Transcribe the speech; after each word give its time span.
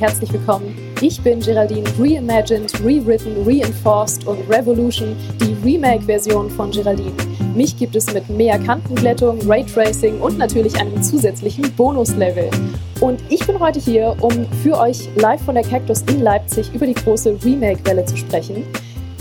herzlich 0.00 0.32
willkommen. 0.32 0.76
Ich 1.00 1.20
bin 1.20 1.40
Geraldine 1.40 1.84
Reimagined, 1.98 2.72
Rewritten, 2.84 3.44
Reinforced 3.44 4.26
und 4.28 4.48
Revolution, 4.48 5.16
die 5.40 5.56
Remake-Version 5.64 6.48
von 6.50 6.70
Geraldine. 6.70 7.12
Mich 7.56 7.76
gibt 7.76 7.96
es 7.96 8.12
mit 8.14 8.28
mehr 8.28 8.60
Kantenglättung, 8.60 9.40
Raytracing 9.48 10.20
und 10.20 10.38
natürlich 10.38 10.78
einem 10.80 11.02
zusätzlichen 11.02 11.72
Bonuslevel. 11.72 12.48
Und 13.00 13.20
ich 13.28 13.44
bin 13.44 13.58
heute 13.58 13.80
hier, 13.80 14.14
um 14.20 14.46
für 14.62 14.78
euch 14.78 15.08
live 15.16 15.42
von 15.42 15.56
der 15.56 15.64
Cactus 15.64 16.02
in 16.02 16.22
Leipzig 16.22 16.72
über 16.72 16.86
die 16.86 16.94
große 16.94 17.36
Remake-Welle 17.44 18.04
zu 18.04 18.16
sprechen. 18.16 18.62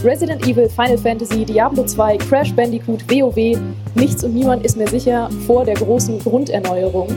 Resident 0.04 0.46
Evil, 0.46 0.70
Final 0.70 1.00
Fantasy, 1.00 1.44
Diablo 1.44 1.84
2, 1.84 2.18
Crash 2.18 2.54
Bandicoot, 2.54 3.04
WoW, 3.10 3.58
nichts 3.96 4.24
und 4.24 4.36
niemand 4.36 4.64
ist 4.64 4.78
mir 4.78 4.88
sicher 4.88 5.28
vor 5.48 5.66
der 5.66 5.74
großen 5.74 6.20
Grunderneuerung. 6.20 7.08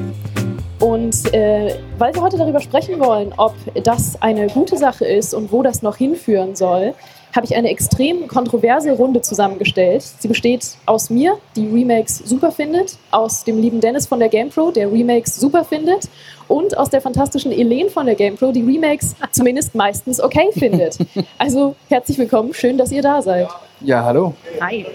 Und 0.81 1.35
äh, 1.35 1.77
weil 1.99 2.15
wir 2.15 2.23
heute 2.23 2.39
darüber 2.39 2.61
sprechen 2.61 2.99
wollen, 3.01 3.35
ob 3.37 3.55
das 3.85 4.21
eine 4.23 4.47
gute 4.49 4.79
Sache 4.79 5.05
ist 5.05 5.35
und 5.35 5.53
wo 5.53 5.63
das 5.63 5.83
noch 5.83 5.97
hinführen 5.97 6.57
soll, 6.57 6.95
habe 7.37 7.47
ich 7.47 7.55
eine 7.55 7.69
extrem 7.69 8.27
kontroverse 8.27 8.91
Runde 8.93 9.21
zusammengestellt. 9.21 10.03
Sie 10.03 10.27
besteht 10.27 10.77
aus 10.87 11.11
mir, 11.11 11.37
die 11.55 11.69
Remakes 11.69 12.19
super 12.19 12.51
findet, 12.51 12.97
aus 13.11 13.45
dem 13.45 13.61
lieben 13.61 13.81
Dennis 13.81 14.07
von 14.07 14.19
der 14.19 14.29
GamePro, 14.29 14.71
der 14.73 14.91
Remakes 14.91 15.37
super 15.37 15.65
findet, 15.65 16.09
und 16.49 16.77
aus 16.77 16.91
der 16.91 17.01
fantastischen 17.01 17.53
Elen 17.53 17.91
von 17.91 18.07
der 18.07 18.17
GamePro, 18.17 18.51
die 18.51 18.63
Remakes 18.63 19.15
zumindest 19.31 19.75
meistens 19.75 20.21
okay 20.21 20.49
findet. 20.53 20.99
Also 21.39 21.77
herzlich 21.89 22.19
willkommen, 22.19 22.55
schön, 22.55 22.79
dass 22.79 22.91
ihr 22.91 23.03
da 23.03 23.23
seid. 23.23 23.49
Ja, 23.83 24.03
hallo. 24.03 24.35
Hi. 24.61 24.87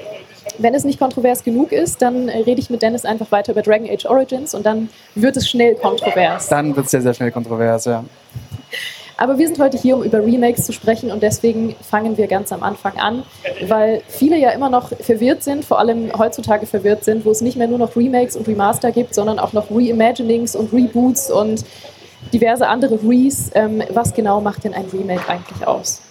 Wenn 0.57 0.73
es 0.73 0.83
nicht 0.83 0.99
kontrovers 0.99 1.43
genug 1.43 1.71
ist, 1.71 2.01
dann 2.01 2.29
rede 2.29 2.59
ich 2.59 2.69
mit 2.69 2.81
Dennis 2.81 3.05
einfach 3.05 3.31
weiter 3.31 3.51
über 3.51 3.61
Dragon 3.61 3.89
Age 3.89 4.05
Origins 4.05 4.53
und 4.53 4.65
dann 4.65 4.89
wird 5.15 5.37
es 5.37 5.49
schnell 5.49 5.75
kontrovers. 5.75 6.47
Dann 6.47 6.75
wird 6.75 6.85
es 6.85 6.91
sehr, 6.91 7.01
sehr 7.01 7.13
schnell 7.13 7.31
kontrovers, 7.31 7.85
ja. 7.85 8.03
Aber 9.17 9.37
wir 9.37 9.47
sind 9.47 9.59
heute 9.59 9.77
hier, 9.77 9.95
um 9.95 10.03
über 10.03 10.19
Remakes 10.19 10.65
zu 10.65 10.73
sprechen 10.73 11.09
und 11.09 11.23
deswegen 11.23 11.75
fangen 11.81 12.17
wir 12.17 12.27
ganz 12.27 12.51
am 12.51 12.63
Anfang 12.63 12.97
an, 12.97 13.23
weil 13.67 14.01
viele 14.07 14.37
ja 14.37 14.49
immer 14.49 14.69
noch 14.69 14.89
verwirrt 14.89 15.41
sind, 15.41 15.63
vor 15.63 15.79
allem 15.79 16.11
heutzutage 16.17 16.65
verwirrt 16.65 17.05
sind, 17.05 17.23
wo 17.23 17.31
es 17.31 17.39
nicht 17.39 17.57
mehr 17.57 17.67
nur 17.67 17.77
noch 17.77 17.95
Remakes 17.95 18.35
und 18.35 18.47
Remaster 18.47 18.91
gibt, 18.91 19.15
sondern 19.15 19.39
auch 19.39 19.53
noch 19.53 19.71
Reimaginings 19.71 20.55
und 20.55 20.73
Reboots 20.73 21.31
und 21.31 21.63
diverse 22.33 22.67
andere 22.67 22.99
Rees. 23.07 23.51
Ähm, 23.53 23.81
was 23.89 24.13
genau 24.13 24.41
macht 24.41 24.65
denn 24.65 24.73
ein 24.73 24.85
Remake 24.91 25.29
eigentlich 25.29 25.65
aus? 25.65 26.01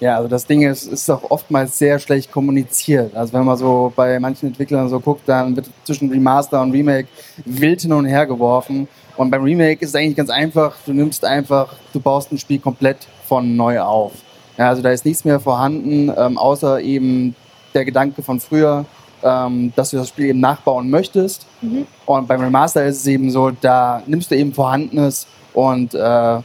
Ja, 0.00 0.16
also 0.16 0.28
das 0.28 0.46
Ding 0.46 0.62
ist, 0.62 0.86
ist 0.86 1.10
auch 1.10 1.30
oftmals 1.30 1.78
sehr 1.78 1.98
schlecht 1.98 2.32
kommuniziert. 2.32 3.14
Also 3.14 3.34
wenn 3.34 3.44
man 3.44 3.58
so 3.58 3.92
bei 3.94 4.18
manchen 4.18 4.48
Entwicklern 4.48 4.88
so 4.88 4.98
guckt, 4.98 5.22
dann 5.26 5.54
wird 5.54 5.68
zwischen 5.84 6.10
Remaster 6.10 6.62
und 6.62 6.72
Remake 6.72 7.06
wild 7.44 7.82
hin 7.82 7.92
und 7.92 8.06
her 8.06 8.26
geworfen. 8.26 8.88
Und 9.18 9.30
beim 9.30 9.42
Remake 9.42 9.82
ist 9.82 9.90
es 9.90 9.94
eigentlich 9.94 10.16
ganz 10.16 10.30
einfach. 10.30 10.74
Du 10.86 10.94
nimmst 10.94 11.22
einfach, 11.22 11.74
du 11.92 12.00
baust 12.00 12.32
ein 12.32 12.38
Spiel 12.38 12.58
komplett 12.58 13.06
von 13.26 13.54
neu 13.56 13.80
auf. 13.80 14.12
Ja, 14.56 14.70
also 14.70 14.80
da 14.80 14.90
ist 14.90 15.04
nichts 15.04 15.26
mehr 15.26 15.38
vorhanden, 15.38 16.10
ähm, 16.16 16.38
außer 16.38 16.80
eben 16.80 17.36
der 17.74 17.84
Gedanke 17.84 18.22
von 18.22 18.40
früher, 18.40 18.86
ähm, 19.22 19.72
dass 19.76 19.90
du 19.90 19.98
das 19.98 20.08
Spiel 20.08 20.26
eben 20.26 20.40
nachbauen 20.40 20.88
möchtest. 20.88 21.46
Mhm. 21.60 21.86
Und 22.06 22.26
beim 22.26 22.40
Remaster 22.40 22.86
ist 22.86 22.98
es 22.98 23.06
eben 23.06 23.30
so, 23.30 23.50
da 23.50 24.02
nimmst 24.06 24.30
du 24.30 24.36
eben 24.36 24.54
Vorhandenes 24.54 25.26
und 25.52 25.94
äh, 25.94 26.38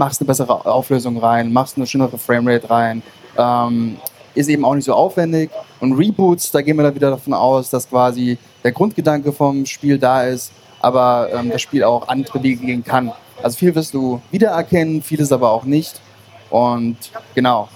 machst 0.00 0.20
eine 0.22 0.26
bessere 0.26 0.64
Auflösung 0.64 1.18
rein, 1.18 1.52
machst 1.52 1.76
eine 1.76 1.86
schönere 1.86 2.16
Framerate 2.16 2.70
rein. 2.70 3.02
Ähm, 3.36 3.98
ist 4.34 4.48
eben 4.48 4.64
auch 4.64 4.74
nicht 4.74 4.86
so 4.86 4.94
aufwendig. 4.94 5.50
Und 5.78 5.92
Reboots, 5.92 6.50
da 6.50 6.62
gehen 6.62 6.76
wir 6.76 6.84
dann 6.84 6.94
wieder 6.94 7.10
davon 7.10 7.34
aus, 7.34 7.68
dass 7.68 7.88
quasi 7.88 8.38
der 8.64 8.72
Grundgedanke 8.72 9.30
vom 9.30 9.66
Spiel 9.66 9.98
da 9.98 10.24
ist, 10.24 10.52
aber 10.80 11.28
ähm, 11.32 11.50
das 11.50 11.60
Spiel 11.60 11.84
auch 11.84 12.08
andere 12.08 12.42
Wege 12.42 12.64
gehen 12.64 12.82
kann. 12.82 13.12
Also 13.42 13.58
viel 13.58 13.74
wirst 13.74 13.92
du 13.92 14.22
wiedererkennen, 14.30 15.02
vieles 15.02 15.32
aber 15.32 15.50
auch 15.50 15.64
nicht. 15.64 16.00
Und 16.48 16.96
genau. 17.34 17.68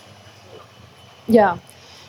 Ja, 1.27 1.59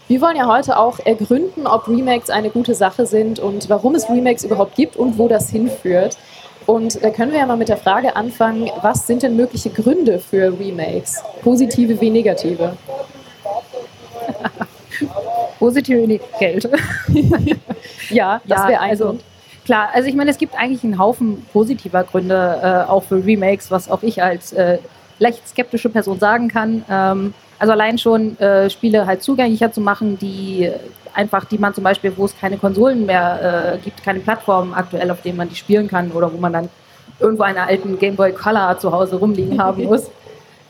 wir 0.07 0.21
wollen 0.21 0.37
ja 0.37 0.47
heute 0.47 0.77
auch 0.77 0.99
ergründen, 0.99 1.67
ob 1.67 1.89
Remakes 1.89 2.29
eine 2.29 2.51
gute 2.51 2.73
Sache 2.73 3.05
sind 3.05 3.39
und 3.39 3.69
warum 3.69 3.95
es 3.95 4.09
Remakes 4.09 4.45
überhaupt 4.45 4.75
gibt 4.75 4.95
und 4.95 5.17
wo 5.17 5.27
das 5.27 5.49
hinführt. 5.49 6.17
Und 6.65 7.03
da 7.03 7.09
können 7.11 7.31
wir 7.31 7.39
ja 7.39 7.45
mal 7.45 7.57
mit 7.57 7.69
der 7.69 7.77
Frage 7.77 8.15
anfangen, 8.15 8.69
was 8.81 9.05
sind 9.05 9.23
denn 9.23 9.35
mögliche 9.35 9.69
Gründe 9.69 10.19
für 10.19 10.57
Remakes? 10.59 11.23
Positive 11.41 11.99
wie 12.01 12.09
negative? 12.09 12.75
Positive 15.59 16.07
wie 16.07 16.19
Geld. 16.39 16.67
ja, 18.09 18.41
das 18.45 18.59
ja, 18.59 18.67
wäre 18.67 18.81
ein 18.81 18.89
also, 18.91 19.05
Grund. 19.05 19.23
Klar, 19.65 19.89
also 19.93 20.07
ich 20.07 20.15
meine, 20.15 20.31
es 20.31 20.37
gibt 20.37 20.55
eigentlich 20.55 20.83
einen 20.83 20.99
Haufen 20.99 21.43
positiver 21.51 22.03
Gründe 22.03 22.59
äh, 22.61 22.89
auch 22.89 23.03
für 23.03 23.23
Remakes, 23.23 23.71
was 23.71 23.89
auch 23.89 24.03
ich 24.03 24.21
als 24.21 24.53
äh, 24.53 24.77
leicht 25.19 25.47
skeptische 25.47 25.89
Person 25.89 26.19
sagen 26.19 26.47
kann. 26.47 26.85
Ähm, 26.89 27.33
also 27.57 27.71
allein 27.71 27.97
schon 27.97 28.37
äh, 28.39 28.69
Spiele 28.69 29.05
halt 29.05 29.23
zugänglicher 29.23 29.71
zu 29.71 29.81
machen, 29.81 30.19
die 30.19 30.71
einfach, 31.15 31.45
die 31.45 31.57
man 31.57 31.73
zum 31.73 31.83
Beispiel, 31.83 32.11
wo 32.15 32.25
es 32.25 32.37
keine 32.37 32.57
Konsolen 32.57 33.05
mehr 33.05 33.75
äh, 33.75 33.77
gibt, 33.79 34.03
keine 34.03 34.19
Plattformen 34.19 34.73
aktuell, 34.73 35.09
auf 35.11 35.21
denen 35.21 35.37
man 35.37 35.49
die 35.49 35.55
spielen 35.55 35.87
kann 35.87 36.11
oder 36.11 36.31
wo 36.31 36.37
man 36.37 36.53
dann 36.53 36.69
irgendwo 37.19 37.43
einen 37.43 37.57
alten 37.57 37.97
Game 37.97 38.15
Boy 38.15 38.33
Color 38.33 38.77
zu 38.79 38.91
Hause 38.91 39.17
rumliegen 39.17 39.61
haben 39.61 39.83
muss. 39.85 40.09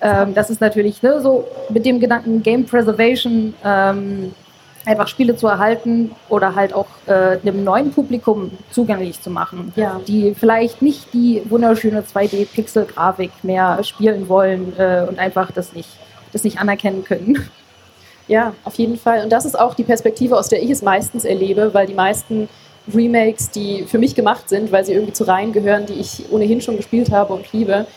Ähm, 0.02 0.34
das 0.34 0.50
ist 0.50 0.62
natürlich 0.62 1.02
ne, 1.02 1.22
so 1.22 1.48
mit 1.70 1.86
dem 1.86 2.00
Gedanken 2.00 2.44
Game 2.44 2.66
Preservation 2.66 3.54
ähm, 3.64 4.34
einfach 4.86 5.08
Spiele 5.08 5.36
zu 5.36 5.48
erhalten 5.48 6.12
oder 6.30 6.56
halt 6.56 6.74
auch 6.74 6.88
äh, 7.08 7.40
einem 7.42 7.64
neuen 7.64 7.92
Publikum 7.92 8.52
zugänglich 8.72 9.22
zu 9.22 9.30
machen, 9.30 9.74
ja. 9.76 10.00
die 10.08 10.36
vielleicht 10.36 10.82
nicht 10.82 11.14
die 11.14 11.42
wunderschöne 11.50 12.02
2D-Pixel-Grafik 12.02 13.32
mehr 13.44 13.84
spielen 13.84 14.30
wollen 14.30 14.74
äh, 14.78 15.06
und 15.08 15.18
einfach 15.18 15.52
das 15.52 15.74
nicht, 15.74 15.90
das 16.34 16.44
nicht 16.44 16.60
anerkennen 16.60 17.04
können. 17.04 17.50
Ja, 18.28 18.54
auf 18.64 18.76
jeden 18.76 18.98
Fall. 18.98 19.24
Und 19.24 19.32
das 19.32 19.46
ist 19.46 19.58
auch 19.58 19.76
die 19.76 19.84
Perspektive, 19.84 20.38
aus 20.38 20.50
der 20.50 20.64
ich 20.64 20.72
es 20.72 20.82
meistens 20.82 21.26
erlebe, 21.26 21.74
weil 21.74 21.86
die 21.86 21.94
meisten 21.94 22.50
Remakes, 22.94 23.52
die 23.52 23.84
für 23.84 23.98
mich 23.98 24.16
gemacht 24.16 24.50
sind, 24.50 24.72
weil 24.72 24.86
sie 24.86 24.94
irgendwie 24.94 25.14
zu 25.14 25.24
Reihen 25.26 25.54
gehören, 25.54 25.86
die 25.86 25.94
ich 25.94 26.24
ohnehin 26.32 26.62
schon 26.62 26.78
gespielt 26.78 27.12
habe 27.12 27.34
und 27.34 27.52
liebe, 27.52 27.88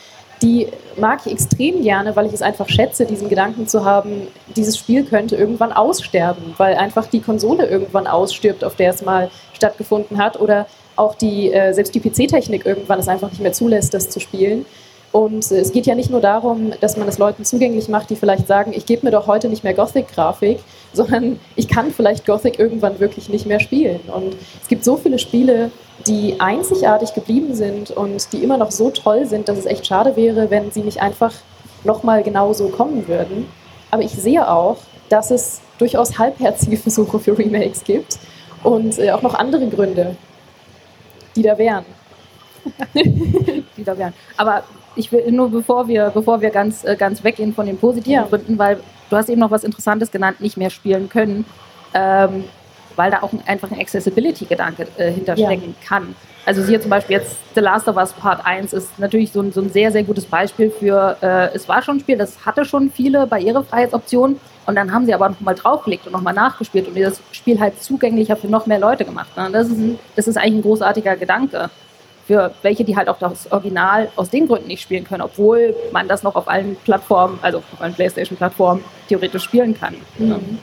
die 0.42 0.68
mag 0.96 1.20
ich 1.24 1.32
extrem 1.32 1.82
gerne, 1.82 2.14
weil 2.14 2.26
ich 2.26 2.32
es 2.32 2.42
einfach 2.42 2.68
schätze, 2.68 3.06
diesen 3.06 3.28
Gedanken 3.28 3.66
zu 3.66 3.84
haben, 3.84 4.28
dieses 4.54 4.78
Spiel 4.78 5.04
könnte 5.04 5.36
irgendwann 5.36 5.72
aussterben, 5.72 6.54
weil 6.58 6.76
einfach 6.76 7.06
die 7.06 7.20
Konsole 7.20 7.66
irgendwann 7.66 8.06
ausstirbt, 8.06 8.64
auf 8.64 8.76
der 8.76 8.90
es 8.90 9.04
mal 9.04 9.30
stattgefunden 9.52 10.18
hat 10.18 10.40
oder 10.40 10.66
auch 10.96 11.14
die, 11.14 11.52
äh, 11.52 11.72
selbst 11.72 11.94
die 11.94 12.00
PC-Technik 12.00 12.66
irgendwann 12.66 13.00
es 13.00 13.08
einfach 13.08 13.30
nicht 13.30 13.40
mehr 13.40 13.52
zulässt, 13.52 13.94
das 13.94 14.10
zu 14.10 14.20
spielen. 14.20 14.64
Und 15.10 15.50
es 15.50 15.72
geht 15.72 15.86
ja 15.86 15.94
nicht 15.94 16.10
nur 16.10 16.20
darum, 16.20 16.72
dass 16.80 16.96
man 16.96 17.08
es 17.08 17.18
Leuten 17.18 17.44
zugänglich 17.44 17.88
macht, 17.88 18.10
die 18.10 18.16
vielleicht 18.16 18.46
sagen, 18.46 18.72
ich 18.74 18.84
gebe 18.84 19.06
mir 19.06 19.10
doch 19.10 19.26
heute 19.26 19.48
nicht 19.48 19.64
mehr 19.64 19.74
Gothic-Grafik, 19.74 20.58
sondern 20.92 21.40
ich 21.56 21.68
kann 21.68 21.90
vielleicht 21.90 22.26
Gothic 22.26 22.58
irgendwann 22.58 23.00
wirklich 23.00 23.28
nicht 23.28 23.46
mehr 23.46 23.60
spielen. 23.60 24.00
Und 24.14 24.36
es 24.60 24.68
gibt 24.68 24.84
so 24.84 24.96
viele 24.96 25.18
Spiele, 25.18 25.70
die 26.06 26.36
einzigartig 26.38 27.14
geblieben 27.14 27.54
sind 27.54 27.90
und 27.90 28.32
die 28.32 28.42
immer 28.42 28.56
noch 28.56 28.70
so 28.70 28.90
toll 28.90 29.26
sind, 29.26 29.48
dass 29.48 29.58
es 29.58 29.66
echt 29.66 29.86
schade 29.86 30.14
wäre, 30.16 30.50
wenn 30.50 30.70
sie 30.70 30.82
nicht 30.82 31.00
einfach 31.00 31.32
nochmal 31.84 32.22
genauso 32.22 32.68
kommen 32.68 33.08
würden. 33.08 33.46
Aber 33.90 34.02
ich 34.02 34.12
sehe 34.12 34.48
auch, 34.48 34.76
dass 35.08 35.30
es 35.30 35.60
durchaus 35.78 36.18
halbherzige 36.18 36.76
Versuche 36.76 37.18
für 37.18 37.38
Remakes 37.38 37.84
gibt 37.84 38.18
und 38.62 38.98
äh, 38.98 39.10
auch 39.12 39.22
noch 39.22 39.34
andere 39.34 39.66
Gründe, 39.68 40.16
die 41.34 41.42
da 41.42 41.56
wären. 41.56 41.84
die 42.94 43.84
da 43.84 43.96
wären. 43.96 44.12
Aber 44.36 44.64
ich 44.96 45.12
will 45.12 45.30
nur 45.30 45.50
bevor 45.50 45.88
wir, 45.88 46.10
bevor 46.12 46.40
wir 46.40 46.50
ganz, 46.50 46.84
äh, 46.84 46.96
ganz 46.96 47.22
weggehen 47.24 47.54
von 47.54 47.66
den 47.66 47.78
positiven 47.78 48.12
ja. 48.12 48.22
Gründen, 48.24 48.58
weil 48.58 48.80
du 49.10 49.16
hast 49.16 49.28
eben 49.28 49.40
noch 49.40 49.50
was 49.50 49.64
Interessantes 49.64 50.10
genannt, 50.10 50.40
nicht 50.40 50.56
mehr 50.56 50.70
spielen 50.70 51.08
können, 51.08 51.44
ähm, 51.94 52.44
weil 52.96 53.10
da 53.10 53.22
auch 53.22 53.30
einfach 53.46 53.70
ein 53.70 53.80
Accessibility-Gedanke 53.80 54.88
äh, 54.96 55.10
hinterstecken 55.10 55.74
ja. 55.80 55.86
kann. 55.86 56.16
Also 56.46 56.64
hier 56.64 56.80
zum 56.80 56.90
Beispiel 56.90 57.16
jetzt 57.16 57.36
The 57.54 57.60
Last 57.60 57.88
of 57.88 57.96
Us 57.96 58.12
Part 58.12 58.44
1 58.44 58.72
ist 58.72 58.98
natürlich 58.98 59.32
so 59.32 59.42
ein, 59.42 59.52
so 59.52 59.60
ein 59.60 59.70
sehr, 59.70 59.92
sehr 59.92 60.02
gutes 60.02 60.24
Beispiel 60.24 60.70
für, 60.70 61.16
äh, 61.20 61.54
es 61.54 61.68
war 61.68 61.82
schon 61.82 61.98
ein 61.98 62.00
Spiel, 62.00 62.16
das 62.16 62.46
hatte 62.46 62.64
schon 62.64 62.90
viele 62.90 63.26
Barrierefreiheitsoptionen 63.26 64.40
und 64.64 64.74
dann 64.74 64.92
haben 64.92 65.04
sie 65.04 65.12
aber 65.12 65.28
nochmal 65.28 65.54
draufgelegt 65.54 66.06
und 66.06 66.12
nochmal 66.12 66.34
nachgespielt 66.34 66.88
und 66.88 66.98
das 66.98 67.20
Spiel 67.32 67.60
halt 67.60 67.82
zugänglicher 67.82 68.34
für 68.34 68.48
noch 68.48 68.66
mehr 68.66 68.78
Leute 68.78 69.04
gemacht. 69.04 69.36
Ne? 69.36 69.50
Das, 69.52 69.68
ist 69.68 69.76
ein, 69.78 69.98
das 70.16 70.26
ist 70.26 70.38
eigentlich 70.38 70.54
ein 70.54 70.62
großartiger 70.62 71.16
Gedanke 71.16 71.70
für 72.28 72.52
welche, 72.60 72.84
die 72.84 72.94
halt 72.94 73.08
auch 73.08 73.18
das 73.18 73.50
Original 73.50 74.10
aus 74.14 74.28
den 74.28 74.46
Gründen 74.46 74.68
nicht 74.68 74.82
spielen 74.82 75.02
können, 75.02 75.22
obwohl 75.22 75.74
man 75.92 76.06
das 76.06 76.22
noch 76.22 76.36
auf 76.36 76.46
allen 76.46 76.76
Plattformen, 76.84 77.38
also 77.40 77.58
auf 77.58 77.80
allen 77.80 77.94
PlayStation-Plattformen 77.94 78.84
theoretisch 79.08 79.42
spielen 79.44 79.74
kann. 79.74 79.94
Mhm. 80.18 80.58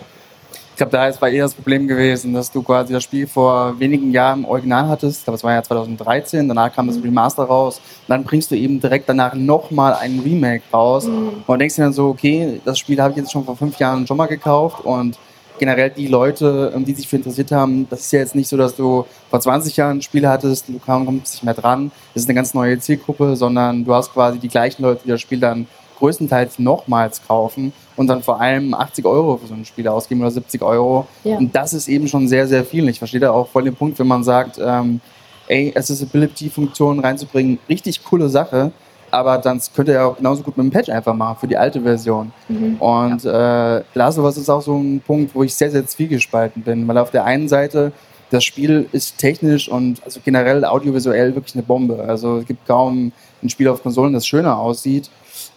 Ich 0.70 0.78
glaube, 0.78 0.92
da 0.92 1.08
ist 1.08 1.22
war 1.22 1.30
eher 1.30 1.46
das 1.46 1.56
Problem 1.56 1.88
gewesen, 1.88 2.34
dass 2.34 2.52
du 2.52 2.62
quasi 2.62 2.94
das 2.94 3.02
Spiel 3.02 3.26
vor 3.26 3.80
wenigen 3.80 4.12
Jahren 4.12 4.40
im 4.40 4.46
Original 4.46 4.90
hattest. 4.90 5.28
Das 5.28 5.44
war 5.44 5.54
ja 5.54 5.64
2013. 5.64 6.48
Danach 6.48 6.72
kam 6.72 6.88
das 6.88 6.98
mhm. 6.98 7.04
Remaster 7.04 7.44
raus. 7.44 7.78
Und 7.78 8.10
dann 8.10 8.24
bringst 8.26 8.52
du 8.52 8.56
eben 8.56 8.80
direkt 8.80 9.10
danach 9.10 9.34
nochmal 9.34 9.94
ein 9.94 10.20
Remake 10.20 10.64
raus. 10.72 11.08
Mhm. 11.08 11.44
Und 11.48 11.60
denkst 11.60 11.78
dir 11.78 11.84
dann 11.84 11.94
so, 11.94 12.10
okay, 12.10 12.62
das 12.64 12.78
Spiel 12.78 13.02
habe 13.02 13.12
ich 13.12 13.18
jetzt 13.18 13.32
schon 13.32 13.46
vor 13.46 13.56
fünf 13.56 13.80
Jahren 13.80 14.06
schon 14.06 14.18
mal 14.18 14.28
gekauft 14.28 14.84
und 14.84 15.18
generell 15.60 15.90
die 15.90 16.08
Leute, 16.08 16.72
ähm, 16.76 16.86
die 16.86 16.94
sich 16.94 17.08
für 17.08 17.18
interessiert 17.18 17.52
haben, 17.52 17.88
das 17.90 18.02
ist 18.02 18.12
ja 18.12 18.20
jetzt 18.20 18.36
nicht 18.36 18.48
so, 18.48 18.58
dass 18.58 18.76
du 18.76 19.06
vor 19.30 19.40
20 19.40 19.78
Jahren 19.78 19.98
ein 19.98 20.02
Spiel 20.02 20.28
hattest, 20.28 20.68
du 20.68 20.80
kommst 20.80 21.34
nicht 21.34 21.44
mehr 21.44 21.54
dran, 21.54 21.92
das 22.14 22.24
ist 22.24 22.30
eine 22.30 22.36
ganz 22.36 22.54
neue 22.54 22.80
Zielgruppe, 22.80 23.36
sondern 23.36 23.86
du 23.86 23.94
hast 23.94 24.14
quasi 24.14 24.40
die 24.40 24.50
gleichen 24.50 24.84
Leute, 24.84 25.02
die 25.06 25.10
das 25.10 25.22
Spiel 25.22 25.40
dann 25.40 25.68
größtenteils 25.98 26.60
nochmals 26.60 27.26
kaufen 27.26 27.74
und 27.96 28.08
dann 28.08 28.22
vor 28.22 28.42
allem 28.42 28.74
80 28.74 29.06
Euro 29.06 29.38
für 29.38 29.48
so 29.48 29.54
ein 29.54 29.66
Spiel 29.66 29.88
ausgeben 29.88 30.22
oder 30.22 30.32
70 30.32 30.62
Euro. 30.62 31.08
Ja. 31.24 31.38
Und 31.38 31.56
das 31.56 31.74
ist 31.74 31.88
eben 31.88 32.08
schon 32.08 32.28
sehr, 32.28 32.48
sehr 32.48 32.66
viel. 32.66 32.88
Ich 32.90 33.00
verstehe 33.00 33.22
da 33.22 33.32
auch 33.32 33.48
voll 33.48 33.64
den 33.64 33.76
Punkt, 33.76 33.98
wenn 34.00 34.08
man 34.08 34.24
sagt, 34.24 34.60
ähm, 34.62 35.00
ey, 35.48 35.74
Accessibility-Funktionen 35.76 37.00
reinzubringen, 37.00 37.60
richtig 37.70 38.04
coole 38.04 38.30
Sache 38.30 38.72
aber 39.16 39.38
dann 39.38 39.62
könnt 39.74 39.88
ihr 39.88 39.96
ja 39.96 40.06
auch 40.06 40.18
genauso 40.18 40.44
gut 40.44 40.58
mit 40.58 40.66
dem 40.66 40.72
Patch 40.72 40.90
einfach 40.90 41.14
machen 41.14 41.38
für 41.40 41.48
die 41.48 41.58
alte 41.58 41.82
Version. 41.82 42.34
Mhm. 42.50 42.76
Und 42.76 43.24
ja. 43.24 43.78
äh, 43.78 43.84
Last 43.94 44.20
of 44.20 44.26
Us 44.26 44.38
ist 44.38 44.50
auch 44.50 44.62
so 44.62 44.78
ein 44.78 45.02
Punkt, 45.06 45.34
wo 45.34 45.44
ich 45.44 45.56
sehr, 45.56 45.72
sehr 45.72 45.86
zwiegespalten 45.88 46.62
bin, 46.62 46.88
weil 46.88 46.98
auf 46.98 47.12
der 47.12 47.24
einen 47.24 47.48
Seite 47.48 47.94
das 48.32 48.44
Spiel 48.44 48.90
ist 48.92 49.18
technisch 49.18 49.70
und 49.70 50.04
also 50.04 50.20
generell 50.24 50.66
audiovisuell 50.66 51.34
wirklich 51.36 51.56
eine 51.56 51.64
Bombe. 51.64 52.04
Also 52.06 52.38
es 52.40 52.46
gibt 52.46 52.68
kaum 52.68 53.12
ein 53.42 53.50
Spiel 53.50 53.70
auf 53.70 53.82
Konsolen, 53.82 54.14
das 54.14 54.28
schöner 54.28 54.58
aussieht. 54.58 55.10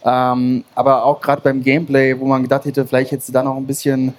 Ähm, 0.05 0.65
aber 0.75 1.05
auch 1.05 1.21
gerade 1.21 1.43
beim 1.43 1.63
Gameplay, 1.63 2.19
wo 2.19 2.27
man 2.27 2.43
gedacht 2.43 2.65
hätte, 2.65 2.87
vielleicht 2.87 3.11
hätte 3.11 3.25
sie 3.25 3.33
da 3.33 3.43
noch 3.43 3.57
ein 3.57 3.67
bisschen 3.67 4.15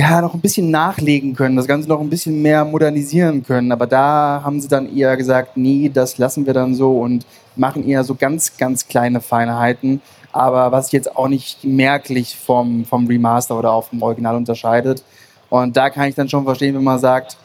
ja, 0.00 0.22
noch 0.22 0.32
ein 0.32 0.40
bisschen 0.40 0.70
nachlegen 0.70 1.34
können, 1.34 1.56
das 1.56 1.66
Ganze 1.66 1.86
noch 1.88 2.00
ein 2.00 2.08
bisschen 2.08 2.40
mehr 2.40 2.64
modernisieren 2.64 3.42
können. 3.42 3.70
Aber 3.70 3.86
da 3.86 4.40
haben 4.42 4.58
sie 4.58 4.68
dann 4.68 4.96
eher 4.96 5.14
gesagt, 5.16 5.58
nee, 5.58 5.90
das 5.92 6.16
lassen 6.16 6.46
wir 6.46 6.54
dann 6.54 6.74
so 6.74 7.00
und 7.00 7.26
machen 7.54 7.86
eher 7.86 8.02
so 8.02 8.14
ganz, 8.14 8.56
ganz 8.56 8.88
kleine 8.88 9.20
Feinheiten. 9.20 10.00
Aber 10.32 10.72
was 10.72 10.92
jetzt 10.92 11.14
auch 11.14 11.28
nicht 11.28 11.64
merklich 11.64 12.34
vom, 12.34 12.86
vom 12.86 13.06
Remaster 13.06 13.58
oder 13.58 13.72
auch 13.72 13.84
vom 13.84 14.00
Original 14.00 14.36
unterscheidet. 14.36 15.04
Und 15.50 15.76
da 15.76 15.90
kann 15.90 16.08
ich 16.08 16.14
dann 16.14 16.30
schon 16.30 16.44
verstehen, 16.44 16.74
wenn 16.74 16.84
man 16.84 16.98
sagt, 16.98 17.36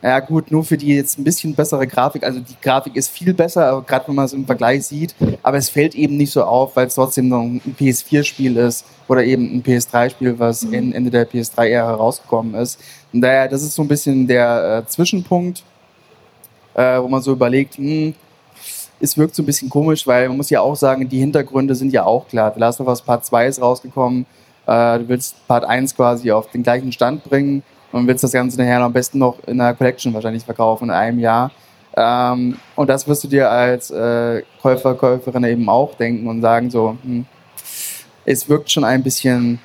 ja 0.00 0.20
gut, 0.20 0.50
nur 0.52 0.64
für 0.64 0.76
die 0.76 0.94
jetzt 0.94 1.18
ein 1.18 1.24
bisschen 1.24 1.54
bessere 1.54 1.86
Grafik. 1.86 2.22
Also 2.22 2.38
die 2.38 2.54
Grafik 2.62 2.94
ist 2.94 3.08
viel 3.08 3.34
besser, 3.34 3.82
gerade 3.86 4.06
wenn 4.06 4.14
man 4.14 4.26
es 4.26 4.32
im 4.32 4.46
Vergleich 4.46 4.86
sieht. 4.86 5.14
Aber 5.42 5.56
es 5.56 5.68
fällt 5.68 5.94
eben 5.96 6.16
nicht 6.16 6.32
so 6.32 6.44
auf, 6.44 6.76
weil 6.76 6.86
es 6.86 6.94
trotzdem 6.94 7.28
noch 7.28 7.42
ein 7.42 7.60
PS4-Spiel 7.78 8.56
ist 8.58 8.84
oder 9.08 9.24
eben 9.24 9.56
ein 9.56 9.62
PS3-Spiel, 9.62 10.38
was 10.38 10.62
mhm. 10.62 10.92
Ende 10.92 11.10
der 11.10 11.28
PS3-Ära 11.28 11.94
rausgekommen 11.94 12.54
ist. 12.54 12.80
Und 13.12 13.22
daher, 13.22 13.48
das 13.48 13.62
ist 13.62 13.74
so 13.74 13.82
ein 13.82 13.88
bisschen 13.88 14.26
der 14.28 14.84
äh, 14.84 14.88
Zwischenpunkt, 14.88 15.64
äh, 16.74 17.00
wo 17.00 17.08
man 17.08 17.20
so 17.20 17.32
überlegt, 17.32 17.76
hm, 17.76 18.14
es 19.00 19.16
wirkt 19.16 19.34
so 19.34 19.42
ein 19.42 19.46
bisschen 19.46 19.68
komisch, 19.68 20.06
weil 20.06 20.28
man 20.28 20.36
muss 20.36 20.50
ja 20.50 20.60
auch 20.60 20.76
sagen, 20.76 21.08
die 21.08 21.18
Hintergründe 21.18 21.74
sind 21.74 21.92
ja 21.92 22.04
auch 22.04 22.28
klar. 22.28 22.52
The 22.54 22.60
Last 22.60 22.80
of 22.80 22.86
Us 22.86 23.02
Part 23.02 23.24
2 23.24 23.46
ist 23.46 23.60
rausgekommen. 23.60 24.26
Äh, 24.68 24.98
du 24.98 25.08
willst 25.08 25.48
Part 25.48 25.64
1 25.64 25.96
quasi 25.96 26.30
auf 26.30 26.50
den 26.50 26.62
gleichen 26.62 26.92
Stand 26.92 27.24
bringen 27.24 27.62
und 27.90 28.06
willst 28.06 28.22
das 28.22 28.32
Ganze 28.32 28.58
nachher 28.58 28.80
am 28.82 28.92
besten 28.92 29.18
noch 29.18 29.38
in 29.46 29.58
einer 29.60 29.74
Collection 29.74 30.12
wahrscheinlich 30.12 30.44
verkaufen 30.44 30.84
in 30.84 30.90
einem 30.90 31.18
Jahr. 31.18 31.50
Ähm, 31.96 32.58
und 32.76 32.90
das 32.90 33.08
wirst 33.08 33.24
du 33.24 33.28
dir 33.28 33.50
als 33.50 33.90
äh, 33.90 34.42
Käufer, 34.60 34.94
Käuferin 34.94 35.44
eben 35.44 35.68
auch 35.70 35.94
denken 35.94 36.28
und 36.28 36.42
sagen 36.42 36.70
so, 36.70 36.98
hm, 37.02 37.24
es 38.26 38.46
wirkt 38.46 38.70
schon 38.70 38.84
ein 38.84 39.02
bisschen, 39.02 39.58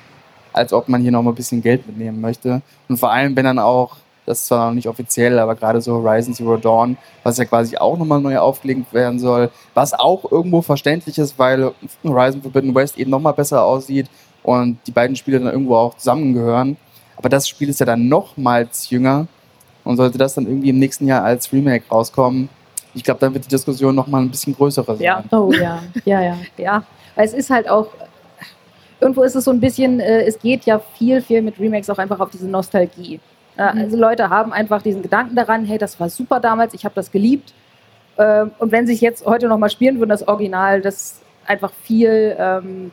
als 0.54 0.72
ob 0.72 0.88
man 0.88 1.02
hier 1.02 1.12
noch 1.12 1.22
mal 1.22 1.32
ein 1.32 1.36
bisschen 1.36 1.60
Geld 1.60 1.86
mitnehmen 1.86 2.22
möchte. 2.22 2.62
Und 2.88 2.96
vor 2.96 3.12
allem, 3.12 3.36
wenn 3.36 3.44
dann 3.44 3.58
auch, 3.58 3.98
das 4.24 4.40
ist 4.40 4.46
zwar 4.46 4.68
noch 4.68 4.74
nicht 4.74 4.88
offiziell, 4.88 5.38
aber 5.38 5.54
gerade 5.54 5.82
so 5.82 6.02
Horizon 6.02 6.32
Zero 6.32 6.56
Dawn, 6.56 6.96
was 7.22 7.36
ja 7.36 7.44
quasi 7.44 7.76
auch 7.76 7.98
nochmal 7.98 8.22
neu 8.22 8.38
aufgelegt 8.38 8.94
werden 8.94 9.18
soll, 9.18 9.50
was 9.74 9.92
auch 9.92 10.32
irgendwo 10.32 10.62
verständlich 10.62 11.18
ist, 11.18 11.38
weil 11.38 11.72
Horizon 12.02 12.40
Forbidden 12.40 12.74
West 12.74 12.96
eben 12.96 13.10
nochmal 13.10 13.34
besser 13.34 13.62
aussieht 13.62 14.08
und 14.44 14.78
die 14.86 14.92
beiden 14.92 15.16
Spiele 15.16 15.40
dann 15.40 15.52
irgendwo 15.52 15.74
auch 15.74 15.96
zusammengehören. 15.96 16.76
Aber 17.16 17.28
das 17.28 17.48
Spiel 17.48 17.68
ist 17.68 17.80
ja 17.80 17.86
dann 17.86 18.08
nochmals 18.08 18.90
jünger 18.90 19.26
und 19.82 19.96
sollte 19.96 20.18
das 20.18 20.34
dann 20.34 20.46
irgendwie 20.46 20.70
im 20.70 20.78
nächsten 20.78 21.08
Jahr 21.08 21.24
als 21.24 21.52
Remake 21.52 21.84
rauskommen, 21.90 22.48
ich 22.94 23.02
glaube, 23.02 23.20
dann 23.20 23.34
wird 23.34 23.44
die 23.44 23.48
Diskussion 23.48 23.94
nochmal 23.94 24.22
ein 24.22 24.30
bisschen 24.30 24.54
größer 24.54 24.84
sein. 24.84 25.00
Ja, 25.00 25.24
oh 25.32 25.52
ja, 25.52 25.82
ja, 26.04 26.20
ja. 26.22 26.36
ja, 26.56 26.84
weil 27.16 27.26
es 27.26 27.34
ist 27.34 27.50
halt 27.50 27.68
auch, 27.68 27.88
irgendwo 29.00 29.22
ist 29.22 29.34
es 29.34 29.44
so 29.44 29.50
ein 29.50 29.60
bisschen, 29.60 30.00
äh, 30.00 30.22
es 30.22 30.38
geht 30.38 30.64
ja 30.64 30.80
viel, 30.96 31.20
viel 31.20 31.42
mit 31.42 31.58
Remakes 31.58 31.90
auch 31.90 31.98
einfach 31.98 32.20
auf 32.20 32.30
diese 32.30 32.48
Nostalgie. 32.48 33.20
Äh, 33.56 33.74
mhm. 33.74 33.80
Also 33.80 33.96
Leute 33.96 34.30
haben 34.30 34.52
einfach 34.52 34.80
diesen 34.80 35.02
Gedanken 35.02 35.34
daran, 35.34 35.64
hey, 35.64 35.78
das 35.78 35.98
war 35.98 36.08
super 36.08 36.40
damals, 36.40 36.72
ich 36.74 36.84
habe 36.84 36.94
das 36.94 37.10
geliebt. 37.10 37.52
Äh, 38.16 38.46
und 38.58 38.70
wenn 38.70 38.86
sie 38.86 38.94
es 38.94 39.00
jetzt 39.00 39.26
heute 39.26 39.48
nochmal 39.48 39.70
spielen 39.70 39.98
würden, 39.98 40.10
das 40.10 40.26
Original, 40.26 40.80
das 40.80 41.20
einfach 41.46 41.72
viel, 41.82 42.36
ähm, 42.38 42.92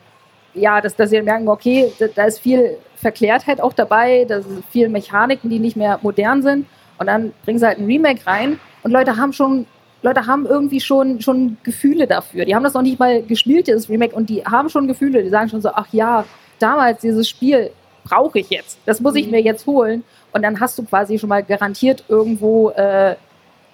ja, 0.54 0.80
dass, 0.80 0.96
dass 0.96 1.10
sie 1.10 1.20
merken, 1.22 1.48
okay, 1.48 1.92
da, 1.98 2.06
da 2.08 2.24
ist 2.24 2.40
viel 2.40 2.78
Verklärtheit 2.96 3.60
auch 3.60 3.72
dabei, 3.72 4.24
da 4.26 4.42
sind 4.42 4.64
viele 4.70 4.88
Mechaniken, 4.88 5.50
die 5.50 5.58
nicht 5.58 5.76
mehr 5.76 5.98
modern 6.02 6.42
sind. 6.42 6.66
Und 6.98 7.06
dann 7.06 7.32
bringen 7.44 7.58
sie 7.58 7.66
halt 7.66 7.78
ein 7.78 7.86
Remake 7.86 8.26
rein 8.26 8.60
und 8.82 8.90
Leute 8.90 9.16
haben 9.16 9.32
schon, 9.32 9.66
Leute 10.02 10.26
haben 10.26 10.46
irgendwie 10.46 10.80
schon, 10.80 11.20
schon 11.20 11.56
Gefühle 11.62 12.06
dafür. 12.06 12.44
Die 12.44 12.54
haben 12.54 12.64
das 12.64 12.74
noch 12.74 12.82
nicht 12.82 12.98
mal 12.98 13.22
gespielt, 13.22 13.66
dieses 13.66 13.88
Remake, 13.88 14.14
und 14.14 14.28
die 14.28 14.44
haben 14.44 14.68
schon 14.68 14.88
Gefühle. 14.88 15.22
Die 15.22 15.28
sagen 15.28 15.48
schon 15.48 15.62
so, 15.62 15.70
ach 15.70 15.86
ja, 15.92 16.24
damals 16.58 17.00
dieses 17.00 17.28
Spiel 17.28 17.70
brauche 18.04 18.40
ich 18.40 18.50
jetzt. 18.50 18.78
Das 18.84 19.00
muss 19.00 19.14
ich 19.14 19.26
mhm. 19.26 19.32
mir 19.32 19.40
jetzt 19.40 19.66
holen. 19.66 20.04
Und 20.32 20.42
dann 20.42 20.58
hast 20.60 20.78
du 20.78 20.84
quasi 20.84 21.18
schon 21.18 21.28
mal 21.28 21.42
garantiert 21.42 22.04
irgendwo 22.08 22.70
äh, 22.70 23.16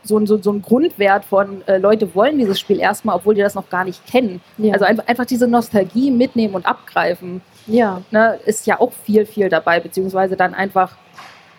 so, 0.09 0.25
so, 0.27 0.41
so 0.41 0.51
einen 0.51 0.63
Grundwert 0.63 1.25
von 1.25 1.63
äh, 1.67 1.79
Leute 1.79 2.15
wollen 2.15 2.39
dieses 2.39 2.59
Spiel 2.59 2.81
erstmal, 2.81 3.17
obwohl 3.17 3.35
die 3.35 3.43
das 3.43 3.55
noch 3.55 3.69
gar 3.69 3.85
nicht 3.85 4.07
kennen. 4.07 4.41
Ja. 4.57 4.73
Also 4.73 4.85
einfach, 4.85 5.07
einfach 5.07 5.27
diese 5.27 5.47
Nostalgie 5.47 6.11
mitnehmen 6.11 6.55
und 6.55 6.67
abgreifen. 6.67 7.43
Ja. 7.67 8.01
Ne, 8.11 8.39
ist 8.47 8.67
ja 8.67 8.81
auch 8.81 8.93
viel, 8.93 9.27
viel 9.27 9.49
dabei, 9.49 9.79
beziehungsweise 9.79 10.37
dann 10.37 10.55
einfach 10.55 10.97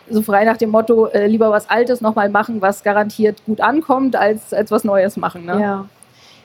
so 0.10 0.24
frei 0.24 0.44
nach 0.44 0.58
dem 0.58 0.72
Motto, 0.72 1.06
äh, 1.08 1.28
lieber 1.28 1.52
was 1.52 1.70
Altes 1.70 2.02
nochmal 2.02 2.30
machen, 2.30 2.62
was 2.62 2.84
garantiert 2.84 3.46
gut 3.46 3.62
ankommt, 3.62 4.16
als, 4.16 4.54
als 4.54 4.72
was 4.72 4.84
Neues 4.84 5.18
machen. 5.18 5.46
Ne? 5.46 5.62
Ja. 5.62 5.86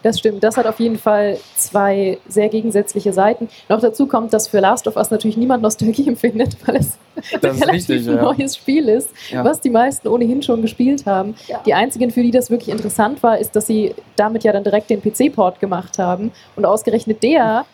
Das 0.05 0.19
stimmt. 0.19 0.45
Das 0.45 0.59
hat 0.59 0.67
auf 0.67 0.79
jeden 0.81 0.99
Fall 0.99 1.39
zwei 1.57 2.19
sehr 2.29 2.51
gegensätzliche 2.51 3.15
Seiten. 3.15 3.49
Noch 3.71 3.81
dazu 3.81 4.07
kommt, 4.07 4.35
dass 4.35 4.47
für 4.49 4.61
Last 4.61 4.87
of 4.87 4.97
Us 4.97 5.11
natürlich 5.11 5.39
niemand 5.39 5.63
Nostalgie 5.63 6.07
empfindet, 6.09 6.59
weil 6.67 6.77
es 6.77 6.99
das 7.41 7.57
ein 7.57 7.63
relativ 7.63 7.89
richtig, 7.89 8.07
ja. 8.07 8.23
neues 8.23 8.55
Spiel 8.55 8.91
ist, 8.91 9.09
ja. 9.31 9.43
was 9.43 9.63
die 9.63 9.71
meisten 9.71 10.07
ohnehin 10.09 10.43
schon 10.43 10.61
gespielt 10.61 11.07
haben. 11.07 11.35
Ja. 11.47 11.63
Die 11.65 11.73
einzigen, 11.73 12.11
für 12.11 12.23
die 12.23 12.31
das 12.31 12.51
wirklich 12.51 12.69
interessant 12.69 13.23
war, 13.23 13.39
ist, 13.39 13.57
dass 13.57 13.67
sie 13.67 13.95
damit 14.17 14.45
ja 14.45 14.53
dann 14.53 14.63
direkt 14.63 14.91
den 14.91 15.01
PC-Port 15.01 15.59
gemacht 15.59 15.99
haben. 15.99 16.33
Und 16.55 16.67
ausgerechnet 16.67 17.23
der 17.23 17.65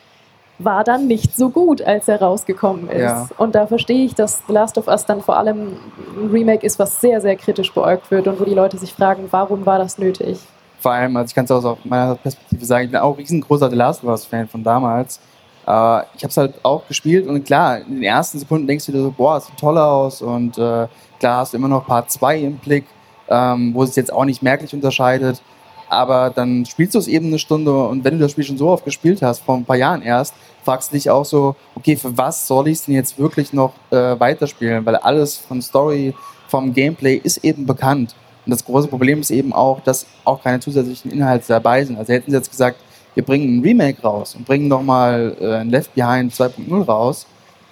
war 0.60 0.84
dann 0.84 1.08
nicht 1.08 1.34
so 1.34 1.48
gut, 1.48 1.82
als 1.82 2.06
er 2.06 2.22
rausgekommen 2.22 2.90
ist. 2.90 3.00
Ja. 3.00 3.28
Und 3.38 3.56
da 3.56 3.66
verstehe 3.66 4.04
ich, 4.04 4.14
dass 4.14 4.42
The 4.46 4.52
Last 4.52 4.78
of 4.78 4.86
Us 4.86 5.04
dann 5.04 5.20
vor 5.20 5.36
allem 5.36 5.78
ein 6.16 6.30
Remake 6.30 6.64
ist, 6.64 6.78
was 6.78 7.00
sehr, 7.00 7.20
sehr 7.20 7.34
kritisch 7.34 7.72
beäugt 7.72 8.12
wird 8.12 8.28
und 8.28 8.38
wo 8.38 8.44
die 8.44 8.54
Leute 8.54 8.78
sich 8.78 8.92
fragen, 8.92 9.24
warum 9.32 9.66
war 9.66 9.78
das 9.78 9.98
nötig? 9.98 10.38
Vor 10.80 10.92
allem, 10.92 11.16
also 11.16 11.30
ich 11.30 11.34
kann 11.34 11.44
es 11.44 11.50
aus 11.50 11.78
meiner 11.84 12.16
Perspektive 12.16 12.64
sagen, 12.64 12.86
ich 12.86 12.90
bin 12.90 13.00
auch 13.00 13.14
ein 13.14 13.20
riesengroßer 13.20 13.70
The 13.70 13.76
Last 13.76 14.02
of 14.02 14.10
Us-Fan 14.10 14.48
von 14.48 14.64
damals. 14.64 15.20
Äh, 15.66 16.00
ich 16.14 16.22
habe 16.22 16.28
es 16.28 16.36
halt 16.36 16.54
auch 16.64 16.86
gespielt 16.88 17.26
und 17.26 17.44
klar, 17.44 17.78
in 17.78 17.96
den 17.96 18.02
ersten 18.02 18.38
Sekunden 18.38 18.66
denkst 18.66 18.86
du 18.86 18.92
dir 18.92 19.02
so, 19.02 19.10
boah, 19.10 19.40
sieht 19.40 19.56
toll 19.58 19.78
aus 19.78 20.22
und 20.22 20.56
äh, 20.58 20.88
klar 21.18 21.40
hast 21.40 21.52
du 21.52 21.58
immer 21.58 21.68
noch 21.68 21.86
Part 21.86 22.10
2 22.10 22.38
im 22.38 22.56
Blick, 22.56 22.86
ähm, 23.28 23.74
wo 23.74 23.82
es 23.82 23.94
jetzt 23.94 24.12
auch 24.12 24.24
nicht 24.24 24.42
merklich 24.42 24.72
unterscheidet 24.74 25.42
aber 25.90 26.30
dann 26.30 26.64
spielst 26.64 26.94
du 26.94 26.98
es 26.98 27.08
eben 27.08 27.26
eine 27.26 27.38
Stunde 27.38 27.72
und 27.72 28.04
wenn 28.04 28.14
du 28.14 28.20
das 28.20 28.30
Spiel 28.30 28.44
schon 28.44 28.56
so 28.56 28.68
oft 28.68 28.84
gespielt 28.84 29.22
hast, 29.22 29.40
vor 29.40 29.56
ein 29.56 29.64
paar 29.64 29.76
Jahren 29.76 30.02
erst, 30.02 30.34
fragst 30.64 30.90
du 30.90 30.96
dich 30.96 31.10
auch 31.10 31.24
so, 31.24 31.56
okay, 31.74 31.96
für 31.96 32.16
was 32.16 32.46
soll 32.46 32.68
ich 32.68 32.78
es 32.78 32.84
denn 32.84 32.94
jetzt 32.94 33.18
wirklich 33.18 33.52
noch 33.52 33.74
äh, 33.90 34.18
weiterspielen? 34.18 34.86
Weil 34.86 34.96
alles 34.96 35.36
von 35.36 35.60
Story, 35.60 36.14
vom 36.48 36.72
Gameplay 36.72 37.16
ist 37.16 37.38
eben 37.38 37.66
bekannt. 37.66 38.14
Und 38.46 38.50
das 38.50 38.64
große 38.64 38.88
Problem 38.88 39.20
ist 39.20 39.30
eben 39.30 39.52
auch, 39.52 39.80
dass 39.80 40.06
auch 40.24 40.42
keine 40.42 40.60
zusätzlichen 40.60 41.10
Inhalte 41.10 41.46
dabei 41.48 41.84
sind. 41.84 41.98
Also 41.98 42.12
hätten 42.12 42.30
sie 42.30 42.36
jetzt 42.36 42.50
gesagt, 42.50 42.78
wir 43.14 43.24
bringen 43.24 43.58
ein 43.58 43.62
Remake 43.62 44.00
raus 44.02 44.34
und 44.34 44.46
bringen 44.46 44.68
nochmal 44.68 45.36
äh, 45.40 45.56
ein 45.56 45.70
Left 45.70 45.94
Behind 45.94 46.32
2.0 46.32 46.84
raus, 46.84 47.26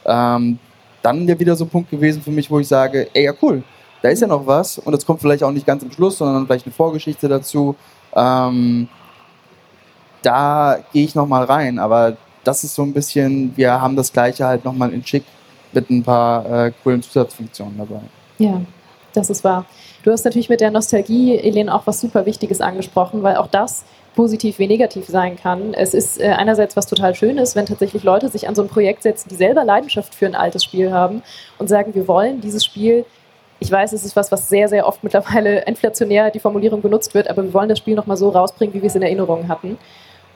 ähm, 0.05 0.59
dann 1.03 1.27
wäre 1.27 1.39
wieder 1.39 1.55
so 1.55 1.65
ein 1.65 1.71
Punkt 1.71 1.91
gewesen 1.91 2.21
für 2.23 2.31
mich, 2.31 2.51
wo 2.51 2.59
ich 2.59 2.67
sage, 2.67 3.09
ey, 3.15 3.25
ja 3.25 3.33
cool, 3.41 3.63
da 4.03 4.09
ist 4.09 4.21
ja 4.21 4.27
noch 4.27 4.47
was 4.47 4.79
und 4.79 4.93
das 4.93 5.07
kommt 5.07 5.21
vielleicht 5.21 5.45
auch 5.45 5.53
nicht 5.53 5.67
ganz 5.67 5.83
am 5.83 5.93
Schluss, 5.93 6.19
sondern 6.19 6.47
vielleicht 6.47 6.67
eine 6.67 6.75
Vorgeschichte 6.75 7.29
dazu 7.29 7.77
ähm, 8.15 8.89
da 10.23 10.79
gehe 10.93 11.05
ich 11.05 11.15
nochmal 11.15 11.45
rein, 11.45 11.79
aber 11.79 12.17
das 12.45 12.65
ist 12.65 12.75
so 12.75 12.83
ein 12.83 12.93
bisschen, 12.93 13.57
wir 13.57 13.81
haben 13.81 13.97
das 13.97 14.13
gleiche 14.13 14.47
halt 14.47 14.65
nochmal 14.65 14.93
in 14.93 15.05
schick 15.05 15.25
mit 15.73 15.91
ein 15.91 16.03
paar 16.03 16.67
äh, 16.67 16.73
coolen 16.83 17.03
Zusatzfunktionen 17.03 17.79
dabei. 17.79 18.01
Ja, 18.39 18.61
das 19.13 19.31
ist 19.31 19.45
wahr. 19.45 19.67
Du 20.03 20.13
hast 20.13 20.25
natürlich 20.25 20.49
mit 20.49 20.61
der 20.61 20.71
Nostalgie, 20.71 21.39
Elena, 21.39 21.75
auch 21.75 21.87
was 21.87 22.01
super 22.01 22.25
Wichtiges 22.25 22.61
angesprochen, 22.61 23.23
weil 23.23 23.37
auch 23.37 23.49
das 23.49 23.85
positiv 24.15 24.59
wie 24.59 24.67
negativ 24.67 25.07
sein 25.07 25.37
kann. 25.37 25.75
Es 25.75 25.95
ist 25.95 26.21
äh, 26.21 26.29
einerseits 26.29 26.77
was 26.77 26.87
total 26.87 27.15
Schönes, 27.15 27.55
wenn 27.55 27.67
tatsächlich 27.67 28.05
Leute 28.05 28.29
sich 28.29 28.49
an 28.49 28.55
so 28.55 28.63
ein 28.63 28.69
Projekt 28.69 29.03
setzen, 29.03 29.29
die 29.29 29.37
selber 29.37 29.65
Leidenschaft 29.65 30.15
für 30.15 30.27
ein 30.27 30.35
altes 30.35 30.65
Spiel 30.65 30.93
haben 30.93 31.23
und 31.59 31.69
sagen, 31.69 31.95
wir 31.95 32.09
wollen 32.09 32.41
dieses 32.41 32.65
Spiel 32.65 33.05
ich 33.61 33.71
weiß, 33.71 33.93
es 33.93 34.05
ist 34.05 34.15
was, 34.15 34.31
was 34.31 34.49
sehr, 34.49 34.69
sehr 34.69 34.87
oft 34.87 35.03
mittlerweile 35.03 35.63
inflationär 35.67 36.31
die 36.31 36.41
Formulierung 36.41 36.81
benutzt 36.81 37.15
wird, 37.15 37.29
aber 37.29 37.43
wir 37.43 37.55
wollen 37.55 37.69
das 37.69 37.79
Spiel 37.79 37.95
nochmal 37.95 38.17
so 38.17 38.29
rausbringen, 38.29 38.75
wie 38.75 38.83
wir 38.83 38.87
es 38.87 38.95
in 38.95 39.03
Erinnerung 39.03 39.49
hatten. 39.49 39.79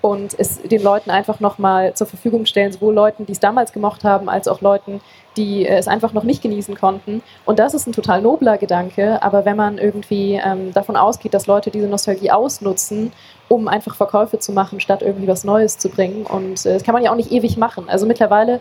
Und 0.03 0.35
es 0.37 0.61
den 0.61 0.83
Leuten 0.83 1.11
einfach 1.11 1.41
nochmal 1.41 1.95
zur 1.95 2.07
Verfügung 2.07 2.45
stellen, 2.45 2.73
sowohl 2.73 2.93
Leuten, 2.93 3.25
die 3.25 3.33
es 3.33 3.41
damals 3.41 3.73
gemocht 3.73 4.05
haben, 4.05 4.29
als 4.29 4.49
auch 4.49 4.61
Leuten, 4.61 5.01
die 5.37 5.65
äh, 5.65 5.79
es 5.79 5.89
einfach 5.89 6.13
noch 6.13 6.25
nicht 6.25 6.43
genießen 6.43 6.75
konnten. 6.75 7.23
Und 7.47 7.59
das 7.59 7.73
ist 7.73 7.87
ein 7.87 7.93
total 7.93 8.21
nobler 8.21 8.59
Gedanke, 8.59 9.23
aber 9.23 9.45
wenn 9.45 9.57
man 9.57 9.79
irgendwie 9.79 10.41
ähm, 10.45 10.73
davon 10.75 10.97
ausgeht, 10.97 11.33
dass 11.33 11.47
Leute 11.47 11.71
diese 11.71 11.87
Nostalgie 11.87 12.33
ausnutzen, 12.33 13.13
um 13.49 13.69
einfach 13.69 13.95
Verkäufe 13.95 14.39
zu 14.41 14.53
machen, 14.53 14.81
statt 14.81 15.03
irgendwie 15.03 15.29
was 15.29 15.45
Neues 15.45 15.79
zu 15.79 15.89
bringen, 15.89 16.27
und 16.27 16.67
äh, 16.67 16.75
das 16.75 16.83
kann 16.83 16.95
man 16.95 17.05
ja 17.05 17.13
auch 17.13 17.17
nicht 17.17 17.31
ewig 17.31 17.57
machen. 17.57 17.89
Also 17.89 18.05
mittlerweile 18.05 18.61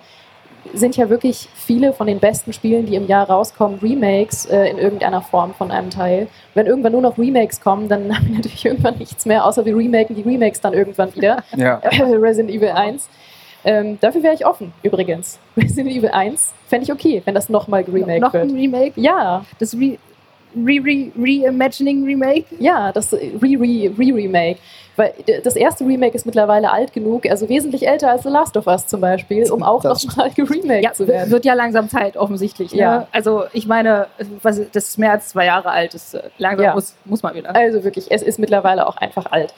sind 0.74 0.98
ja 0.98 1.10
wirklich 1.10 1.50
viele 1.54 1.94
von 1.94 2.08
den 2.08 2.20
besten 2.20 2.54
Spielen, 2.54 2.86
die 2.86 2.96
im 2.96 3.08
Jahr 3.08 3.30
rauskommen, 3.30 3.80
Remakes 3.80 4.46
äh, 4.46 4.70
in 4.70 4.78
irgendeiner 4.78 5.22
Form 5.22 5.54
von 5.54 5.72
einem 5.72 5.90
Teil. 5.90 6.28
Wenn 6.54 6.68
irgendwann 6.68 6.92
nur 6.92 7.02
noch 7.02 7.18
Remakes 7.18 7.62
kommen, 7.62 7.90
dann 7.90 8.16
haben 8.16 8.28
wir 8.28 8.36
natürlich 8.38 8.66
irgendwann 8.66 8.98
nichts 8.98 9.26
mehr, 9.26 9.46
außer 9.46 9.66
wir 9.66 9.76
remaken 9.76 10.16
die 10.16 10.22
Remakes 10.22 10.62
dann 10.62 10.74
irgendwann 10.74 11.14
wieder. 11.16 11.44
Ja. 11.58 11.76
Resident 11.84 12.50
Evil 12.50 12.70
1. 12.70 13.10
Ähm, 13.64 14.00
dafür 14.02 14.24
wäre 14.24 14.34
ich 14.34 14.46
offen, 14.46 14.74
übrigens. 14.82 15.38
Resident 15.58 15.90
Evil 15.96 16.10
1 16.10 16.54
fände 16.68 16.86
ich 16.86 16.92
okay, 16.92 17.22
wenn 17.26 17.36
das 17.36 17.50
nochmal 17.50 17.84
geremaked 17.84 18.22
Noch 18.22 18.34
wird. 18.34 18.46
ein 18.46 18.56
Remake? 18.56 18.94
Ja, 19.00 19.46
Das 19.60 19.76
Re 19.76 19.98
Reimagining 20.56 22.04
Remake? 22.06 22.46
ja, 22.60 22.92
das 22.92 23.14
Re-Re-Re-Remake. 23.14 24.60
Weil 24.98 25.14
das 25.46 25.56
erste 25.56 25.86
Remake 25.86 26.14
ist 26.16 26.26
mittlerweile 26.26 26.70
alt 26.70 26.92
genug, 26.92 27.26
also 27.30 27.48
wesentlich 27.48 27.88
älter 27.88 28.10
als 28.12 28.24
The 28.24 28.30
Last 28.30 28.58
of 28.58 28.68
Us 28.68 28.88
zum 28.88 29.00
Beispiel, 29.00 29.50
um 29.50 29.64
auch 29.64 29.82
Das 29.82 30.04
nochmal 30.06 30.30
geremaked 30.36 30.84
Ja, 30.84 30.92
zu 30.92 31.08
werden. 31.08 31.32
wird 31.32 31.46
ja 31.46 31.54
langsam 31.54 31.88
Zeit, 31.90 32.18
offensichtlich. 32.18 32.74
Ja. 32.74 33.00
Ne? 33.00 33.08
Also 33.14 33.46
ich 33.54 33.68
meine, 33.68 34.08
was, 34.42 34.60
das 34.74 34.90
ist 34.90 34.98
mehr 35.00 35.14
als 35.14 35.30
zwei 35.30 35.46
Jahre 35.46 35.70
alt. 35.72 35.94
Das, 35.94 36.14
äh, 36.14 36.24
langsam 36.38 36.66
Ja. 36.66 36.74
muss, 36.74 36.94
muss 37.06 37.24
man 37.24 37.34
wieder. 37.36 37.56
Also 37.56 37.86
wirklich, 37.86 38.08
es 38.12 38.22
ist 38.22 38.38
mittlerweile 38.38 38.86
auch 38.86 38.98
einfach 38.98 39.32
alt. 39.32 39.54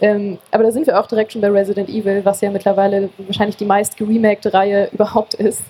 Ähm, 0.00 0.38
aber 0.52 0.62
da 0.62 0.70
sind 0.70 0.86
wir 0.86 1.00
auch 1.00 1.06
direkt 1.06 1.32
schon 1.32 1.40
bei 1.40 1.48
Resident 1.50 1.88
Evil, 1.88 2.20
was 2.24 2.40
ja 2.42 2.50
mittlerweile 2.50 3.08
wahrscheinlich 3.18 3.56
die 3.56 3.64
meist 3.64 3.96
geremakte 3.96 4.54
Reihe 4.54 4.88
überhaupt 4.92 5.34
ist. 5.34 5.62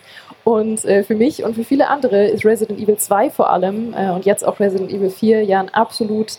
Und 0.47 0.85
äh, 0.85 1.03
für 1.03 1.17
mich 1.17 1.43
und 1.43 1.57
für 1.57 1.65
viele 1.65 1.89
andere 1.89 2.29
ist 2.29 2.45
Resident 2.45 2.79
Evil 2.79 2.97
2 2.97 3.31
vor 3.31 3.51
allem 3.51 3.93
äh, 3.95 4.11
und 4.11 4.27
jetzt 4.27 4.47
auch 4.47 4.61
Resident 4.61 4.93
Evil 4.93 5.11
4 5.11 5.43
ja 5.43 5.59
ein 5.59 5.75
absolut 5.75 6.39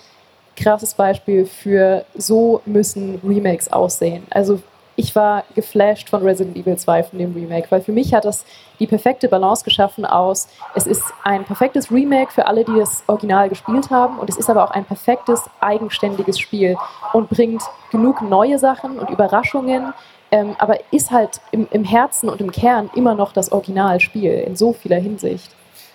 krasses 0.56 0.94
Beispiel 0.94 1.46
für 1.46 2.06
so 2.16 2.62
müssen 2.66 3.20
Remakes 3.22 3.70
aussehen. 3.70 4.24
Also 4.30 4.62
ich 4.96 5.14
war 5.14 5.44
geflasht 5.56 6.10
von 6.10 6.24
Resident 6.24 6.56
Evil 6.56 6.78
2, 6.78 7.04
von 7.04 7.20
dem 7.20 7.34
Remake, 7.34 7.68
weil 7.70 7.82
für 7.82 7.92
mich 7.92 8.14
hat 8.14 8.24
das 8.24 8.46
die 8.80 8.88
perfekte 8.88 9.28
Balance 9.28 9.66
geschaffen 9.66 10.06
aus, 10.06 10.48
es 10.74 10.88
ist 10.88 11.04
ein 11.26 11.44
perfektes 11.44 11.92
Remake 11.92 12.32
für 12.32 12.48
alle, 12.48 12.64
die 12.64 12.80
das 12.80 13.04
Original 13.08 13.50
gespielt 13.50 13.92
haben 13.92 14.20
und 14.20 14.30
es 14.30 14.38
ist 14.38 14.50
aber 14.50 14.64
auch 14.64 14.72
ein 14.72 14.86
perfektes, 14.86 15.44
eigenständiges 15.60 16.40
Spiel 16.40 16.78
und 17.12 17.30
bringt 17.30 17.62
genug 17.92 18.22
neue 18.22 18.58
Sachen 18.58 19.00
und 19.00 19.10
Überraschungen, 19.10 19.94
ähm, 20.32 20.56
aber 20.58 20.78
ist 20.92 21.12
halt 21.12 21.42
im, 21.52 21.68
im 21.72 21.84
Herzen 21.84 22.30
und 22.30 22.42
im 22.42 22.52
Kern 22.52 22.90
immer 22.96 23.16
noch 23.16 23.34
das 23.34 23.52
Originalspiel 23.52 24.32
in 24.32 24.56
so 24.56 24.74
vieler 24.74 25.00
Hinsicht. 25.00 25.52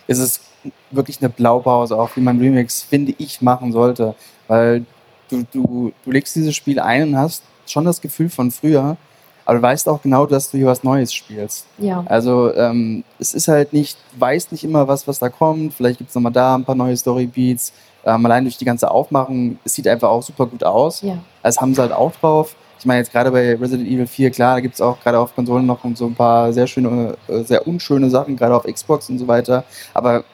ist 0.07 0.19
es 0.19 0.41
wirklich 0.91 1.21
eine 1.21 1.29
Blaupause, 1.29 1.99
auch 1.99 2.11
wie 2.17 2.21
man 2.21 2.39
Remix, 2.39 2.83
finde 2.83 3.15
ich, 3.19 3.43
machen 3.43 3.73
sollte. 3.73 4.15
Weil 4.49 4.85
du, 5.29 5.45
du, 5.53 5.93
du 6.05 6.11
legst 6.11 6.37
dieses 6.37 6.55
Spiel 6.55 6.79
ein 6.79 7.09
und 7.09 7.19
hast 7.19 7.43
schon 7.67 7.85
das 7.85 8.01
Gefühl 8.01 8.29
von 8.29 8.51
früher, 8.51 8.97
aber 9.45 9.59
du 9.59 9.63
weißt 9.63 9.89
auch 9.89 10.01
genau, 10.03 10.27
dass 10.27 10.51
du 10.51 10.59
hier 10.59 10.67
was 10.67 10.85
Neues 10.85 11.13
spielst. 11.13 11.67
Ja. 11.79 12.05
Also 12.07 12.55
ähm, 12.55 13.03
es 13.19 13.35
ist 13.35 13.49
halt 13.49 13.73
nicht, 13.73 13.99
weißt 14.19 14.53
nicht 14.53 14.65
immer 14.65 14.87
was, 14.87 15.09
was 15.09 15.19
da 15.19 15.29
kommt. 15.29 15.75
Vielleicht 15.75 15.99
gibt 15.99 16.11
es 16.11 16.15
nochmal 16.15 16.33
da 16.33 16.55
ein 16.55 16.65
paar 16.65 16.75
neue 16.75 16.97
Storybeats. 16.97 17.73
Ähm, 18.05 18.25
allein 18.25 18.45
durch 18.45 18.57
die 18.57 18.65
ganze 18.65 18.91
Aufmachung, 18.91 19.59
es 19.65 19.75
sieht 19.75 19.89
einfach 19.89 20.09
auch 20.09 20.23
super 20.23 20.47
gut 20.47 20.65
aus. 20.65 21.03
Ja. 21.03 21.19
Das 21.43 21.61
haben 21.61 21.75
sie 21.75 21.81
halt 21.81 21.93
auch 21.93 22.13
drauf. 22.13 22.55
Ich 22.83 22.87
meine, 22.87 22.99
jetzt 22.99 23.13
gerade 23.13 23.31
bei 23.31 23.55
Resident 23.55 23.89
Evil 23.89 24.09
4, 24.09 24.33
klar, 24.33 24.57
da 24.57 24.61
gibt 24.61 24.75
es 24.75 24.81
auch 24.81 24.99
gerade 25.01 25.17
auf 25.17 25.37
Konsolen 25.37 25.65
noch 25.65 25.85
so 25.95 26.07
ein 26.07 26.17
paar 26.17 26.53
sehr 26.53 26.67
schöne, 26.67 27.17
äh, 27.29 27.45
sehr 27.45 27.65
unschöne 27.65 28.11
Sachen, 28.11 28.35
gerade 28.35 28.57
auf 28.57 28.65
Xbox 28.65 29.09
und 29.09 29.21
so 29.21 29.29
weiter. 29.29 29.63
Aber 29.95 30.25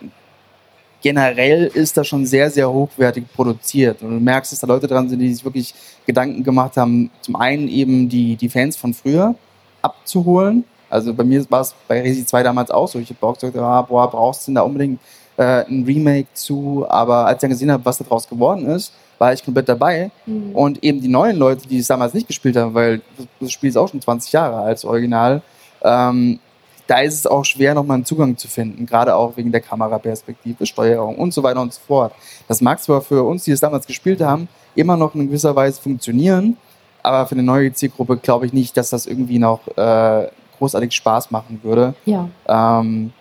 generell 1.03 1.67
ist 1.67 1.99
das 1.99 2.07
schon 2.07 2.25
sehr, 2.25 2.51
sehr 2.51 2.73
hochwertig 2.73 3.25
produziert. 3.35 4.01
Und 4.01 4.13
du 4.13 4.21
merkst, 4.21 4.51
dass 4.51 4.61
da 4.61 4.67
Leute 4.67 4.87
dran 4.87 5.11
sind, 5.11 5.19
die 5.19 5.35
sich 5.35 5.45
wirklich 5.45 5.75
Gedanken 6.07 6.43
gemacht 6.43 6.79
haben, 6.79 7.11
zum 7.21 7.37
einen 7.37 7.69
eben 7.69 8.09
die, 8.09 8.37
die 8.37 8.49
Fans 8.49 8.79
von 8.79 8.95
früher 8.95 9.35
abzuholen. 9.83 10.65
Also 10.89 11.13
bei 11.13 11.25
mir 11.25 11.45
war 11.51 11.61
es 11.61 11.75
bei 11.87 12.01
Resi 12.01 12.25
2 12.25 12.45
damals 12.45 12.71
auch 12.71 12.89
so. 12.89 12.99
Ich 12.99 13.11
habe 13.11 13.27
auch 13.27 13.35
gesagt, 13.35 13.59
ah, 13.59 13.83
boah, 13.83 14.11
brauchst 14.11 14.45
du 14.45 14.53
denn 14.53 14.55
da 14.55 14.63
unbedingt 14.63 15.01
äh, 15.39 15.65
ein 15.67 15.85
Remake 15.85 16.29
zu? 16.35 16.85
Aber 16.89 17.27
als 17.27 17.37
ich 17.37 17.41
dann 17.41 17.51
gesehen 17.51 17.73
habe, 17.73 17.85
was 17.85 17.99
daraus 17.99 18.29
geworden 18.29 18.67
ist, 18.67 18.93
war 19.19 19.33
ich 19.33 19.45
komplett 19.45 19.69
dabei. 19.69 20.11
Mhm. 20.27 20.53
Und 20.55 20.85
eben 20.85 21.01
die 21.01 21.09
neuen 21.09 21.37
Leute, 21.37 21.67
die 21.67 21.79
es 21.79 21.87
damals 21.87 22.13
nicht 22.13 22.27
gespielt 22.27 22.57
haben, 22.57 22.75
weil 22.75 23.01
das 23.41 23.53
Spiel 23.53 23.71
ist 23.71 23.77
auch 23.77 23.89
schon 23.89 24.01
20 24.01 24.33
Jahre 24.33 24.57
alt, 24.59 24.75
das 24.75 24.85
Original, 24.85 25.43
ähm, 25.83 26.39
da 26.87 27.01
ist 27.01 27.15
es 27.15 27.27
auch 27.27 27.45
schwer, 27.45 27.75
nochmal 27.75 27.97
einen 27.97 28.07
Zugang 28.07 28.37
zu 28.39 28.49
finden, 28.49 28.87
gerade 28.87 29.15
auch 29.15 29.37
wegen 29.37 29.53
der 29.53 29.61
Kameraperspektive, 29.61 30.65
Steuerung 30.65 31.17
und 31.17 31.35
so 31.35 31.43
weiter 31.43 31.61
und 31.61 31.73
so 31.73 31.81
fort. 31.87 32.15
Das 32.49 32.63
mag 32.63 32.83
zwar 32.83 33.03
für 33.03 33.23
uns, 33.25 33.45
die 33.45 33.53
es 33.53 33.61
damals 33.61 33.87
gespielt 33.87 34.23
haben, 34.23 34.49
immer 34.75 34.97
noch 34.97 35.15
in 35.15 35.27
gewisser 35.27 35.55
Weise 35.55 35.81
funktionieren, 35.83 36.57
aber 37.03 37.27
für 37.27 37.35
eine 37.35 37.43
neue 37.43 37.73
Zielgruppe 37.75 38.17
glaube 38.17 38.47
ich 38.47 38.55
nicht, 38.55 38.77
dass 38.77 38.89
das 38.89 39.07
irgendwie 39.07 39.39
noch 39.39 39.61
äh, 39.77 40.29
großartig 40.59 40.93
Spaß 40.95 41.31
machen 41.31 41.61
würde. 41.63 41.95
Ja. 42.07 42.29
Ähm, 42.49 43.13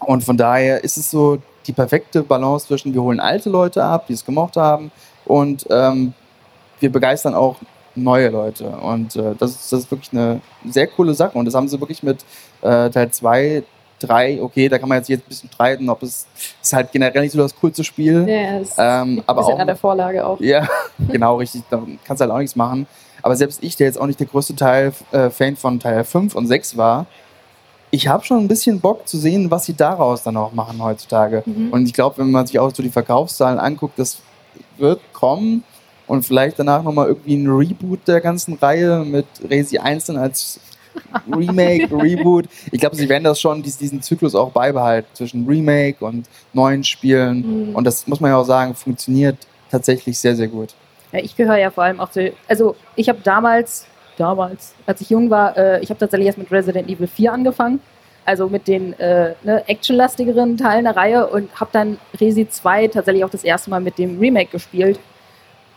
und 0.00 0.24
von 0.24 0.36
daher 0.36 0.82
ist 0.84 0.96
es 0.96 1.10
so 1.10 1.38
die 1.66 1.72
perfekte 1.72 2.22
Balance 2.22 2.66
zwischen, 2.66 2.94
wir 2.94 3.02
holen 3.02 3.20
alte 3.20 3.50
Leute 3.50 3.84
ab, 3.84 4.06
die 4.08 4.14
es 4.14 4.24
gemocht 4.24 4.56
haben, 4.56 4.90
und 5.24 5.66
ähm, 5.70 6.14
wir 6.80 6.90
begeistern 6.90 7.34
auch 7.34 7.56
neue 7.94 8.28
Leute. 8.28 8.68
Und 8.68 9.16
äh, 9.16 9.34
das, 9.38 9.50
ist, 9.50 9.72
das 9.72 9.80
ist 9.80 9.90
wirklich 9.90 10.12
eine 10.12 10.40
sehr 10.66 10.86
coole 10.86 11.14
Sache. 11.14 11.36
Und 11.36 11.44
das 11.44 11.54
haben 11.54 11.68
sie 11.68 11.80
wirklich 11.80 12.02
mit 12.02 12.24
äh, 12.62 12.88
Teil 12.90 13.10
2, 13.10 13.62
3, 14.00 14.40
okay, 14.40 14.68
da 14.68 14.78
kann 14.78 14.88
man 14.88 14.98
jetzt, 14.98 15.08
jetzt 15.08 15.26
ein 15.26 15.28
bisschen 15.28 15.50
streiten, 15.52 15.90
ob 15.90 16.02
es 16.02 16.26
ist 16.62 16.72
halt 16.72 16.92
generell 16.92 17.22
nicht 17.22 17.32
so 17.32 17.38
das 17.38 17.54
coolste 17.56 17.82
Spiel. 17.84 18.26
Ja, 18.28 18.60
es 18.60 18.74
Ähm, 18.78 19.22
aber 19.26 19.40
bisschen 19.40 19.54
auch 19.54 19.58
an 19.58 19.66
der 19.66 19.76
Vorlage 19.76 20.24
auch. 20.24 20.40
ja, 20.40 20.66
genau, 21.08 21.36
richtig. 21.36 21.62
Da 21.68 21.82
kannst 22.04 22.20
du 22.20 22.24
halt 22.24 22.32
auch 22.32 22.38
nichts 22.38 22.56
machen. 22.56 22.86
Aber 23.22 23.34
selbst 23.34 23.62
ich, 23.62 23.76
der 23.76 23.88
jetzt 23.88 24.00
auch 24.00 24.06
nicht 24.06 24.20
der 24.20 24.28
größte 24.28 24.54
Teil, 24.54 24.92
äh, 25.10 25.30
Fan 25.30 25.56
von 25.56 25.80
Teil 25.80 26.04
5 26.04 26.34
und 26.36 26.46
6 26.46 26.76
war, 26.76 27.06
ich 27.90 28.08
habe 28.08 28.24
schon 28.24 28.38
ein 28.38 28.48
bisschen 28.48 28.80
Bock 28.80 29.08
zu 29.08 29.16
sehen, 29.18 29.50
was 29.50 29.64
sie 29.66 29.74
daraus 29.74 30.22
dann 30.22 30.36
auch 30.36 30.52
machen 30.52 30.82
heutzutage. 30.82 31.42
Mhm. 31.46 31.70
Und 31.72 31.86
ich 31.86 31.94
glaube, 31.94 32.18
wenn 32.18 32.30
man 32.30 32.46
sich 32.46 32.58
auch 32.58 32.74
so 32.74 32.82
die 32.82 32.90
Verkaufszahlen 32.90 33.58
anguckt, 33.58 33.98
das 33.98 34.18
wird 34.76 35.00
kommen 35.12 35.64
und 36.06 36.24
vielleicht 36.24 36.58
danach 36.58 36.82
nochmal 36.82 37.08
irgendwie 37.08 37.34
ein 37.36 37.48
Reboot 37.48 38.06
der 38.06 38.20
ganzen 38.20 38.54
Reihe 38.54 39.04
mit 39.04 39.26
Resi 39.48 39.78
1 39.78 40.06
dann 40.06 40.16
als 40.18 40.60
Remake, 41.34 41.94
Reboot. 41.94 42.46
Ich 42.72 42.80
glaube, 42.80 42.96
sie 42.96 43.08
werden 43.08 43.24
das 43.24 43.40
schon, 43.40 43.62
dies- 43.62 43.78
diesen 43.78 44.02
Zyklus 44.02 44.34
auch 44.34 44.50
beibehalten 44.50 45.08
zwischen 45.14 45.46
Remake 45.46 46.04
und 46.04 46.26
neuen 46.52 46.82
Spielen. 46.84 47.68
Mhm. 47.70 47.74
Und 47.76 47.84
das 47.84 48.06
muss 48.06 48.20
man 48.20 48.30
ja 48.30 48.36
auch 48.36 48.44
sagen, 48.44 48.74
funktioniert 48.74 49.36
tatsächlich 49.70 50.18
sehr, 50.18 50.34
sehr 50.34 50.48
gut. 50.48 50.74
Ja, 51.12 51.20
ich 51.20 51.36
gehöre 51.36 51.56
ja 51.56 51.70
vor 51.70 51.84
allem 51.84 52.00
auch 52.00 52.10
zu. 52.10 52.32
Also, 52.48 52.74
ich 52.96 53.08
habe 53.08 53.20
damals, 53.22 53.86
damals, 54.18 54.74
als 54.86 55.00
ich 55.00 55.10
jung 55.10 55.30
war, 55.30 55.56
äh, 55.56 55.80
ich 55.80 55.90
habe 55.90 55.98
tatsächlich 55.98 56.26
erst 56.26 56.38
mit 56.38 56.50
Resident 56.50 56.88
Evil 56.88 57.06
4 57.06 57.32
angefangen. 57.32 57.80
Also 58.24 58.48
mit 58.48 58.68
den 58.68 58.92
äh, 59.00 59.34
ne, 59.42 59.66
actionlastigeren 59.66 60.58
Teilen 60.58 60.84
der 60.84 60.96
Reihe 60.96 61.26
und 61.28 61.48
habe 61.58 61.70
dann 61.72 61.98
Resi 62.20 62.46
2 62.46 62.88
tatsächlich 62.88 63.24
auch 63.24 63.30
das 63.30 63.42
erste 63.42 63.70
Mal 63.70 63.80
mit 63.80 63.96
dem 63.96 64.18
Remake 64.18 64.50
gespielt. 64.50 65.00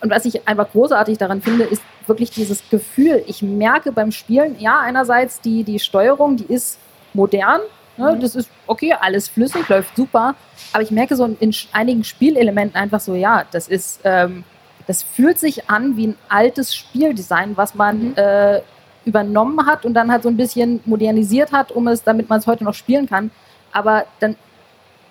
Und 0.02 0.10
was 0.10 0.26
ich 0.26 0.46
einfach 0.46 0.70
großartig 0.70 1.16
daran 1.16 1.40
finde, 1.40 1.64
ist 1.64 1.82
wirklich 2.06 2.30
dieses 2.30 2.68
Gefühl. 2.68 3.22
Ich 3.26 3.40
merke 3.40 3.92
beim 3.92 4.12
Spielen, 4.12 4.56
ja, 4.58 4.80
einerseits 4.80 5.40
die, 5.40 5.64
die 5.64 5.78
Steuerung, 5.78 6.36
die 6.36 6.52
ist 6.52 6.78
modern. 7.14 7.60
Ne? 7.96 8.18
Das 8.20 8.34
ist 8.34 8.50
okay, 8.66 8.94
alles 9.00 9.28
flüssig, 9.28 9.68
läuft 9.68 9.96
super. 9.96 10.34
Aber 10.72 10.82
ich 10.82 10.90
merke 10.90 11.16
so 11.16 11.24
in 11.24 11.54
einigen 11.72 12.04
Spielelementen 12.04 12.76
einfach 12.76 13.00
so, 13.00 13.14
ja, 13.14 13.44
das 13.50 13.68
ist, 13.68 14.00
ähm, 14.04 14.44
das 14.86 15.02
fühlt 15.02 15.38
sich 15.38 15.68
an 15.70 15.96
wie 15.96 16.08
ein 16.08 16.16
altes 16.28 16.74
Spieldesign, 16.74 17.56
was 17.56 17.74
man 17.74 18.10
Mhm. 18.10 18.14
äh, 18.16 18.60
übernommen 19.04 19.66
hat 19.66 19.84
und 19.84 19.94
dann 19.94 20.12
halt 20.12 20.22
so 20.22 20.28
ein 20.28 20.36
bisschen 20.36 20.80
modernisiert 20.84 21.52
hat, 21.52 21.72
um 21.72 21.88
es, 21.88 22.04
damit 22.04 22.28
man 22.28 22.38
es 22.38 22.46
heute 22.46 22.62
noch 22.64 22.74
spielen 22.74 23.08
kann. 23.08 23.30
Aber 23.72 24.04
dann, 24.20 24.36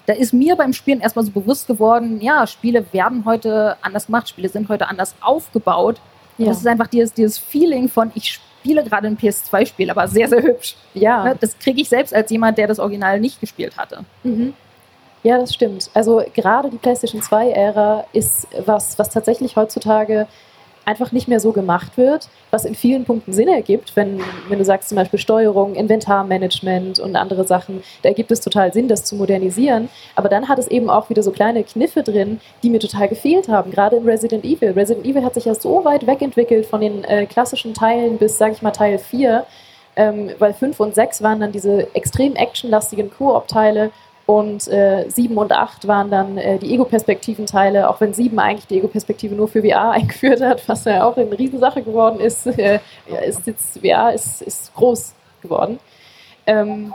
da 0.06 0.14
ist 0.14 0.34
mir 0.34 0.56
beim 0.56 0.72
Spielen 0.74 1.02
erstmal 1.02 1.26
so 1.26 1.32
bewusst 1.32 1.68
geworden, 1.68 2.22
ja, 2.22 2.48
Spiele 2.48 2.86
werden 2.94 3.26
heute 3.26 3.76
anders 3.82 4.06
gemacht, 4.06 4.30
Spiele 4.30 4.48
sind 4.50 4.70
heute 4.70 4.88
anders 4.88 5.14
aufgebaut. 5.22 6.00
Ja. 6.38 6.48
Das 6.48 6.60
ist 6.60 6.68
einfach 6.68 6.88
dieses, 6.88 7.14
dieses 7.14 7.38
Feeling 7.38 7.90
von, 7.90 8.12
ich 8.16 8.40
spiele 8.62 8.84
gerade 8.84 9.08
ein 9.08 9.18
PS2-Spiel, 9.18 9.90
aber 9.90 10.08
sehr, 10.08 10.30
sehr 10.30 10.42
hübsch. 10.42 10.76
ja. 10.94 11.24
Ne, 11.26 11.36
Das 11.40 11.58
kriege 11.60 11.82
ich 11.82 11.90
selbst 11.90 12.14
als 12.14 12.30
jemand, 12.32 12.58
der 12.58 12.68
das 12.68 12.80
Original 12.80 13.20
nicht 13.20 13.42
gespielt 13.42 13.78
hatte. 13.78 14.06
Mhm. 14.24 14.54
Ja, 15.24 15.38
das 15.38 15.54
stimmt. 15.54 15.90
Also 15.94 16.24
gerade 16.34 16.70
die 16.70 16.78
PlayStation 16.78 17.22
2-Ära 17.22 18.06
ist 18.12 18.48
was, 18.66 18.98
was 18.98 19.10
tatsächlich 19.10 19.56
heutzutage 19.56 20.28
einfach 20.84 21.12
nicht 21.12 21.28
mehr 21.28 21.40
so 21.40 21.52
gemacht 21.52 21.96
wird, 21.96 22.28
was 22.50 22.66
in 22.66 22.74
vielen 22.74 23.06
Punkten 23.06 23.34
Sinn 23.34 23.48
ergibt, 23.48 23.96
wenn, 23.96 24.20
wenn 24.50 24.58
du 24.58 24.66
sagst 24.66 24.90
zum 24.90 24.96
Beispiel 24.96 25.20
Steuerung, 25.20 25.76
Inventarmanagement 25.76 27.00
und 27.00 27.16
andere 27.16 27.46
Sachen, 27.46 27.84
da 28.02 28.10
ergibt 28.10 28.32
es 28.32 28.42
total 28.42 28.74
Sinn, 28.74 28.88
das 28.88 29.04
zu 29.04 29.16
modernisieren. 29.16 29.90
Aber 30.16 30.28
dann 30.28 30.50
hat 30.50 30.58
es 30.58 30.68
eben 30.68 30.90
auch 30.90 31.10
wieder 31.10 31.22
so 31.22 31.32
kleine 31.32 31.64
Kniffe 31.64 32.02
drin, 32.02 32.42
die 32.64 32.72
mir 32.72 32.80
total 32.80 33.08
gefehlt 33.08 33.48
haben, 33.48 33.70
gerade 33.70 33.98
in 33.98 34.06
Resident 34.06 34.44
Evil. 34.44 34.72
Resident 34.72 35.06
Evil 35.06 35.24
hat 35.24 35.36
sich 35.36 35.46
ja 35.46 35.54
so 35.54 35.86
weit 35.86 36.08
wegentwickelt 36.08 36.66
von 36.66 36.82
den 36.82 37.04
äh, 37.04 37.28
klassischen 37.28 37.74
Teilen 37.76 38.18
bis, 38.18 38.40
sag 38.40 38.52
ich 38.52 38.64
mal, 38.64 38.72
Teil 38.72 38.98
4, 38.98 39.46
ähm, 39.98 40.32
weil 40.40 40.54
5 40.54 40.80
und 40.80 40.96
6 40.96 41.22
waren 41.22 41.40
dann 41.40 41.52
diese 41.52 41.94
extrem 41.94 42.36
actionlastigen 42.36 43.12
Koop-Teile 43.12 43.92
und 44.32 44.66
äh, 44.70 45.10
7 45.10 45.38
und 45.38 45.52
8 45.52 45.88
waren 45.90 46.10
dann 46.10 46.38
äh, 46.38 46.58
die 46.58 46.74
Ego-Perspektiven-Teile, 46.74 47.90
auch 47.90 48.00
wenn 48.00 48.14
7 48.14 48.40
eigentlich 48.40 48.68
die 48.68 48.78
Ego-Perspektive 48.78 49.36
nur 49.36 49.50
für 49.50 49.62
VR 49.62 49.92
eingeführt 49.92 50.42
hat, 50.42 50.68
was 50.70 50.86
ja 50.86 51.04
auch 51.04 51.18
eine 51.18 51.38
Riesensache 51.38 51.82
geworden 51.82 52.20
ist. 52.22 52.48
Äh, 52.48 52.80
ist 53.28 53.46
jetzt, 53.46 53.80
VR 53.80 54.14
ist, 54.14 54.42
ist 54.42 54.74
groß 54.74 55.14
geworden. 55.42 55.80
Ähm, 56.48 56.94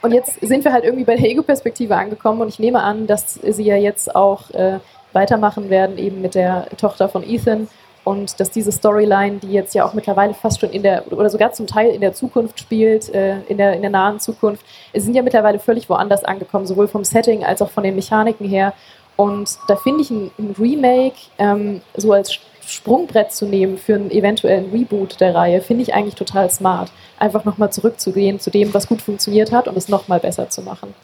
und 0.00 0.12
jetzt 0.12 0.40
sind 0.40 0.64
wir 0.64 0.72
halt 0.72 0.84
irgendwie 0.84 1.04
bei 1.04 1.16
der 1.16 1.28
Ego-Perspektive 1.28 1.96
angekommen 1.96 2.40
und 2.40 2.48
ich 2.48 2.58
nehme 2.58 2.82
an, 2.82 3.06
dass 3.06 3.34
sie 3.34 3.64
ja 3.64 3.76
jetzt 3.76 4.16
auch 4.16 4.50
äh, 4.50 4.78
weitermachen 5.12 5.68
werden, 5.68 5.98
eben 5.98 6.22
mit 6.22 6.34
der 6.34 6.66
Tochter 6.78 7.10
von 7.10 7.22
Ethan 7.22 7.68
und 8.04 8.38
dass 8.38 8.50
diese 8.50 8.70
Storyline, 8.70 9.38
die 9.38 9.50
jetzt 9.50 9.74
ja 9.74 9.84
auch 9.86 9.94
mittlerweile 9.94 10.34
fast 10.34 10.60
schon 10.60 10.70
in 10.70 10.82
der, 10.82 11.10
oder 11.10 11.30
sogar 11.30 11.52
zum 11.52 11.66
Teil 11.66 11.90
in 11.90 12.02
der 12.02 12.12
Zukunft 12.12 12.60
spielt, 12.60 13.12
äh, 13.14 13.40
in, 13.48 13.56
der, 13.56 13.72
in 13.74 13.80
der 13.80 13.90
nahen 13.90 14.20
Zukunft, 14.20 14.64
sind 14.94 15.14
ja 15.14 15.22
mittlerweile 15.22 15.58
völlig 15.58 15.88
woanders 15.88 16.22
angekommen, 16.22 16.66
sowohl 16.66 16.86
vom 16.86 17.04
Setting 17.04 17.44
als 17.44 17.62
auch 17.62 17.70
von 17.70 17.82
den 17.82 17.94
Mechaniken 17.96 18.46
her. 18.46 18.74
Und 19.16 19.58
da 19.68 19.76
finde 19.76 20.02
ich 20.02 20.10
ein, 20.10 20.30
ein 20.38 20.54
Remake 20.58 21.16
ähm, 21.38 21.80
so 21.96 22.12
als 22.12 22.38
Sprungbrett 22.66 23.32
zu 23.32 23.46
nehmen 23.46 23.78
für 23.78 23.94
einen 23.94 24.10
eventuellen 24.10 24.70
Reboot 24.70 25.20
der 25.20 25.34
Reihe, 25.34 25.60
finde 25.60 25.82
ich 25.82 25.94
eigentlich 25.94 26.14
total 26.14 26.50
smart. 26.50 26.90
Einfach 27.18 27.44
nochmal 27.44 27.72
zurückzugehen 27.72 28.38
zu 28.38 28.50
dem, 28.50 28.74
was 28.74 28.86
gut 28.86 29.00
funktioniert 29.00 29.52
hat 29.52 29.68
und 29.68 29.76
es 29.76 29.88
nochmal 29.88 30.20
besser 30.20 30.50
zu 30.50 30.62
machen. 30.62 30.94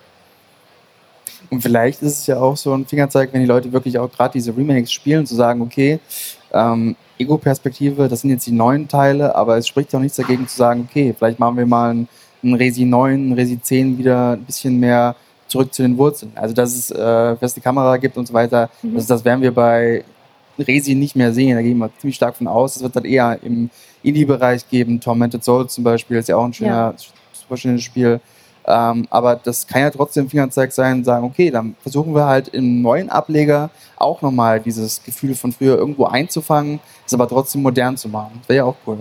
Und 1.51 1.63
vielleicht 1.63 2.03
ist 2.03 2.19
es 2.19 2.27
ja 2.27 2.39
auch 2.39 2.57
so 2.57 2.73
ein 2.75 2.87
Fingerzeig, 2.87 3.33
wenn 3.33 3.41
die 3.41 3.47
Leute 3.47 3.73
wirklich 3.73 3.99
auch 3.99 4.11
gerade 4.11 4.33
diese 4.33 4.57
Remakes 4.57 4.93
spielen, 4.93 5.27
zu 5.27 5.35
sagen, 5.35 5.61
okay, 5.63 5.99
ähm, 6.53 6.97
Ego-Perspektive, 7.19 8.09
das 8.09 8.23
sind 8.23 8.31
jetzt 8.31 8.47
die 8.47 8.53
neuen 8.53 8.89
Teile, 8.89 9.35
aber 9.35 9.57
es 9.59 9.69
spricht 9.69 9.95
auch 9.95 10.01
nichts 10.01 10.17
dagegen 10.17 10.49
zu 10.49 10.57
sagen, 10.57 10.89
okay, 10.89 11.15
vielleicht 11.17 11.39
machen 11.39 11.57
wir 11.57 11.67
mal 11.67 11.91
einen, 11.91 12.09
einen 12.43 12.55
Resi 12.55 12.85
9, 12.85 13.13
einen 13.13 13.33
Resi 13.35 13.61
10 13.61 13.99
wieder 13.99 14.33
ein 14.33 14.45
bisschen 14.45 14.81
mehr 14.81 15.15
zurück 15.47 15.75
zu 15.75 15.83
den 15.83 15.99
Wurzeln. 15.99 16.33
Also 16.35 16.55
dass 16.55 16.75
es 16.75 16.91
äh, 16.91 17.37
feste 17.37 17.61
Kamera 17.61 17.97
gibt 17.99 18.17
und 18.17 18.27
so 18.27 18.33
weiter, 18.33 18.71
mhm. 18.83 18.95
das, 18.95 19.07
das 19.07 19.25
werden 19.25 19.43
wir 19.43 19.53
bei 19.53 20.05
Resi 20.59 20.95
nicht 20.95 21.17
mehr 21.17 21.33
sehen. 21.33 21.57
Da 21.57 21.63
gehen 21.63 21.79
wir 21.79 21.91
ziemlich 21.99 22.17
stark 22.17 22.37
von 22.37 22.47
aus. 22.47 22.77
Es 22.77 22.83
wird 22.83 22.97
dann 22.97 23.05
eher 23.05 23.39
im 23.43 23.71
Indie-Bereich 24.03 24.69
geben. 24.69 25.01
Tormented 25.01 25.45
Soul 25.45 25.69
zum 25.69 25.85
Beispiel 25.85 26.19
ist 26.19 26.29
ja 26.29 26.37
auch 26.37 26.45
ein 26.45 26.53
schöner, 26.53 26.95
ja. 26.95 26.95
super 27.33 27.57
schönes 27.57 27.83
Spiel. 27.83 28.21
Ähm, 28.67 29.07
aber 29.11 29.37
das 29.37 29.67
kann 29.67 29.83
ja 29.83 29.91
trotzdem 29.91 30.29
Fingerzeig 30.29 30.73
sein, 30.73 31.05
sagen, 31.05 31.25
okay, 31.25 31.51
dann 31.51 31.75
versuchen 31.81 32.15
wir 32.15 32.27
halt 32.27 32.49
im 32.49 32.83
neuen 32.83 33.11
Ableger 33.11 33.71
auch 33.97 34.23
nochmal 34.23 34.61
dieses 34.61 35.03
Gefühl 35.03 35.35
von 35.35 35.53
früher 35.53 35.77
irgendwo 35.77 36.05
einzufangen, 36.05 36.81
es 37.07 37.15
aber 37.15 37.29
trotzdem 37.29 37.63
modern 37.63 37.97
zu 37.97 38.09
machen. 38.09 38.33
Das 38.41 38.49
wäre 38.49 38.57
ja 38.59 38.65
auch 38.65 38.77
cool. 38.87 38.99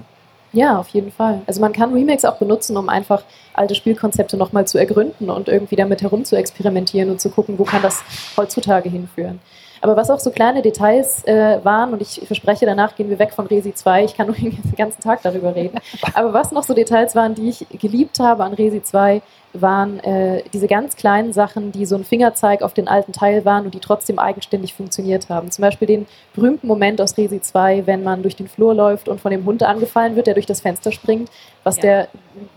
Ja, 0.51 0.79
auf 0.79 0.89
jeden 0.89 1.11
Fall. 1.11 1.41
Also 1.45 1.61
man 1.61 1.73
kann 1.73 1.93
Remakes 1.93 2.25
auch 2.25 2.37
benutzen, 2.37 2.75
um 2.75 2.89
einfach 2.89 3.23
alte 3.53 3.75
Spielkonzepte 3.75 4.35
nochmal 4.35 4.65
zu 4.65 4.79
ergründen 4.79 5.29
und 5.29 5.47
irgendwie 5.47 5.75
damit 5.75 6.01
herum 6.01 6.25
zu 6.25 6.35
experimentieren 6.35 7.11
und 7.11 7.21
zu 7.21 7.29
gucken, 7.29 7.59
wo 7.59 7.65
kann 7.65 7.83
das 7.83 8.01
heutzutage 8.35 8.89
hinführen. 8.89 9.39
Aber 9.81 9.95
was 9.95 10.09
auch 10.09 10.19
so 10.19 10.31
kleine 10.31 10.61
Details 10.61 11.23
äh, 11.25 11.63
waren, 11.63 11.93
und 11.93 12.01
ich 12.01 12.21
verspreche, 12.25 12.65
danach 12.65 12.95
gehen 12.95 13.09
wir 13.09 13.19
weg 13.19 13.31
von 13.33 13.47
Resi 13.47 13.73
2, 13.73 14.05
ich 14.05 14.15
kann 14.15 14.27
nur 14.27 14.35
den 14.39 14.57
ganzen 14.75 15.01
Tag 15.01 15.21
darüber 15.21 15.55
reden, 15.55 15.79
aber 16.13 16.33
was 16.33 16.51
noch 16.51 16.63
so 16.63 16.73
Details 16.73 17.15
waren, 17.15 17.35
die 17.35 17.49
ich 17.49 17.65
geliebt 17.79 18.19
habe 18.19 18.43
an 18.43 18.53
Resi 18.53 18.81
2, 18.81 19.21
waren 19.53 19.99
äh, 20.01 20.43
diese 20.53 20.67
ganz 20.67 20.95
kleinen 20.95 21.33
Sachen, 21.33 21.71
die 21.71 21.85
so 21.85 21.95
ein 21.95 22.03
Fingerzeig 22.03 22.61
auf 22.61 22.73
den 22.73 22.87
alten 22.87 23.13
Teil 23.13 23.45
waren 23.45 23.65
und 23.65 23.73
die 23.73 23.79
trotzdem 23.79 24.19
eigenständig 24.19 24.73
funktioniert 24.73 25.29
haben. 25.29 25.49
Zum 25.49 25.63
Beispiel 25.63 25.87
den 25.87 26.05
berühmten 26.33 26.67
Moment 26.67 27.01
aus 27.01 27.17
Resi 27.17 27.41
2, 27.41 27.87
wenn 27.87 28.03
man 28.03 28.21
durch 28.21 28.35
den 28.35 28.47
Flur 28.47 28.75
läuft 28.75 29.09
und 29.09 29.19
von 29.19 29.31
dem 29.31 29.45
Hund 29.45 29.63
angefallen 29.63 30.15
wird, 30.15 30.27
der 30.27 30.35
durch 30.35 30.45
das 30.45 30.61
Fenster 30.61 30.91
springt, 30.91 31.29
was 31.63 31.77
ja. 31.77 31.81
der 31.81 32.07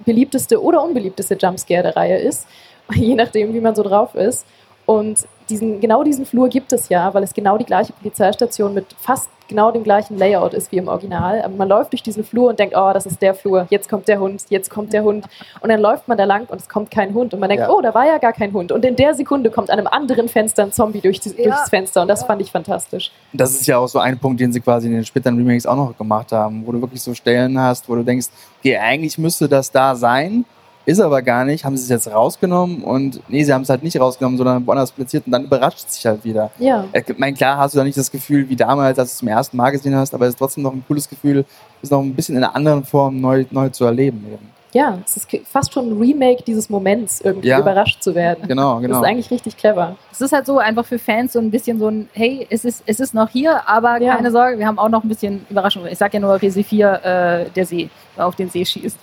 beliebteste 0.04 0.62
oder 0.62 0.82
unbeliebteste 0.84 1.34
Jumpscare 1.40 1.82
der 1.82 1.96
Reihe 1.96 2.18
ist, 2.18 2.46
je 2.94 3.14
nachdem, 3.14 3.54
wie 3.54 3.61
man 3.61 3.75
so 3.75 3.82
drauf 3.82 4.14
ist. 4.14 4.44
Und 4.84 5.26
diesen, 5.49 5.80
genau 5.80 6.02
diesen 6.02 6.26
Flur 6.26 6.49
gibt 6.49 6.72
es 6.72 6.88
ja, 6.88 7.12
weil 7.14 7.22
es 7.22 7.32
genau 7.32 7.56
die 7.56 7.64
gleiche 7.64 7.92
Polizeistation 7.92 8.75
mit 8.75 8.87
fast 8.99 9.30
genau 9.52 9.71
dem 9.71 9.85
gleichen 9.85 10.19
Layout 10.19 10.54
ist 10.54 10.73
wie 10.73 10.78
im 10.78 10.88
Original. 10.88 11.43
Aber 11.43 11.54
man 11.54 11.69
läuft 11.69 11.93
durch 11.93 12.02
diesen 12.02 12.25
Flur 12.25 12.50
und 12.50 12.58
denkt, 12.58 12.75
oh, 12.76 12.91
das 12.93 13.06
ist 13.06 13.21
der 13.21 13.34
Flur, 13.34 13.67
jetzt 13.71 13.88
kommt 13.88 14.08
der 14.08 14.19
Hund, 14.19 14.43
jetzt 14.49 14.71
kommt 14.71 14.93
der 14.93 15.04
Hund. 15.04 15.26
Und 15.60 15.69
dann 15.69 15.80
läuft 15.80 16.08
man 16.08 16.17
da 16.17 16.25
lang 16.25 16.47
und 16.49 16.60
es 16.60 16.69
kommt 16.69 16.91
kein 16.91 17.12
Hund. 17.15 17.34
Und 17.34 17.41
man 17.41 17.49
denkt, 17.49 17.65
ja. 17.65 17.71
oh, 17.71 17.80
da 17.80 17.95
war 17.95 18.06
ja 18.06 18.19
gar 18.19 18.32
kein 18.32 18.52
Hund. 18.52 18.73
Und 18.73 18.84
in 18.84 18.97
der 18.97 19.15
Sekunde 19.15 19.50
kommt 19.50 19.71
an 19.71 19.78
einem 19.78 19.88
anderen 19.88 20.28
Fenster 20.28 20.62
ein 20.62 20.73
Zombie 20.73 21.00
durch 21.00 21.21
die, 21.21 21.30
ja. 21.30 21.45
durchs 21.45 21.69
Fenster. 21.69 22.02
Und 22.02 22.08
das 22.08 22.25
fand 22.25 22.41
ich 22.41 22.50
fantastisch. 22.50 23.12
Das 23.32 23.52
ist 23.52 23.67
ja 23.67 23.78
auch 23.78 23.88
so 23.88 23.99
ein 23.99 24.19
Punkt, 24.19 24.41
den 24.41 24.52
sie 24.52 24.60
quasi 24.60 24.86
in 24.88 24.95
den 24.95 25.04
späteren 25.04 25.36
Remakes 25.36 25.67
auch 25.67 25.76
noch 25.76 25.97
gemacht 25.97 26.32
haben, 26.32 26.67
wo 26.67 26.73
du 26.73 26.80
wirklich 26.80 27.02
so 27.02 27.15
Stellen 27.15 27.58
hast, 27.58 27.88
wo 27.88 27.95
du 27.95 28.02
denkst, 28.02 28.28
okay, 28.60 28.78
eigentlich 28.78 29.19
müsste 29.19 29.49
das 29.49 29.71
da 29.71 29.95
sein 29.95 30.45
ist 30.84 31.00
aber 31.00 31.23
gar 31.23 31.45
nicht, 31.45 31.64
haben 31.64 31.76
sie 31.76 31.84
es 31.84 31.88
jetzt 31.88 32.12
rausgenommen 32.12 32.82
und 32.82 33.21
nee, 33.28 33.45
sie 33.45 33.52
haben 33.52 33.62
es 33.62 33.68
halt 33.68 33.82
nicht 33.82 33.99
rausgenommen, 34.00 34.36
sondern 34.36 34.66
woanders 34.66 34.92
platziert 34.92 35.26
und 35.26 35.32
dann 35.32 35.45
überrascht 35.45 35.84
es 35.86 35.95
sich 35.95 36.06
halt 36.06 36.25
wieder. 36.25 36.50
Ja. 36.58 36.86
Ich 36.92 37.18
meine, 37.18 37.36
klar 37.36 37.58
hast 37.58 37.75
du 37.75 37.78
da 37.78 37.84
nicht 37.84 37.97
das 37.97 38.10
Gefühl 38.10 38.49
wie 38.49 38.56
damals, 38.56 38.99
als 38.99 39.10
du 39.10 39.12
es 39.12 39.18
zum 39.18 39.28
ersten 39.28 39.56
Mal 39.56 39.71
gesehen 39.71 39.95
hast, 39.95 40.14
aber 40.14 40.26
es 40.26 40.30
ist 40.34 40.38
trotzdem 40.38 40.64
noch 40.64 40.73
ein 40.73 40.84
cooles 40.86 41.08
Gefühl, 41.08 41.45
es 41.82 41.90
noch 41.90 42.00
ein 42.00 42.14
bisschen 42.14 42.36
in 42.36 42.45
einer 42.45 42.54
anderen 42.54 42.84
Form 42.84 43.21
neu, 43.21 43.45
neu 43.50 43.68
zu 43.68 43.84
erleben. 43.84 44.25
Eben. 44.26 44.52
Ja, 44.73 44.99
es 45.04 45.18
ist 45.18 45.28
fast 45.45 45.73
schon 45.73 45.90
ein 45.90 45.99
Remake 45.99 46.42
dieses 46.45 46.71
Moments, 46.71 47.21
irgendwie 47.21 47.49
ja. 47.49 47.58
überrascht 47.60 48.02
zu 48.02 48.14
werden. 48.14 48.49
Genau, 48.49 48.80
genau. 48.80 48.95
Das 48.95 49.02
ist 49.02 49.08
eigentlich 49.08 49.30
richtig 49.30 49.56
clever. 49.58 49.97
Es 50.10 50.23
ist 50.23 50.32
halt 50.32 50.47
so 50.47 50.58
einfach 50.58 50.86
für 50.86 50.99
Fans 50.99 51.34
so 51.34 51.40
ein 51.40 51.50
bisschen 51.50 51.78
so 51.78 51.88
ein, 51.88 52.08
hey, 52.14 52.47
es 52.49 52.64
ist, 52.64 52.82
es 52.86 52.99
ist 52.99 53.12
noch 53.12 53.28
hier, 53.28 53.68
aber 53.68 54.00
ja. 54.00 54.16
keine 54.16 54.30
Sorge, 54.30 54.58
wir 54.58 54.66
haben 54.66 54.78
auch 54.78 54.88
noch 54.88 55.04
ein 55.04 55.08
bisschen 55.08 55.45
Überraschung. 55.50 55.86
Ich 55.86 55.99
sag 55.99 56.14
ja 56.14 56.21
nur 56.21 56.40
Resi 56.40 56.64
4, 56.64 56.88
äh, 56.88 57.50
der 57.50 57.66
See, 57.66 57.90
auf 58.16 58.34
den 58.34 58.49
See 58.49 58.64
schießt. 58.64 58.99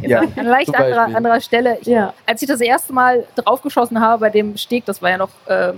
Ja, 0.00 0.20
an 0.20 0.46
leicht 0.46 0.74
anderer, 0.74 1.14
anderer 1.14 1.40
Stelle. 1.40 1.78
Ich, 1.80 1.86
ja. 1.86 2.14
Als 2.26 2.42
ich 2.42 2.48
das 2.48 2.60
erste 2.60 2.92
Mal 2.92 3.24
draufgeschossen 3.36 4.00
habe 4.00 4.20
bei 4.20 4.30
dem 4.30 4.56
Steg, 4.56 4.84
das 4.86 5.02
war 5.02 5.10
ja 5.10 5.18
noch, 5.18 5.30
äh, 5.46 5.72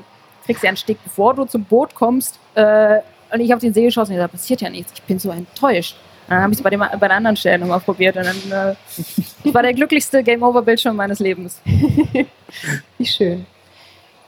kriegst 0.47 0.63
du 0.63 0.67
ja 0.67 0.71
einen 0.71 0.77
Steg, 0.77 0.99
bevor 1.03 1.35
du 1.35 1.45
zum 1.45 1.65
Boot 1.65 1.95
kommst, 1.95 2.39
äh, 2.55 2.99
und 3.33 3.41
ich 3.41 3.53
auf 3.53 3.61
den 3.61 3.75
See 3.75 3.85
geschossen 3.85 4.13
und 4.13 4.19
da 4.19 4.29
passiert 4.29 4.61
ja 4.61 4.71
nichts. 4.71 4.93
Ich 4.95 5.03
bin 5.03 5.19
so 5.19 5.31
enttäuscht. 5.31 5.97
Dann 6.29 6.41
habe 6.41 6.53
ich 6.53 6.59
es 6.59 6.63
bei, 6.63 6.71
bei 6.71 7.09
der 7.09 7.17
anderen 7.17 7.37
Stelle 7.37 7.59
nochmal 7.59 7.81
probiert 7.81 8.17
und 8.17 8.25
dann 8.25 8.77
äh, 9.45 9.55
war 9.55 9.63
der 9.63 9.75
glücklichste 9.75 10.23
Game-Over-Bildschirm 10.23 10.97
meines 10.97 11.19
Lebens. 11.19 11.61
Wie 12.99 13.07
schön. 13.07 13.47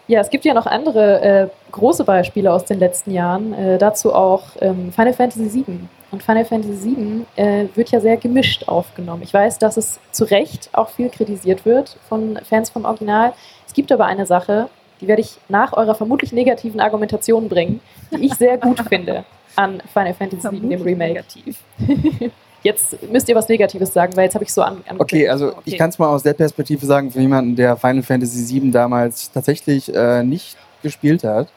Ja, 0.09 0.21
es 0.21 0.31
gibt 0.31 0.45
ja 0.45 0.55
noch 0.55 0.67
andere 0.67 1.21
äh, 1.21 1.49
große 1.73 2.05
Beispiele 2.05 2.53
aus 2.53 2.65
den 2.65 2.79
letzten 2.79 3.13
Jahren. 3.13 3.53
Äh, 3.55 3.79
dazu 3.79 4.15
auch 4.15 4.43
ähm, 4.61 4.93
Final 4.93 5.15
Fantasy 5.15 5.53
VII. 5.53 5.81
Und 6.17 6.23
Final 6.23 6.47
Fantasy 6.47 6.97
VII 6.97 7.27
äh, 7.37 7.67
wird 7.75 7.91
ja 7.91 8.01
sehr 8.01 8.17
gemischt 8.17 8.67
aufgenommen. 8.69 9.23
Ich 9.23 9.35
weiß, 9.35 9.59
dass 9.59 9.77
es 9.77 10.01
zu 10.13 10.25
Recht 10.25 10.71
auch 10.73 10.89
viel 10.89 11.11
kritisiert 11.11 11.67
wird 11.67 11.99
von 12.09 12.39
Fans 12.43 12.71
vom 12.71 12.87
Original. 12.87 13.35
Es 13.67 13.75
gibt 13.75 13.93
aber 13.93 14.07
eine 14.07 14.25
Sache, 14.25 14.71
die 15.03 15.09
werde 15.09 15.21
ich 15.21 15.37
nach 15.51 15.75
eurer 15.75 15.95
vermutlich 15.95 16.33
negativen 16.33 16.81
Argumentation 16.81 17.51
bringen, 17.51 17.83
die 18.13 18.25
ich 18.25 18.33
sehr 18.33 18.57
gut 18.57 18.81
finde 18.89 19.27
an 19.57 19.83
Final 19.93 20.15
Fantasy 20.15 20.51
VII, 20.51 20.61
dem 20.71 20.81
Remake. 20.81 21.13
Negativ. 21.13 21.59
Jetzt 22.63 22.97
müsst 23.13 23.29
ihr 23.29 23.35
was 23.35 23.51
Negatives 23.51 23.93
sagen, 23.93 24.17
weil 24.17 24.25
jetzt 24.25 24.35
habe 24.35 24.45
ich 24.45 24.53
so 24.53 24.63
an. 24.63 24.83
Okay, 24.99 25.29
also 25.29 25.49
okay. 25.49 25.61
ich 25.67 25.79
kann 25.79 25.91
es 25.91 26.01
mal 26.01 26.09
aus 26.09 26.25
der 26.25 26.33
Perspektive 26.33 26.85
sagen, 26.85 27.13
für 27.13 27.21
jemanden, 27.21 27.55
der 27.55 27.77
Final 27.77 28.03
Fantasy 28.03 28.61
VII 28.61 28.73
damals 28.73 29.31
tatsächlich 29.31 29.95
äh, 29.95 30.25
nicht 30.25 30.57
gespielt 30.83 31.23
hat. 31.23 31.49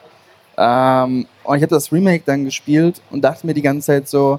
Ähm, 0.56 1.26
und 1.50 1.56
ich 1.56 1.62
habe 1.64 1.74
das 1.74 1.90
Remake 1.90 2.22
dann 2.24 2.44
gespielt 2.44 3.02
und 3.10 3.22
dachte 3.22 3.44
mir 3.44 3.54
die 3.54 3.62
ganze 3.62 3.86
Zeit 3.86 4.08
so, 4.08 4.38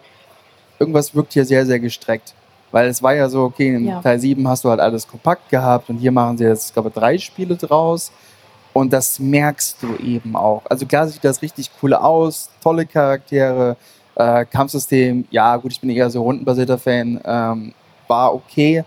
irgendwas 0.80 1.14
wirkt 1.14 1.34
hier 1.34 1.44
sehr, 1.44 1.66
sehr 1.66 1.78
gestreckt. 1.78 2.34
Weil 2.72 2.88
es 2.88 3.04
war 3.04 3.14
ja 3.14 3.28
so, 3.28 3.44
okay, 3.44 3.76
in 3.76 3.86
ja. 3.86 4.02
Teil 4.02 4.18
7 4.18 4.48
hast 4.48 4.64
du 4.64 4.70
halt 4.70 4.80
alles 4.80 5.06
kompakt 5.06 5.50
gehabt 5.50 5.90
und 5.90 5.98
hier 5.98 6.14
machen 6.14 6.38
sie 6.38 6.46
jetzt, 6.46 6.70
ich 6.70 6.74
glaube, 6.74 6.90
drei 6.90 7.18
Spiele 7.18 7.58
draus. 7.58 8.14
Und 8.72 8.94
das 8.94 9.20
merkst 9.20 9.84
du 9.84 9.98
eben 10.02 10.38
auch. 10.38 10.62
Also 10.70 10.86
klar 10.86 11.06
sieht 11.06 11.22
das 11.26 11.42
richtig 11.42 11.70
cool 11.84 11.94
aus, 11.94 12.50
tolle 12.64 12.86
Charaktere, 12.86 13.76
äh, 14.16 14.46
Kampfsystem, 14.46 15.26
ja 15.32 15.58
gut, 15.58 15.74
ich 15.74 15.82
bin 15.82 15.90
eher 15.90 16.10
so 16.10 16.22
rundenbasierter 16.22 16.78
Fan, 16.78 17.20
ähm, 17.26 17.74
war 18.08 18.34
okay. 18.34 18.86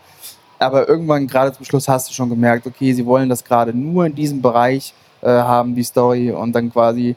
Aber 0.59 0.89
irgendwann 0.89 1.27
gerade 1.27 1.53
zum 1.53 1.67
Schluss 1.67 1.87
hast 1.89 2.09
du 2.09 2.15
schon 2.15 2.31
gemerkt, 2.31 2.67
okay, 2.67 2.95
sie 2.95 3.05
wollen 3.05 3.29
das 3.29 3.45
gerade 3.45 3.75
nur 3.75 4.07
in 4.07 4.15
diesem 4.15 4.41
Bereich 4.41 4.95
äh, 5.21 5.29
haben, 5.29 5.75
die 5.75 5.85
Story 5.85 6.31
und 6.31 6.55
dann 6.55 6.73
quasi 6.73 7.17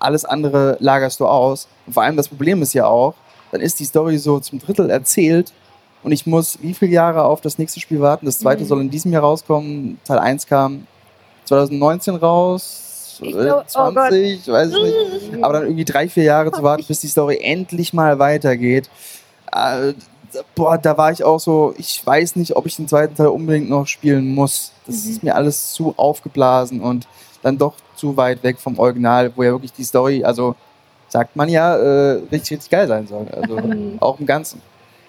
alles 0.00 0.24
andere 0.24 0.76
lagerst 0.80 1.20
du 1.20 1.26
aus. 1.26 1.68
Und 1.86 1.92
vor 1.92 2.02
allem 2.02 2.16
das 2.16 2.28
Problem 2.28 2.62
ist 2.62 2.72
ja 2.72 2.86
auch, 2.86 3.14
dann 3.52 3.60
ist 3.60 3.78
die 3.80 3.84
Story 3.84 4.18
so 4.18 4.40
zum 4.40 4.58
Drittel 4.58 4.90
erzählt 4.90 5.52
und 6.02 6.12
ich 6.12 6.26
muss 6.26 6.58
wie 6.62 6.74
viele 6.74 6.92
Jahre 6.92 7.24
auf 7.24 7.40
das 7.40 7.58
nächste 7.58 7.80
Spiel 7.80 8.00
warten? 8.00 8.26
Das 8.26 8.38
zweite 8.38 8.62
mhm. 8.64 8.68
soll 8.68 8.80
in 8.80 8.90
diesem 8.90 9.12
Jahr 9.12 9.22
rauskommen. 9.22 9.98
Teil 10.04 10.18
1 10.18 10.46
kam 10.46 10.86
2019 11.44 12.14
raus, 12.16 13.18
ich 13.22 13.32
glaub, 13.32 13.68
20, 13.68 14.48
oh 14.48 14.52
weiß 14.52 14.72
ich 14.72 15.30
nicht. 15.32 15.44
Aber 15.44 15.54
dann 15.54 15.64
irgendwie 15.64 15.84
drei, 15.84 16.08
vier 16.08 16.24
Jahre 16.24 16.52
zu 16.52 16.62
warten, 16.62 16.84
bis 16.86 17.00
die 17.00 17.08
Story 17.08 17.38
endlich 17.42 17.92
mal 17.92 18.18
weitergeht. 18.18 18.88
Äh, 19.52 19.94
boah, 20.54 20.78
da 20.78 20.96
war 20.96 21.12
ich 21.12 21.24
auch 21.24 21.40
so, 21.40 21.74
ich 21.76 22.04
weiß 22.04 22.36
nicht, 22.36 22.56
ob 22.56 22.66
ich 22.66 22.76
den 22.76 22.88
zweiten 22.88 23.14
Teil 23.14 23.26
unbedingt 23.26 23.68
noch 23.68 23.86
spielen 23.86 24.34
muss. 24.34 24.72
Das 24.86 25.04
mhm. 25.04 25.10
ist 25.10 25.22
mir 25.22 25.34
alles 25.34 25.72
zu 25.72 25.94
aufgeblasen 25.96 26.80
und 26.80 27.06
dann 27.42 27.58
doch 27.58 27.74
zu 28.00 28.16
weit 28.16 28.42
weg 28.42 28.58
vom 28.58 28.78
Original, 28.78 29.30
wo 29.36 29.42
ja 29.42 29.50
wirklich 29.50 29.72
die 29.72 29.84
Story, 29.84 30.24
also 30.24 30.56
sagt 31.08 31.36
man 31.36 31.48
ja, 31.48 31.76
äh, 31.76 32.22
richtig, 32.32 32.52
richtig 32.52 32.70
geil 32.70 32.88
sein 32.88 33.06
soll. 33.06 33.26
Also 33.30 33.56
mhm. 33.60 33.98
auch 34.00 34.18
im 34.18 34.26
Ganzen. 34.26 34.62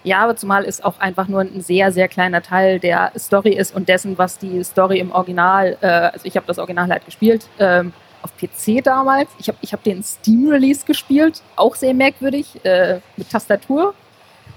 Ja, 0.03 0.19
aber 0.23 0.35
zumal 0.35 0.65
es 0.65 0.83
auch 0.83 0.99
einfach 0.99 1.27
nur 1.27 1.41
ein 1.41 1.61
sehr, 1.61 1.91
sehr 1.91 2.07
kleiner 2.07 2.41
Teil 2.41 2.79
der 2.79 3.11
Story 3.17 3.51
ist 3.51 3.73
und 3.75 3.87
dessen, 3.87 4.17
was 4.17 4.39
die 4.39 4.63
Story 4.63 4.99
im 4.99 5.11
Original, 5.11 5.77
äh, 5.81 5.87
also 5.87 6.25
ich 6.25 6.35
habe 6.35 6.47
das 6.47 6.57
Original 6.57 6.89
halt 6.89 7.05
gespielt, 7.05 7.47
ähm, 7.59 7.93
auf 8.23 8.31
PC 8.37 8.83
damals. 8.83 9.29
Ich 9.39 9.47
habe 9.47 9.57
ich 9.61 9.73
hab 9.73 9.83
den 9.83 10.03
Steam-Release 10.03 10.85
gespielt, 10.85 11.41
auch 11.55 11.75
sehr 11.75 11.93
merkwürdig, 11.93 12.63
äh, 12.65 12.99
mit 13.15 13.29
Tastatur. 13.29 13.93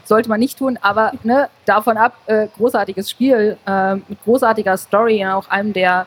Sollte 0.04 0.28
man 0.28 0.40
nicht 0.40 0.58
tun, 0.58 0.78
aber 0.82 1.12
ne, 1.22 1.48
davon 1.64 1.96
ab, 1.96 2.14
äh, 2.26 2.48
großartiges 2.56 3.10
Spiel, 3.10 3.56
äh, 3.66 3.94
mit 3.94 4.22
großartiger 4.24 4.76
Story, 4.76 5.24
auch 5.26 5.48
einem 5.48 5.72
der 5.72 6.06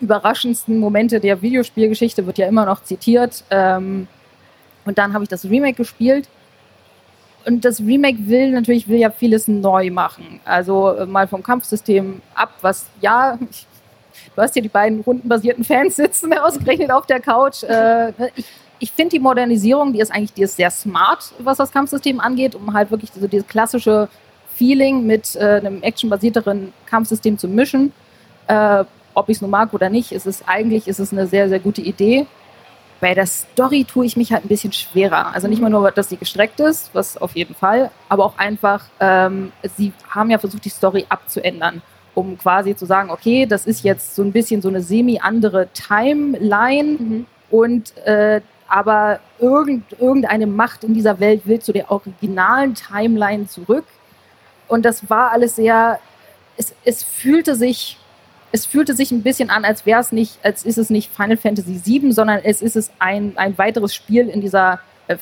überraschendsten 0.00 0.78
Momente 0.78 1.20
der 1.20 1.42
Videospielgeschichte, 1.42 2.26
wird 2.26 2.38
ja 2.38 2.46
immer 2.46 2.66
noch 2.66 2.82
zitiert. 2.82 3.44
Ähm, 3.50 4.06
und 4.84 4.98
dann 4.98 5.12
habe 5.12 5.24
ich 5.24 5.28
das 5.28 5.44
Remake 5.44 5.76
gespielt 5.76 6.28
und 7.48 7.64
das 7.64 7.80
Remake 7.80 8.18
will 8.28 8.50
natürlich 8.50 8.88
will 8.88 8.98
ja 8.98 9.10
vieles 9.10 9.48
neu 9.48 9.90
machen. 9.90 10.40
Also 10.44 10.90
äh, 10.90 11.06
mal 11.06 11.26
vom 11.26 11.42
Kampfsystem 11.42 12.20
ab, 12.34 12.50
was 12.60 12.86
ja, 13.00 13.38
ich, 13.50 13.66
du 14.36 14.42
hast 14.42 14.54
hier 14.54 14.62
die 14.62 14.68
beiden 14.68 15.00
rundenbasierten 15.00 15.64
Fans 15.64 15.96
sitzen, 15.96 16.32
ausgerechnet 16.38 16.90
auf 16.90 17.06
der 17.06 17.20
Couch. 17.20 17.62
Äh, 17.62 18.12
ich, 18.36 18.46
ich 18.80 18.92
finde 18.92 19.10
die 19.10 19.18
Modernisierung, 19.18 19.92
die 19.92 20.00
ist 20.00 20.12
eigentlich 20.12 20.34
die 20.34 20.42
ist 20.42 20.56
sehr 20.56 20.70
smart, 20.70 21.32
was 21.38 21.58
das 21.58 21.72
Kampfsystem 21.72 22.20
angeht, 22.20 22.54
um 22.54 22.74
halt 22.74 22.90
wirklich 22.90 23.10
so 23.12 23.26
dieses 23.26 23.46
klassische 23.46 24.08
Feeling 24.54 25.06
mit 25.06 25.34
äh, 25.36 25.60
einem 25.64 25.82
actionbasierteren 25.82 26.72
Kampfsystem 26.86 27.38
zu 27.38 27.48
mischen. 27.48 27.92
Äh, 28.46 28.84
ob 29.14 29.28
ich 29.28 29.38
es 29.38 29.42
nun 29.42 29.50
mag 29.50 29.72
oder 29.74 29.90
nicht, 29.90 30.12
ist 30.12 30.26
es 30.26 30.46
eigentlich 30.46 30.88
ist 30.88 30.98
es 30.98 31.12
eine 31.12 31.26
sehr, 31.26 31.48
sehr 31.48 31.60
gute 31.60 31.82
Idee. 31.82 32.26
Bei 33.00 33.14
der 33.14 33.26
Story 33.26 33.84
tue 33.84 34.06
ich 34.06 34.16
mich 34.16 34.32
halt 34.32 34.44
ein 34.44 34.48
bisschen 34.48 34.72
schwerer. 34.72 35.32
Also 35.32 35.46
nicht 35.46 35.62
mal 35.62 35.70
nur, 35.70 35.90
dass 35.92 36.08
sie 36.08 36.16
gestreckt 36.16 36.58
ist, 36.58 36.90
was 36.94 37.16
auf 37.16 37.36
jeden 37.36 37.54
Fall, 37.54 37.90
aber 38.08 38.24
auch 38.24 38.38
einfach, 38.38 38.86
ähm, 38.98 39.52
sie 39.76 39.92
haben 40.08 40.30
ja 40.30 40.38
versucht, 40.38 40.64
die 40.64 40.70
Story 40.70 41.06
abzuändern, 41.08 41.82
um 42.14 42.36
quasi 42.36 42.74
zu 42.74 42.86
sagen, 42.86 43.10
okay, 43.10 43.46
das 43.46 43.66
ist 43.66 43.84
jetzt 43.84 44.16
so 44.16 44.22
ein 44.22 44.32
bisschen 44.32 44.62
so 44.62 44.68
eine 44.68 44.82
semi-andere 44.82 45.68
Timeline 45.72 46.98
mhm. 46.98 47.26
und 47.50 47.96
äh, 47.98 48.40
aber 48.68 49.20
irgend, 49.38 49.92
irgendeine 49.98 50.46
Macht 50.46 50.84
in 50.84 50.92
dieser 50.92 51.20
Welt 51.20 51.46
will 51.46 51.60
zu 51.60 51.72
der 51.72 51.90
originalen 51.90 52.74
Timeline 52.74 53.46
zurück. 53.46 53.84
Und 54.68 54.84
das 54.84 55.08
war 55.08 55.32
alles 55.32 55.56
sehr, 55.56 55.98
es, 56.56 56.74
es 56.84 57.02
fühlte 57.02 57.54
sich 57.54 57.98
es 58.52 58.66
fühlte 58.66 58.94
sich 58.94 59.10
ein 59.10 59.22
bisschen 59.22 59.50
an, 59.50 59.64
als 59.64 59.84
wäre 59.84 60.00
es 60.00 60.12
nicht, 60.12 60.38
als 60.42 60.64
ist 60.64 60.78
es 60.78 60.90
nicht 60.90 61.12
Final 61.12 61.36
Fantasy 61.36 61.80
VII, 61.84 62.12
sondern 62.12 62.40
es 62.42 62.62
ist 62.62 62.76
es 62.76 62.90
ein, 62.98 63.32
ein 63.36 63.56
weiteres 63.58 63.94
Spiel 63.94 64.28
in 64.28 64.40
dieser, 64.40 64.80
äh, 65.06 65.16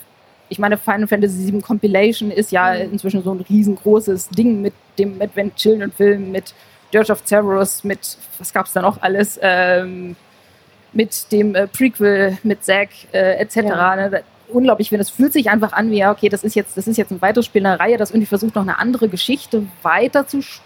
ich 0.48 0.58
meine, 0.58 0.78
Final 0.78 1.08
Fantasy 1.08 1.52
VII 1.52 1.60
Compilation 1.60 2.30
ist 2.30 2.52
ja 2.52 2.72
mhm. 2.72 2.92
inzwischen 2.92 3.22
so 3.22 3.32
ein 3.32 3.40
riesengroßes 3.40 4.28
Ding 4.30 4.62
mit 4.62 4.74
dem 4.98 5.20
Advent 5.20 5.56
Children 5.56 5.90
Film, 5.90 6.30
mit 6.30 6.54
Dirge 6.92 7.12
of 7.12 7.24
Cerberus, 7.24 7.82
mit, 7.82 8.16
was 8.38 8.52
gab 8.52 8.66
es 8.66 8.72
da 8.72 8.82
noch 8.82 9.02
alles, 9.02 9.38
ähm, 9.42 10.14
mit 10.92 11.30
dem 11.32 11.54
äh, 11.54 11.66
Prequel, 11.66 12.38
mit 12.44 12.64
Zack, 12.64 12.90
äh, 13.12 13.34
etc. 13.38 13.56
Ja. 13.56 13.96
Ne? 13.96 14.22
unglaublich 14.48 14.90
finde. 14.90 15.02
Es 15.02 15.10
fühlt 15.10 15.32
sich 15.32 15.50
einfach 15.50 15.72
an 15.72 15.90
wie, 15.90 15.98
ja, 15.98 16.12
okay, 16.12 16.28
das 16.28 16.44
ist 16.44 16.54
jetzt, 16.54 16.76
das 16.76 16.86
ist 16.86 16.96
jetzt 16.96 17.10
ein 17.10 17.20
weiteres 17.20 17.46
Spiel 17.46 17.58
in 17.58 17.64
der 17.64 17.80
Reihe, 17.80 17.96
das 17.96 18.10
irgendwie 18.10 18.26
versucht, 18.26 18.54
noch 18.54 18.62
eine 18.62 18.78
andere 18.78 19.08
Geschichte 19.08 19.66
weiterzuspielen 19.82 20.65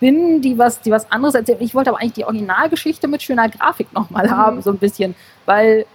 bin, 0.00 0.42
die 0.42 0.58
was, 0.58 0.80
die 0.80 0.90
was 0.90 1.10
anderes 1.10 1.34
erzählt. 1.34 1.60
Ich 1.60 1.74
wollte 1.74 1.90
aber 1.90 2.00
eigentlich 2.00 2.14
die 2.14 2.24
Originalgeschichte 2.24 3.08
mit 3.08 3.22
schöner 3.22 3.48
Grafik 3.48 3.92
nochmal 3.92 4.26
mhm. 4.26 4.30
haben, 4.30 4.62
so 4.62 4.70
ein 4.70 4.78
bisschen. 4.78 5.14
Weil, 5.44 5.86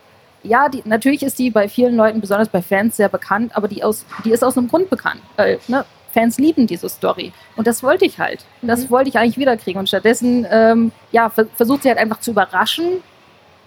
ja, 0.43 0.69
die, 0.69 0.81
natürlich 0.85 1.23
ist 1.23 1.39
die 1.39 1.49
bei 1.49 1.69
vielen 1.69 1.95
Leuten, 1.95 2.21
besonders 2.21 2.49
bei 2.49 2.61
Fans, 2.61 2.97
sehr 2.97 3.09
bekannt, 3.09 3.55
aber 3.55 3.67
die, 3.67 3.83
aus, 3.83 4.05
die 4.25 4.31
ist 4.31 4.43
aus 4.43 4.57
einem 4.57 4.67
Grund 4.67 4.89
bekannt. 4.89 5.21
Weil, 5.35 5.59
ne, 5.67 5.85
Fans 6.13 6.37
lieben 6.37 6.67
diese 6.67 6.89
Story. 6.89 7.31
Und 7.55 7.67
das 7.67 7.83
wollte 7.83 8.05
ich 8.05 8.19
halt. 8.19 8.45
Das 8.61 8.85
mhm. 8.85 8.89
wollte 8.89 9.09
ich 9.09 9.17
eigentlich 9.17 9.37
wiederkriegen. 9.37 9.79
Und 9.79 9.87
stattdessen, 9.87 10.45
ähm, 10.49 10.91
ja, 11.11 11.29
versucht 11.29 11.83
sie 11.83 11.89
halt 11.89 11.97
einfach 11.97 12.19
zu 12.19 12.31
überraschen, 12.31 13.01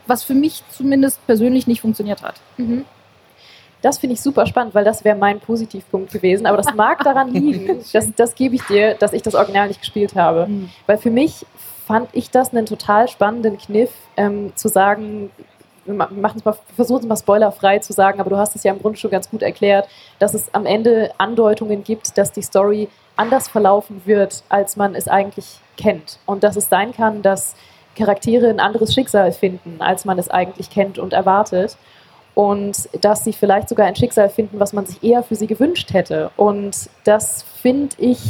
was 0.06 0.22
für 0.22 0.34
mich 0.34 0.62
zumindest 0.70 1.24
persönlich 1.26 1.66
nicht 1.66 1.80
funktioniert 1.80 2.22
hat. 2.22 2.40
Mhm. 2.56 2.84
Das 3.84 3.98
finde 3.98 4.14
ich 4.14 4.22
super 4.22 4.46
spannend, 4.46 4.74
weil 4.74 4.84
das 4.84 5.04
wäre 5.04 5.14
mein 5.14 5.40
Positivpunkt 5.40 6.10
gewesen. 6.10 6.46
Aber 6.46 6.56
das 6.56 6.72
mag 6.74 7.04
daran 7.04 7.28
liegen, 7.34 7.80
das, 7.92 8.14
das 8.16 8.34
gebe 8.34 8.54
ich 8.54 8.62
dir, 8.62 8.94
dass 8.94 9.12
ich 9.12 9.20
das 9.20 9.34
Original 9.34 9.68
nicht 9.68 9.80
gespielt 9.80 10.14
habe. 10.14 10.46
Mhm. 10.46 10.70
Weil 10.86 10.96
für 10.96 11.10
mich 11.10 11.44
fand 11.86 12.08
ich 12.12 12.30
das 12.30 12.52
einen 12.52 12.64
total 12.64 13.08
spannenden 13.08 13.58
Kniff, 13.58 13.90
ähm, 14.16 14.52
zu 14.56 14.68
sagen, 14.68 15.30
wir 15.84 15.94
machen 15.94 16.38
es 16.38 16.44
mal, 16.46 16.56
versuchen 16.74 17.02
es 17.02 17.06
mal 17.08 17.16
spoilerfrei 17.16 17.78
zu 17.80 17.92
sagen, 17.92 18.20
aber 18.20 18.30
du 18.30 18.38
hast 18.38 18.56
es 18.56 18.64
ja 18.64 18.72
im 18.72 18.80
Grunde 18.80 18.98
schon 18.98 19.10
ganz 19.10 19.28
gut 19.28 19.42
erklärt, 19.42 19.86
dass 20.18 20.32
es 20.32 20.54
am 20.54 20.64
Ende 20.64 21.10
Andeutungen 21.18 21.84
gibt, 21.84 22.16
dass 22.16 22.32
die 22.32 22.40
Story 22.40 22.88
anders 23.16 23.48
verlaufen 23.48 24.00
wird, 24.06 24.44
als 24.48 24.76
man 24.76 24.94
es 24.94 25.08
eigentlich 25.08 25.58
kennt. 25.76 26.18
Und 26.24 26.42
dass 26.42 26.56
es 26.56 26.70
sein 26.70 26.92
kann, 26.92 27.20
dass 27.20 27.54
Charaktere 27.96 28.48
ein 28.48 28.60
anderes 28.60 28.94
Schicksal 28.94 29.30
finden, 29.32 29.76
als 29.80 30.06
man 30.06 30.18
es 30.18 30.30
eigentlich 30.30 30.70
kennt 30.70 30.98
und 30.98 31.12
erwartet 31.12 31.76
und 32.34 32.88
dass 33.00 33.24
sie 33.24 33.32
vielleicht 33.32 33.68
sogar 33.68 33.86
ein 33.86 33.96
Schicksal 33.96 34.28
finden, 34.28 34.58
was 34.58 34.72
man 34.72 34.86
sich 34.86 35.02
eher 35.02 35.22
für 35.22 35.36
sie 35.36 35.46
gewünscht 35.46 35.92
hätte. 35.92 36.30
Und 36.36 36.90
das 37.04 37.42
finde 37.42 37.94
ich 37.98 38.20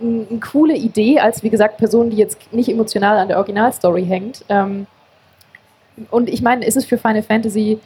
eine 0.00 0.40
coole 0.40 0.76
Idee, 0.76 1.18
als 1.18 1.42
wie 1.42 1.50
gesagt 1.50 1.78
Person, 1.78 2.10
die 2.10 2.16
jetzt 2.16 2.52
nicht 2.52 2.68
emotional 2.68 3.18
an 3.18 3.28
der 3.28 3.38
Originalstory 3.38 4.04
hängt. 4.04 4.44
Ähm, 4.48 4.86
und 6.10 6.28
ich 6.28 6.42
meine, 6.42 6.64
ist 6.64 6.76
es 6.76 6.84
für 6.84 6.98
Final 6.98 7.22
Fantasy 7.22 7.80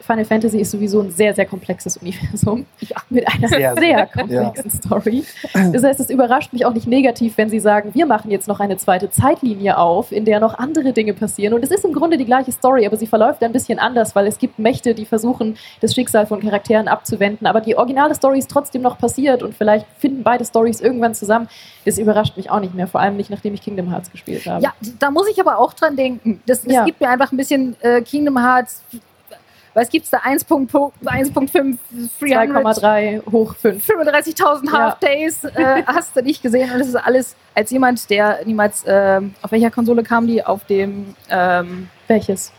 Final 0.00 0.24
Fantasy 0.24 0.58
ist 0.58 0.70
sowieso 0.70 1.00
ein 1.00 1.10
sehr, 1.10 1.34
sehr 1.34 1.46
komplexes 1.46 1.96
Universum 1.96 2.66
ja. 2.80 2.96
mit 3.10 3.26
einer 3.28 3.48
sehr, 3.48 3.74
sehr 3.76 4.06
komplexen 4.06 4.70
ja. 4.70 4.78
Story. 4.78 5.24
Das 5.72 5.82
heißt, 5.82 6.00
es 6.00 6.10
überrascht 6.10 6.52
mich 6.52 6.64
auch 6.64 6.72
nicht 6.72 6.86
negativ, 6.86 7.36
wenn 7.36 7.50
Sie 7.50 7.60
sagen, 7.60 7.90
wir 7.94 8.06
machen 8.06 8.30
jetzt 8.30 8.48
noch 8.48 8.60
eine 8.60 8.76
zweite 8.76 9.10
Zeitlinie 9.10 9.78
auf, 9.78 10.12
in 10.12 10.24
der 10.24 10.40
noch 10.40 10.58
andere 10.58 10.92
Dinge 10.92 11.14
passieren. 11.14 11.54
Und 11.54 11.62
es 11.62 11.70
ist 11.70 11.84
im 11.84 11.92
Grunde 11.92 12.16
die 12.16 12.24
gleiche 12.24 12.52
Story, 12.52 12.86
aber 12.86 12.96
sie 12.96 13.06
verläuft 13.06 13.42
ein 13.42 13.52
bisschen 13.52 13.78
anders, 13.78 14.14
weil 14.14 14.26
es 14.26 14.38
gibt 14.38 14.58
Mächte, 14.58 14.94
die 14.94 15.04
versuchen, 15.04 15.56
das 15.80 15.94
Schicksal 15.94 16.26
von 16.26 16.40
Charakteren 16.40 16.88
abzuwenden. 16.88 17.46
Aber 17.46 17.60
die 17.60 17.76
originale 17.76 18.14
Story 18.14 18.38
ist 18.38 18.50
trotzdem 18.50 18.82
noch 18.82 18.98
passiert 18.98 19.42
und 19.42 19.54
vielleicht 19.54 19.86
finden 19.98 20.22
beide 20.22 20.44
Stories 20.44 20.80
irgendwann 20.80 21.14
zusammen. 21.14 21.48
Das 21.84 21.98
überrascht 21.98 22.36
mich 22.36 22.50
auch 22.50 22.60
nicht 22.60 22.74
mehr, 22.74 22.86
vor 22.86 23.00
allem 23.00 23.16
nicht, 23.16 23.30
nachdem 23.30 23.54
ich 23.54 23.62
Kingdom 23.62 23.90
Hearts 23.90 24.10
gespielt 24.10 24.46
habe. 24.46 24.62
Ja, 24.62 24.72
da 24.98 25.10
muss 25.10 25.28
ich 25.28 25.40
aber 25.40 25.58
auch 25.58 25.72
dran 25.72 25.96
denken. 25.96 26.42
Das, 26.46 26.62
das 26.62 26.72
ja. 26.72 26.84
gibt 26.84 27.00
mir 27.00 27.08
einfach 27.08 27.32
ein 27.32 27.36
bisschen 27.36 27.76
äh, 27.80 28.02
Kingdom 28.02 28.38
Hearts 28.38 28.82
was 29.74 29.88
gibt 29.88 30.04
es 30.04 30.10
da? 30.10 30.18
1.5, 30.18 30.68
2,3 32.20 33.30
hoch 33.30 33.54
5. 33.54 33.88
35.000 33.88 34.72
Half 34.72 34.98
Days 34.98 35.44
äh, 35.44 35.82
hast 35.86 36.16
du 36.16 36.22
nicht 36.22 36.42
gesehen. 36.42 36.70
Und 36.72 36.78
das 36.80 36.88
ist 36.88 36.96
alles 36.96 37.36
als 37.54 37.70
jemand, 37.70 38.08
der 38.10 38.40
niemals, 38.44 38.84
äh, 38.84 39.20
auf 39.42 39.52
welcher 39.52 39.70
Konsole 39.70 40.02
kam 40.02 40.26
die? 40.26 40.44
Auf 40.44 40.64
dem, 40.64 41.14
ähm, 41.28 41.88
welches? 42.08 42.52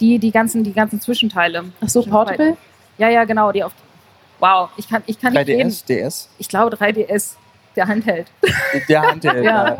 Die, 0.00 0.18
die 0.18 0.30
ganzen, 0.30 0.64
die 0.64 0.72
ganzen 0.72 1.00
Zwischenteile. 1.00 1.64
Ach 1.80 1.88
so, 1.88 2.02
Portable? 2.02 2.56
Ja, 2.98 3.08
ja, 3.08 3.24
genau, 3.24 3.52
die 3.52 3.62
auf, 3.62 3.72
wow, 4.38 4.70
ich 4.76 4.88
kann, 4.88 5.02
ich 5.06 5.20
kann 5.20 5.34
3DS, 5.34 5.64
nicht 5.64 5.88
reden. 5.88 6.04
DS? 6.04 6.28
Ich 6.38 6.48
glaube 6.48 6.74
3DS 6.76 7.34
der 7.76 7.88
Handheld. 7.88 8.26
Der 8.88 9.02
Handheld, 9.02 9.44
ja. 9.44 9.78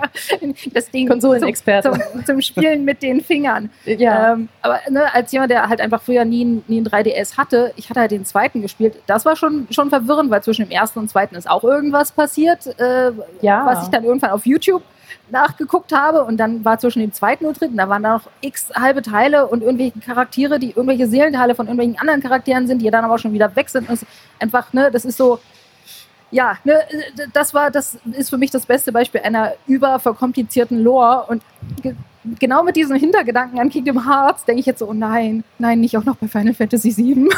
Das 0.72 0.90
Ding 0.90 1.08
Konsolenexperte. 1.08 1.90
Zum, 1.90 2.00
zum, 2.00 2.24
zum, 2.24 2.40
Spielen 2.42 2.84
mit 2.84 3.02
den 3.02 3.20
Fingern. 3.22 3.70
Ja. 3.84 4.32
Ähm, 4.32 4.48
aber 4.62 4.80
ne, 4.90 5.12
als 5.14 5.32
jemand, 5.32 5.50
der 5.50 5.68
halt 5.68 5.80
einfach 5.80 6.02
früher 6.02 6.24
nie, 6.24 6.62
nie 6.66 6.80
ein 6.80 6.86
3DS 6.86 7.36
hatte, 7.36 7.72
ich 7.76 7.88
hatte 7.90 8.00
halt 8.00 8.10
den 8.10 8.24
zweiten 8.24 8.62
gespielt, 8.62 8.96
das 9.06 9.24
war 9.24 9.36
schon, 9.36 9.66
schon 9.70 9.90
verwirrend, 9.90 10.30
weil 10.30 10.42
zwischen 10.42 10.66
dem 10.66 10.70
ersten 10.70 10.98
und 10.98 11.08
zweiten 11.08 11.34
ist 11.34 11.48
auch 11.48 11.64
irgendwas 11.64 12.12
passiert, 12.12 12.66
äh, 12.78 13.12
ja. 13.40 13.66
was 13.66 13.84
ich 13.84 13.88
dann 13.88 14.04
irgendwann 14.04 14.30
auf 14.30 14.46
YouTube 14.46 14.82
nachgeguckt 15.30 15.92
habe 15.92 16.24
und 16.24 16.36
dann 16.36 16.64
war 16.64 16.78
zwischen 16.78 17.00
dem 17.00 17.12
zweiten 17.12 17.46
und 17.46 17.60
dritten, 17.60 17.76
da 17.76 17.88
waren 17.88 18.02
da 18.02 18.14
noch 18.14 18.30
x 18.40 18.70
halbe 18.74 19.02
Teile 19.02 19.46
und 19.46 19.62
irgendwelche 19.62 19.98
Charaktere, 20.00 20.58
die 20.58 20.70
irgendwelche 20.70 21.08
Seelenteile 21.08 21.54
von 21.54 21.66
irgendwelchen 21.66 21.98
anderen 21.98 22.22
Charakteren 22.22 22.66
sind, 22.66 22.80
die 22.80 22.90
dann 22.90 23.04
aber 23.04 23.18
schon 23.18 23.32
wieder 23.32 23.54
weg 23.56 23.68
sind. 23.68 23.88
Und 23.88 23.94
es 23.94 24.06
einfach, 24.38 24.72
ne, 24.72 24.90
das 24.90 25.04
ist 25.04 25.16
so, 25.16 25.40
ja, 26.30 26.58
ne, 26.64 26.74
das 27.32 27.54
war, 27.54 27.70
das 27.70 27.98
ist 28.12 28.30
für 28.30 28.38
mich 28.38 28.50
das 28.50 28.66
beste 28.66 28.92
Beispiel 28.92 29.20
einer 29.22 29.52
überverkomplizierten 29.66 30.82
Lore 30.82 31.26
und 31.28 31.42
ge 31.82 31.94
genau 32.40 32.64
mit 32.64 32.74
diesen 32.74 32.96
Hintergedanken 32.96 33.60
an 33.60 33.70
Kingdom 33.70 34.04
Hearts 34.04 34.44
denke 34.44 34.58
ich 34.58 34.66
jetzt 34.66 34.80
so, 34.80 34.88
oh 34.88 34.92
nein, 34.92 35.44
nein, 35.58 35.80
nicht 35.80 35.96
auch 35.96 36.04
noch 36.04 36.16
bei 36.16 36.26
Final 36.26 36.54
Fantasy 36.54 36.96
VII. 36.96 37.28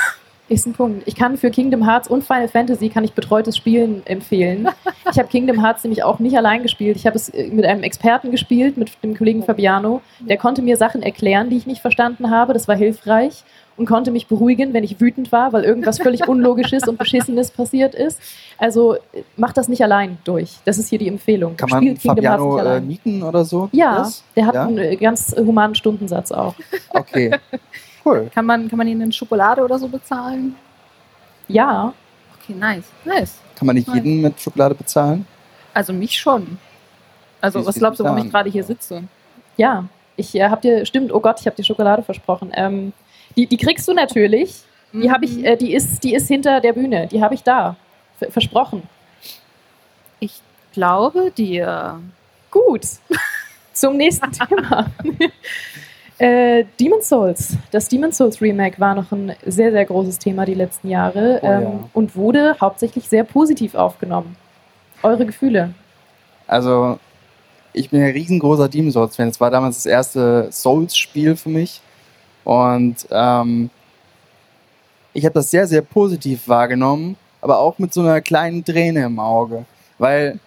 Ist 0.49 0.67
ein 0.67 0.73
Punkt. 0.73 1.03
Ich 1.07 1.15
kann 1.15 1.37
für 1.37 1.51
Kingdom 1.51 1.87
Hearts 1.87 2.09
und 2.09 2.25
Final 2.25 2.49
Fantasy 2.49 2.89
kann 2.89 3.05
ich 3.05 3.13
betreutes 3.13 3.57
Spielen 3.57 4.03
empfehlen. 4.07 4.69
Ich 5.11 5.19
habe 5.19 5.29
Kingdom 5.29 5.65
Hearts 5.65 5.85
nämlich 5.85 6.05
auch 6.05 6.19
nicht 6.19 6.37
allein 6.37 6.63
gespielt. 6.63 6.95
Ich 6.97 7.07
habe 7.07 7.17
es 7.17 7.31
äh, 7.31 7.49
mit 7.49 7.65
einem 7.65 7.83
Experten 7.83 8.31
gespielt, 8.31 8.77
mit 8.77 9.03
dem 9.03 9.17
Kollegen 9.17 9.43
Fabiano. 9.43 10.03
Der 10.21 10.37
konnte 10.37 10.61
mir 10.61 10.77
Sachen 10.77 11.03
erklären, 11.03 11.49
die 11.49 11.57
ich 11.57 11.67
nicht 11.67 11.81
verstanden 11.81 12.31
habe. 12.31 12.53
Das 12.53 12.69
war 12.69 12.77
hilfreich 12.77 13.43
und 13.79 13.87
konnte 13.87 14.11
mich 14.11 14.27
beruhigen, 14.27 14.75
wenn 14.75 14.85
ich 14.85 15.01
wütend 15.01 15.33
war, 15.33 15.53
weil 15.53 15.65
irgendwas 15.65 15.99
völlig 15.99 16.29
Unlogisches 16.29 16.87
und 16.89 16.99
Beschissenes 16.99 17.51
passiert 17.51 17.95
ist. 17.95 18.21
Also 18.59 18.97
macht 19.37 19.57
das 19.57 19.69
nicht 19.69 19.83
allein 19.83 20.19
durch. 20.25 20.57
Das 20.65 20.77
ist 20.79 20.89
hier 20.89 20.99
die 20.99 21.09
Empfehlung. 21.09 21.57
Kann 21.57 21.71
man 21.71 21.83
Spielt 21.83 22.01
Kingdom 22.01 22.17
Fabiano 22.25 22.57
nicht 22.57 22.67
äh, 22.67 22.81
mieten 23.11 23.23
oder 23.23 23.45
so? 23.45 23.69
Ja, 23.73 23.99
Das? 23.99 24.23
der 24.37 24.47
hat 24.47 24.55
Ja? 24.55 24.67
einen 24.67 24.79
äh, 24.79 24.97
ganz 24.97 25.35
humanen 25.37 25.75
Stundensatz 25.75 26.31
auch. 26.33 26.55
Okay. 26.91 27.35
Cool. 28.05 28.31
Kann 28.35 28.47
man, 28.47 28.69
kann 28.69 28.79
man 28.79 28.89
ihnen 28.89 29.13
Schokolade 29.13 29.63
oder 29.63 29.79
so 29.79 29.87
bezahlen? 29.89 30.55
Ja, 31.47 31.93
Okay, 32.43 32.55
nice. 32.59 32.85
Nice. 33.05 33.35
Kann 33.57 33.67
man 33.67 33.77
nicht 33.77 33.87
Nein. 33.89 33.97
jeden 33.99 34.23
mit 34.23 34.41
Schokolade 34.41 34.75
bezahlen? 34.75 35.27
Also 35.75 35.93
mich 35.93 36.19
schon. 36.19 36.57
Also 37.43 37.67
was 37.67 37.75
glaubst 37.75 38.01
du, 38.01 38.05
warum 38.05 38.19
ich 38.25 38.31
gerade 38.31 38.49
hier 38.51 38.65
sitze? 38.65 39.03
ja. 39.57 39.85
Ich 40.17 40.35
äh, 40.35 40.49
hab 40.49 40.63
dir, 40.63 40.85
stimmt, 40.87 41.13
oh 41.13 41.21
Gott, 41.21 41.39
ich 41.41 41.47
habe 41.47 41.55
dir 41.55 41.63
Schokolade 41.63 42.03
versprochen. 42.03 42.51
Ähm, 42.55 42.93
die, 43.39 43.47
die 43.47 43.57
kriegst 43.57 43.89
du 43.89 43.95
natürlich. 43.95 44.55
Die 44.93 45.11
habe 45.11 45.25
ich, 45.25 45.37
Mhm. 45.37 45.45
äh, 45.45 45.57
die 45.57 45.73
ist, 45.75 46.03
die 46.05 46.15
ist 46.15 46.29
hinter 46.29 46.61
der 46.61 46.73
Bühne. 46.75 47.07
Die 47.07 47.23
habe 47.23 47.35
ich 47.35 47.43
da. 47.43 47.77
V 48.19 48.31
versprochen. 48.31 48.83
Ich 50.21 50.41
glaube 50.73 51.31
dir. 51.31 52.01
Gut. 52.51 52.83
Zum 53.73 53.97
nächsten 53.97 54.31
Thema. 54.33 54.91
äh, 56.19 56.65
Demon's 56.81 57.09
Souls. 57.09 57.57
Das 57.71 57.89
Demon's 57.89 58.17
Souls 58.17 58.41
Remake 58.41 58.81
war 58.81 58.95
noch 58.95 59.13
ein 59.13 59.35
sehr, 59.47 59.71
sehr 59.71 59.85
großes 59.85 60.19
Thema 60.19 60.45
die 60.45 60.55
letzten 60.55 60.89
Jahre 60.89 61.39
Oh 61.43 61.47
ähm, 61.47 61.63
ja. 61.63 61.89
und 61.93 62.17
wurde 62.17 62.57
hauptsächlich 62.61 63.09
sehr 63.09 63.25
positiv 63.25 63.75
aufgenommen. 63.75 64.37
Eure 65.03 65.27
Gefühle? 65.27 65.75
Also, 66.49 66.99
ich 67.73 67.91
bin 67.91 68.03
ein 68.03 68.11
riesengroßer 68.11 68.69
Demon 68.69 68.91
Souls-Fan. 68.91 69.29
Es 69.29 69.41
war 69.41 69.51
damals 69.51 69.77
das 69.77 69.87
erste 69.87 70.49
Souls-Spiel 70.51 71.37
für 71.37 71.51
mich. 71.51 71.81
Und 72.45 73.07
ähm, 73.11 73.71
ich 75.13 75.25
habe 75.25 75.35
das 75.35 75.51
sehr, 75.51 75.67
sehr 75.67 75.83
positiv 75.83 76.49
wahrgenommen, 76.49 77.17
aber 77.41 77.59
auch 77.59 77.79
mit 77.79 77.93
so 77.93 78.01
einer 78.01 78.21
kleinen 78.21 78.65
Träne 78.65 79.05
im 79.05 79.19
Auge. 79.19 79.65
Weil 79.99 80.39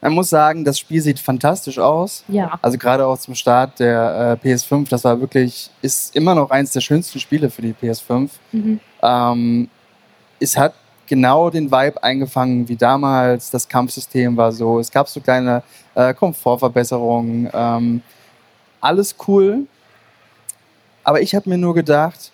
man 0.00 0.12
muss 0.12 0.28
sagen, 0.28 0.64
das 0.64 0.78
Spiel 0.78 1.00
sieht 1.00 1.18
fantastisch 1.18 1.78
aus. 1.78 2.24
Ja. 2.28 2.58
Also 2.60 2.76
gerade 2.76 3.06
auch 3.06 3.18
zum 3.18 3.34
Start 3.34 3.80
der 3.80 4.38
äh, 4.44 4.46
PS5, 4.46 4.88
das 4.90 5.02
war 5.04 5.18
wirklich, 5.18 5.70
ist 5.80 6.14
immer 6.14 6.34
noch 6.34 6.50
eins 6.50 6.72
der 6.72 6.82
schönsten 6.82 7.18
Spiele 7.20 7.48
für 7.48 7.62
die 7.62 7.72
PS5. 7.72 8.28
Mhm. 8.52 8.80
Ähm, 9.02 9.68
es 10.40 10.58
hat 10.58 10.74
genau 11.06 11.48
den 11.48 11.70
Vibe 11.70 12.02
eingefangen 12.02 12.68
wie 12.68 12.76
damals. 12.76 13.50
Das 13.50 13.66
Kampfsystem 13.66 14.36
war 14.36 14.52
so. 14.52 14.78
Es 14.78 14.90
gab 14.90 15.08
so 15.08 15.20
kleine 15.20 15.62
äh, 15.94 16.12
Komfortverbesserungen. 16.12 17.48
Ähm, 17.52 18.02
alles 18.80 19.14
cool. 19.26 19.66
Aber 21.04 21.20
ich 21.20 21.34
habe 21.34 21.48
mir 21.48 21.58
nur 21.58 21.74
gedacht, 21.74 22.32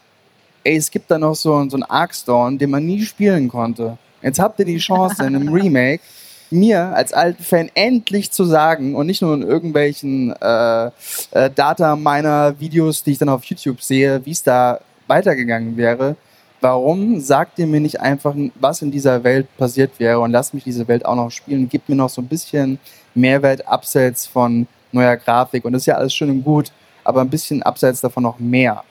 ey, 0.65 0.77
es 0.77 0.91
gibt 0.91 1.11
da 1.11 1.19
noch 1.19 1.35
so, 1.35 1.69
so 1.69 1.77
einen 1.77 1.83
Arkstorn, 1.83 2.57
den 2.57 2.71
man 2.71 2.87
nie 2.87 3.03
spielen 3.03 3.49
konnte. 3.49 3.99
Jetzt 4.23 4.39
habt 4.39 4.59
ihr 4.59 4.65
die 4.65 4.79
Chance 4.79 5.25
in 5.25 5.35
einem 5.35 5.49
Remake, 5.53 6.03
mir 6.51 6.95
als 6.95 7.13
alten 7.13 7.43
Fan 7.43 7.71
endlich 7.75 8.31
zu 8.31 8.45
sagen 8.45 8.95
und 8.95 9.07
nicht 9.07 9.23
nur 9.23 9.35
in 9.35 9.43
irgendwelchen 9.43 10.35
äh, 10.41 10.87
äh, 10.87 11.51
Data-Miner-Videos, 11.55 13.05
die 13.05 13.13
ich 13.13 13.19
dann 13.19 13.29
auf 13.29 13.45
YouTube 13.45 13.83
sehe, 13.83 14.25
wie 14.25 14.33
es 14.33 14.43
da 14.43 14.81
weitergegangen 15.07 15.77
wäre. 15.77 16.17
Warum 16.61 17.21
sagt 17.21 17.59
ihr 17.59 17.67
mir 17.67 17.81
nicht 17.81 18.01
einfach, 18.01 18.35
was 18.57 18.83
in 18.83 18.91
dieser 18.91 19.25
Welt 19.25 19.47
passiert 19.57 19.93
wäre 19.99 20.21
und 20.21 20.33
lasst 20.33 20.53
mich 20.53 20.65
diese 20.65 20.87
Welt 20.89 21.07
auch 21.07 21.15
noch 21.15 21.31
spielen? 21.31 21.69
Gebt 21.69 21.89
mir 21.89 21.95
noch 21.95 22.11
so 22.11 22.21
ein 22.21 22.29
bisschen 22.29 22.79
Mehrwert 23.15 23.67
abseits 23.67 24.27
von 24.27 24.67
neuer 24.93 25.17
Grafik 25.17 25.65
und 25.65 25.73
das 25.73 25.83
ist 25.83 25.87
ja 25.87 25.95
alles 25.95 26.13
schön 26.13 26.31
und 26.31 26.45
gut, 26.45 26.73
aber 27.11 27.21
ein 27.21 27.29
bisschen 27.29 27.63
abseits 27.63 28.01
davon 28.01 28.23
noch 28.23 28.39
mehr. 28.39 28.83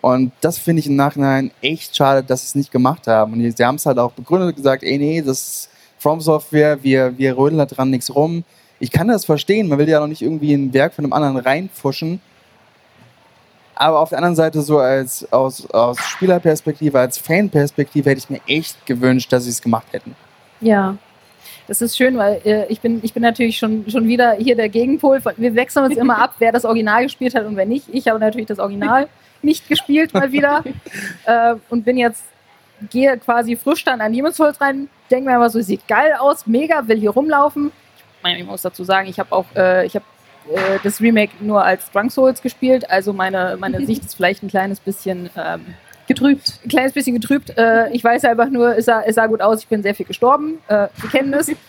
Und 0.00 0.32
das 0.40 0.58
finde 0.58 0.80
ich 0.80 0.88
im 0.88 0.96
Nachhinein 0.96 1.52
echt 1.60 1.96
schade, 1.96 2.24
dass 2.24 2.40
sie 2.40 2.46
es 2.46 2.54
nicht 2.56 2.72
gemacht 2.72 3.06
haben. 3.06 3.34
Und 3.34 3.56
sie 3.56 3.64
haben 3.64 3.76
es 3.76 3.86
halt 3.86 3.98
auch 3.98 4.10
begründet 4.10 4.48
und 4.48 4.56
gesagt, 4.56 4.82
ey, 4.82 4.98
nee, 4.98 5.22
das 5.22 5.38
ist 5.38 5.70
From 5.98 6.20
Software, 6.20 6.82
wir, 6.82 7.16
wir 7.16 7.36
rödeln 7.38 7.58
da 7.58 7.66
dran 7.66 7.90
nichts 7.90 8.12
rum. 8.12 8.42
Ich 8.80 8.90
kann 8.90 9.06
das 9.06 9.24
verstehen, 9.24 9.68
man 9.68 9.78
will 9.78 9.88
ja 9.88 10.00
noch 10.00 10.08
nicht 10.08 10.22
irgendwie 10.22 10.52
in 10.52 10.66
ein 10.66 10.74
Werk 10.74 10.94
von 10.94 11.04
einem 11.04 11.12
anderen 11.12 11.36
reinfuschen. 11.36 12.20
Aber 13.76 14.00
auf 14.00 14.08
der 14.08 14.18
anderen 14.18 14.34
Seite, 14.34 14.62
so 14.62 14.80
als 14.80 15.32
aus, 15.32 15.70
aus 15.70 16.00
Spielerperspektive, 16.00 16.98
als 16.98 17.18
Fanperspektive, 17.18 18.10
hätte 18.10 18.18
ich 18.18 18.30
mir 18.30 18.40
echt 18.48 18.84
gewünscht, 18.86 19.32
dass 19.32 19.44
sie 19.44 19.50
es 19.50 19.62
gemacht 19.62 19.86
hätten. 19.92 20.16
Ja. 20.60 20.96
Das 21.68 21.80
ist 21.80 21.96
schön, 21.96 22.16
weil 22.16 22.40
äh, 22.44 22.66
ich, 22.66 22.80
bin, 22.80 23.00
ich 23.02 23.12
bin 23.12 23.22
natürlich 23.22 23.58
schon, 23.58 23.88
schon 23.88 24.06
wieder 24.06 24.32
hier 24.32 24.56
der 24.56 24.68
Gegenpol. 24.68 25.20
Von, 25.20 25.34
wir 25.36 25.54
wechseln 25.54 25.84
uns 25.84 25.96
immer 25.96 26.18
ab, 26.18 26.34
wer 26.38 26.52
das 26.52 26.64
Original 26.64 27.04
gespielt 27.04 27.34
hat 27.34 27.46
und 27.46 27.56
wer 27.56 27.66
nicht. 27.66 27.86
Ich 27.92 28.08
habe 28.08 28.18
natürlich 28.18 28.46
das 28.46 28.58
Original 28.58 29.08
nicht 29.42 29.68
gespielt 29.68 30.14
mal 30.14 30.32
wieder 30.32 30.62
äh, 31.26 31.54
und 31.68 31.84
bin 31.84 31.96
jetzt, 31.96 32.24
gehe 32.90 33.16
quasi 33.18 33.56
frisch 33.56 33.84
dann 33.84 34.00
an 34.00 34.14
Souls 34.32 34.60
rein, 34.60 34.88
denke 35.10 35.30
mir 35.30 35.36
aber 35.36 35.50
so, 35.50 35.60
sieht 35.60 35.86
geil 35.88 36.14
aus, 36.18 36.46
mega, 36.46 36.86
will 36.88 36.98
hier 36.98 37.10
rumlaufen. 37.10 37.72
Ich, 37.96 38.22
meine, 38.22 38.38
ich 38.38 38.46
muss 38.46 38.62
dazu 38.62 38.84
sagen, 38.84 39.08
ich 39.08 39.18
habe 39.18 39.32
auch, 39.32 39.46
äh, 39.56 39.84
ich 39.86 39.94
habe 39.94 40.04
äh, 40.52 40.78
das 40.82 41.00
Remake 41.00 41.32
nur 41.40 41.64
als 41.64 41.90
Drunk 41.90 42.12
Souls 42.12 42.42
gespielt, 42.42 42.88
also 42.90 43.12
meine, 43.12 43.56
meine 43.58 43.84
Sicht 43.84 44.04
ist 44.04 44.14
vielleicht 44.14 44.42
ein 44.42 44.48
kleines 44.48 44.80
bisschen 44.80 45.30
ähm, 45.36 45.74
Getrübt. 46.14 46.60
ein 46.64 46.68
kleines 46.68 46.92
bisschen 46.92 47.14
getrübt. 47.14 47.56
Äh, 47.56 47.90
ich 47.92 48.02
weiß 48.02 48.24
einfach 48.24 48.48
nur, 48.48 48.76
es 48.76 48.86
sah, 48.86 49.02
es 49.02 49.14
sah 49.16 49.26
gut 49.26 49.40
aus, 49.40 49.60
ich 49.60 49.68
bin 49.68 49.82
sehr 49.82 49.94
viel 49.94 50.06
gestorben. 50.06 50.58
Äh, 50.68 50.88
Sie 51.00 51.08
kennen 51.08 51.32
es. 51.34 51.50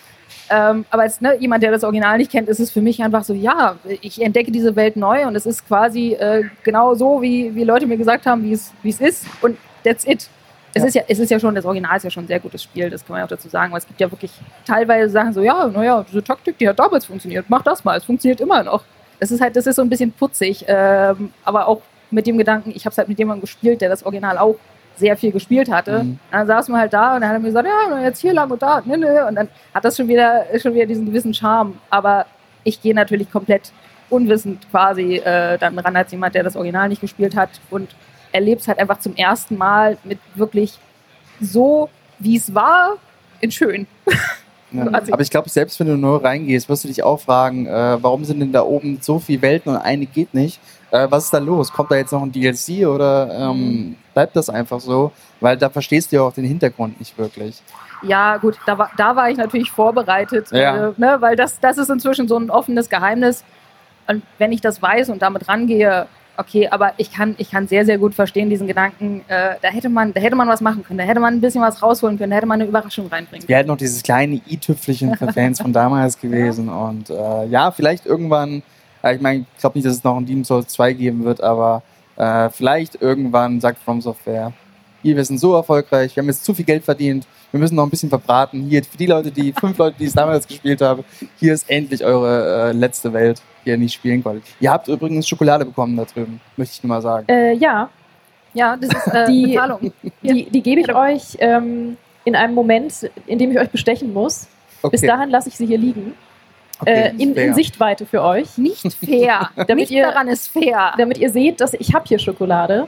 Ähm, 0.50 0.86
aber 0.90 1.04
als 1.04 1.22
ne, 1.22 1.36
jemand, 1.40 1.64
der 1.64 1.72
das 1.72 1.86
Original 1.86 2.18
nicht 2.18 2.30
kennt, 2.30 2.50
ist 2.50 2.60
es 2.60 2.70
für 2.70 2.82
mich 2.82 3.02
einfach 3.02 3.24
so, 3.24 3.34
ja, 3.34 3.78
ich 4.02 4.22
entdecke 4.22 4.52
diese 4.52 4.76
Welt 4.76 4.98
neu 4.98 5.26
und 5.26 5.36
es 5.38 5.46
ist 5.46 5.66
quasi 5.66 6.14
äh, 6.14 6.44
genau 6.64 6.96
so, 6.96 7.22
wie, 7.22 7.56
wie 7.56 7.64
Leute 7.64 7.88
mir 7.88 7.96
gesagt 7.96 8.26
haben, 8.26 8.44
wie 8.44 8.52
es, 8.52 8.74
wie 8.84 8.90
es 8.90 9.00
ist 9.00 9.26
und 9.42 9.58
that's 9.86 10.06
it. 10.06 10.28
Es, 10.74 10.82
Ja. 10.82 10.88
ist 10.88 10.96
ja, 10.96 11.02
es 11.08 11.20
ist 11.20 11.32
ja 11.32 11.40
schon, 11.40 11.56
das 11.56 11.64
Original 11.66 11.96
ist 11.96 12.04
ja 12.04 12.10
schon 12.10 12.26
ein 12.26 12.28
sehr 12.28 12.42
gutes 12.42 12.62
Spiel, 12.62 12.90
das 12.90 13.06
kann 13.06 13.14
man 13.14 13.20
ja 13.20 13.26
auch 13.26 13.30
dazu 13.30 13.48
sagen, 13.48 13.72
weil 13.72 13.80
es 13.80 13.88
gibt 13.88 14.02
ja 14.02 14.12
wirklich 14.12 14.32
teilweise 14.68 15.10
Sachen 15.10 15.32
so, 15.34 15.42
ja, 15.42 15.66
naja, 15.68 16.06
diese 16.08 16.22
Taktik, 16.22 16.58
die 16.58 16.68
hat 16.68 16.78
damals 16.78 17.06
funktioniert, 17.06 17.46
mach 17.48 17.64
das 17.64 17.84
mal, 17.86 17.98
es 17.98 18.04
funktioniert 18.04 18.42
immer 18.42 18.64
noch. 18.64 18.84
Das 19.22 19.32
ist 19.32 19.40
halt, 19.40 19.56
das 19.56 19.66
ist 19.66 19.78
so 19.78 19.82
ein 19.82 19.90
bisschen 19.90 20.12
putzig, 20.12 20.66
ähm, 20.68 21.32
aber 21.46 21.68
auch 21.70 21.82
mit 22.14 22.28
dem 22.28 22.38
Gedanken, 22.38 22.72
ich 22.76 22.86
habe 22.86 22.92
es 22.92 22.98
halt 22.98 23.10
mit 23.10 23.18
jemandem 23.20 23.42
gespielt, 23.42 23.82
der 23.82 23.90
das 23.90 24.04
Original 24.04 24.38
auch 24.38 24.56
sehr 24.96 25.18
viel 25.18 25.32
gespielt 25.32 25.72
hatte. 25.72 26.04
Mhm. 26.04 26.20
Dann 26.32 26.46
saßen 26.48 26.74
wir 26.74 26.80
halt 26.80 26.94
da 26.94 27.16
und 27.16 27.22
dann 27.22 27.30
hat 27.30 27.38
er 27.38 27.40
mir 27.40 27.48
gesagt, 27.48 27.68
ja, 27.68 28.00
jetzt 28.02 28.20
hier 28.20 28.34
lang 28.34 28.52
und 28.52 28.62
da, 28.62 28.82
ne, 28.86 28.98
ne. 28.98 29.26
Und 29.28 29.36
dann 29.36 29.50
hat 29.74 29.84
das 29.84 29.98
schon 29.98 30.08
wieder, 30.08 30.46
schon 30.62 30.74
wieder 30.76 30.86
diesen 30.86 31.06
gewissen 31.08 31.34
Charme. 31.34 31.78
Aber 31.90 32.28
ich 32.64 32.82
gehe 32.82 32.94
natürlich 32.94 33.32
komplett 33.32 33.72
unwissend 34.10 34.70
quasi 34.70 35.16
äh, 35.16 35.58
dann 35.58 35.80
ran 35.80 35.96
als 35.96 36.12
jemand, 36.12 36.36
der 36.36 36.44
das 36.44 36.56
Original 36.56 36.88
nicht 36.90 37.02
gespielt 37.02 37.36
hat 37.36 37.50
und 37.72 37.90
erlebt 38.32 38.62
es 38.62 38.68
halt 38.68 38.78
einfach 38.78 39.00
zum 39.00 39.16
ersten 39.16 39.58
Mal 39.58 39.98
mit 40.04 40.20
wirklich 40.36 40.78
so, 41.42 41.90
wie 42.20 42.38
es 42.38 42.54
war, 42.54 42.98
in 43.42 43.52
schön. 43.52 43.88
Ja. 44.06 44.14
Also- 44.92 45.14
Aber 45.14 45.22
ich 45.22 45.30
glaube, 45.30 45.50
selbst 45.50 45.80
wenn 45.80 45.86
du 45.86 45.98
nur 45.98 46.24
reingehst, 46.24 46.68
wirst 46.68 46.84
du 46.84 46.88
dich 46.88 47.04
auch 47.04 47.20
fragen, 47.20 47.68
äh, 47.68 47.98
warum 48.02 48.26
sind 48.26 48.40
denn 48.40 48.52
da 48.52 48.64
oben 48.64 48.98
so 49.02 49.20
viele 49.20 49.44
Welten 49.44 49.72
und 49.72 49.78
eine 49.80 50.08
geht 50.08 50.34
nicht? 50.34 50.60
Äh, 50.94 51.10
was 51.10 51.26
ist 51.26 51.34
da 51.34 51.40
los? 51.40 51.74
Kommt 51.74 51.90
da 51.90 51.96
jetzt 51.96 52.12
noch 52.12 52.22
ein 52.22 52.32
DLC 52.32 52.86
oder 52.88 53.50
ähm, 53.52 53.96
bleibt 54.14 54.36
das 54.36 54.48
einfach 54.48 54.80
so? 54.80 55.12
Weil 55.40 55.58
da 55.58 55.70
verstehst 55.70 56.12
du 56.12 56.18
ja 56.18 56.22
auch 56.22 56.34
den 56.34 56.46
Hintergrund 56.46 57.00
nicht 57.00 57.18
wirklich. 57.18 57.64
Ja, 58.04 58.38
gut, 58.38 58.58
da 58.68 58.78
war, 58.78 58.92
da 58.96 59.16
war 59.16 59.30
ich 59.32 59.38
natürlich 59.38 59.72
vorbereitet, 59.72 60.52
Ja. 60.52 60.90
äh, 60.90 60.94
ne, 60.98 61.18
weil 61.20 61.36
das, 61.36 61.60
das 61.60 61.80
ist 61.80 61.90
inzwischen 61.90 62.28
so 62.28 62.38
ein 62.38 62.52
offenes 62.52 62.90
Geheimnis. 62.90 63.44
Und 64.08 64.22
wenn 64.38 64.52
ich 64.52 64.62
das 64.62 64.82
weiß 64.84 65.10
und 65.10 65.22
damit 65.24 65.48
rangehe, 65.50 66.06
okay, 66.38 66.68
aber 66.70 66.94
ich 66.98 67.12
kann, 67.12 67.34
ich 67.40 67.50
kann 67.50 67.68
sehr, 67.68 67.86
sehr 67.86 67.98
gut 67.98 68.14
verstehen, 68.14 68.52
diesen 68.52 68.68
Gedanken, 68.68 69.22
äh, 69.30 69.56
da, 69.62 69.70
hätte 69.70 69.90
man, 69.90 70.14
da 70.14 70.20
hätte 70.22 70.36
man 70.36 70.48
was 70.48 70.62
machen 70.62 70.84
können, 70.84 71.00
da 71.00 71.06
hätte 71.06 71.20
man 71.20 71.34
ein 71.34 71.42
bisschen 71.42 71.62
was 71.62 71.82
rausholen 71.82 72.20
können, 72.20 72.30
da 72.30 72.38
hätte 72.38 72.46
man 72.48 72.62
eine 72.62 72.70
Überraschung 72.70 73.08
reinbringen 73.08 73.48
wäre 73.48 73.58
halt 73.58 73.68
noch 73.68 73.78
dieses 73.78 74.04
kleine 74.04 74.42
i-Tüpfelchen 74.48 75.16
für 75.16 75.32
Fans 75.32 75.60
von 75.62 75.74
damals 75.74 76.20
gewesen. 76.20 76.70
Und 76.70 77.10
äh, 77.10 77.46
ja, 77.48 77.72
vielleicht 77.72 78.06
irgendwann, 78.06 78.62
ich 79.12 79.22
meine, 79.22 79.46
ich 79.54 79.60
glaube 79.60 79.78
nicht, 79.78 79.86
dass 79.86 79.96
es 79.98 80.04
noch 80.04 80.18
ein 80.18 80.26
Demon's 80.26 80.48
Souls 80.48 80.68
2 80.70 80.94
geben 80.94 81.24
wird, 81.26 81.42
aber 81.42 81.82
äh, 82.16 82.50
vielleicht 82.50 83.02
irgendwann 83.02 83.60
sagt 83.60 83.80
From 83.84 84.02
Software, 84.02 84.54
hier, 85.02 85.16
wir 85.18 85.26
sind 85.26 85.38
so 85.40 85.54
erfolgreich, 85.56 86.16
wir 86.16 86.22
haben 86.22 86.30
jetzt 86.30 86.46
zu 86.46 86.54
viel 86.54 86.64
Geld 86.66 86.84
verdient, 86.86 87.28
wir 87.52 87.60
müssen 87.60 87.76
noch 87.76 87.84
ein 87.84 87.90
bisschen 87.90 88.10
verbraten. 88.10 88.62
Hier, 88.70 88.84
für 88.84 88.98
die 88.98 89.06
Leute, 89.06 89.30
die 89.32 89.52
fünf 89.54 89.78
Leute, 89.78 89.98
die 90.00 90.06
es 90.06 90.14
damals 90.14 90.48
gespielt 90.48 90.82
haben, 90.82 91.04
hier 91.40 91.54
ist 91.54 91.70
endlich 91.70 92.04
eure 92.04 92.70
äh, 92.70 92.72
letzte 92.72 93.12
Welt, 93.14 93.42
die 93.66 93.70
ihr 93.72 93.78
nicht 93.78 93.94
spielen 93.94 94.24
konntet. 94.24 94.44
Ihr 94.62 94.72
habt 94.72 94.88
übrigens 94.88 95.28
Schokolade 95.28 95.66
bekommen 95.66 95.98
da 95.98 96.06
drüben, 96.06 96.40
möchte 96.56 96.76
ich 96.76 96.84
nur 96.84 96.90
mal 96.96 97.02
sagen. 97.02 97.26
Äh, 97.28 97.54
ja, 97.56 97.90
Ja, 98.54 98.78
das 98.78 98.90
ist 98.92 99.08
äh, 99.14 99.26
Die- 99.28 99.48
Bezahlung. 99.48 99.92
die, 100.22 100.50
die 100.50 100.62
gebe 100.62 100.82
ich 100.82 100.96
euch 100.96 101.36
ähm, 101.40 101.98
in 102.24 102.36
einem 102.36 102.54
Moment, 102.54 103.10
in 103.28 103.38
dem 103.40 103.52
ich 103.52 103.60
euch 103.60 103.70
bestechen 103.70 104.14
muss. 104.14 104.48
Bis 104.90 105.02
dahin 105.02 105.30
lasse 105.30 105.50
ich 105.50 105.56
sie 105.58 105.66
hier 105.66 105.78
liegen. 105.78 106.14
Okay, 106.80 106.92
äh, 107.18 107.22
in, 107.22 107.36
in. 107.36 107.54
Sichtweite 107.54 108.06
für 108.06 108.22
euch. 108.22 108.58
Nicht 108.58 108.94
fair. 108.94 109.50
Damit 109.68 109.90
ihr- 109.92 110.04
daran 110.04 110.28
ist 110.28 110.48
fair. 110.50 110.94
Damit 110.98 111.18
ihr 111.18 111.30
seht, 111.30 111.62
dass 111.62 111.74
ich 111.74 111.94
habe 111.94 112.06
hier 112.08 112.20
Schokolade. 112.20 112.88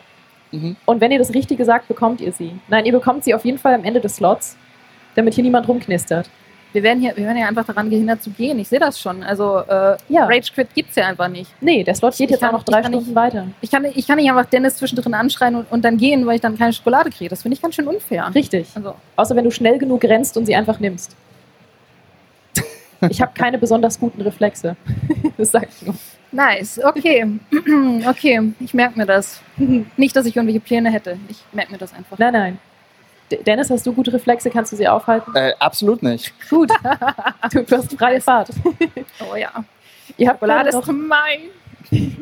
Mhm. 0.52 0.76
Und 0.86 1.02
wenn 1.02 1.12
ihr 1.12 1.20
das 1.20 1.34
Richtige 1.34 1.66
sagt, 1.66 1.88
bekommt 1.88 2.22
ihr 2.22 2.32
sie. 2.32 2.52
Nein, 2.68 2.86
ihr 2.86 2.92
bekommt 2.92 3.24
sie 3.24 3.34
auf 3.34 3.46
jeden 3.46 3.58
Fall 3.58 3.74
am 3.74 3.84
Ende 3.84 4.00
des 4.00 4.16
Slots, 4.18 4.58
damit 5.16 5.34
hier 5.34 5.44
niemand 5.44 5.68
rumknistert. 5.68 6.30
Wir 6.74 6.84
werden 6.84 7.00
hier, 7.00 7.16
wir 7.16 7.24
werden 7.26 7.38
ja 7.38 7.48
einfach 7.48 7.64
daran 7.64 7.90
gehindert 7.90 8.22
zu 8.22 8.32
gehen. 8.32 8.60
Ich 8.60 8.68
sehe 8.68 8.80
das 8.80 9.00
schon. 9.00 9.24
Also 9.24 9.60
äh, 9.60 9.96
Ja. 10.10 10.26
Rage 10.26 10.52
Quit 10.54 10.74
gibt 10.76 10.90
es 10.90 10.98
ja 10.98 11.08
einfach 11.08 11.30
nicht. 11.30 11.50
Nee, 11.62 11.86
der 11.86 11.96
Slot 11.96 12.18
geht 12.18 12.26
Ich 12.26 12.32
jetzt 12.32 12.42
kann- 12.42 12.50
auch 12.50 12.54
noch 12.60 12.64
drei 12.64 12.82
Stunden 12.84 12.98
nicht- 13.06 13.16
weiter. 13.16 13.48
Ich 13.62 13.72
kann, 13.72 13.86
ich 13.86 14.06
kann 14.06 14.18
nicht 14.18 14.30
einfach 14.30 14.46
Dennis 14.46 14.76
zwischendrin 14.76 15.14
anschreien 15.14 15.56
und, 15.56 15.72
und 15.72 15.86
dann 15.86 15.96
gehen, 15.98 16.26
weil 16.26 16.36
ich 16.36 16.42
dann 16.42 16.58
keine 16.58 16.74
Schokolade 16.74 17.12
kriege. 17.12 17.30
Das 17.30 17.44
finde 17.44 17.56
ich 17.56 17.62
ganz 17.62 17.76
schön 17.76 17.88
unfair. 17.88 18.30
Richtig. 18.36 18.68
Also, 18.76 18.94
Außer 19.16 19.38
wenn 19.38 19.46
du 19.46 19.52
schnell 19.52 19.78
genug 19.78 20.04
rennst 20.04 20.36
und 20.36 20.46
sie 20.48 20.56
einfach 20.56 20.82
nimmst. 20.82 21.16
Ich 23.10 23.22
habe 23.22 23.32
keine 23.34 23.58
besonders 23.58 24.00
guten 24.00 24.22
Reflexe. 24.22 24.76
Das 25.38 25.52
sag 25.52 25.68
ich 25.68 25.86
nur. 25.86 25.96
nice. 26.32 26.80
Okay. 26.82 27.26
okay, 28.08 28.54
ich 28.62 28.74
merke 28.74 28.98
mir 28.98 29.06
das. 29.06 29.42
Nicht, 29.98 30.16
dass 30.16 30.26
ich 30.26 30.36
irgendwelche 30.38 30.62
Pläne 30.62 30.90
hätte. 30.90 31.18
Ich 31.28 31.44
merke 31.52 31.74
mir 31.74 31.78
das 31.78 31.94
einfach. 31.94 32.18
Nein, 32.18 32.32
nein. 32.32 32.60
D- 33.32 33.44
Dennis, 33.44 33.70
hast 33.70 33.86
du 33.86 33.92
gute 33.92 34.14
Reflexe? 34.14 34.50
Kannst 34.50 34.72
du 34.72 34.78
sie 34.78 34.88
aufhalten? 34.88 35.36
Äh, 35.36 35.52
absolut 35.60 36.02
nicht. 36.04 36.32
Gut. 36.50 36.72
Du 37.52 37.66
hast 37.76 37.92
freie 37.98 38.22
Fahrt. 38.22 38.50
Oh 39.30 39.36
ja. 39.36 39.50
Ihr 40.18 40.30
habt 40.30 40.40
Schokolade 40.40 40.70
gerade 40.70 40.80
ist 40.82 40.88
noch, 40.88 40.94
mein. 40.96 42.20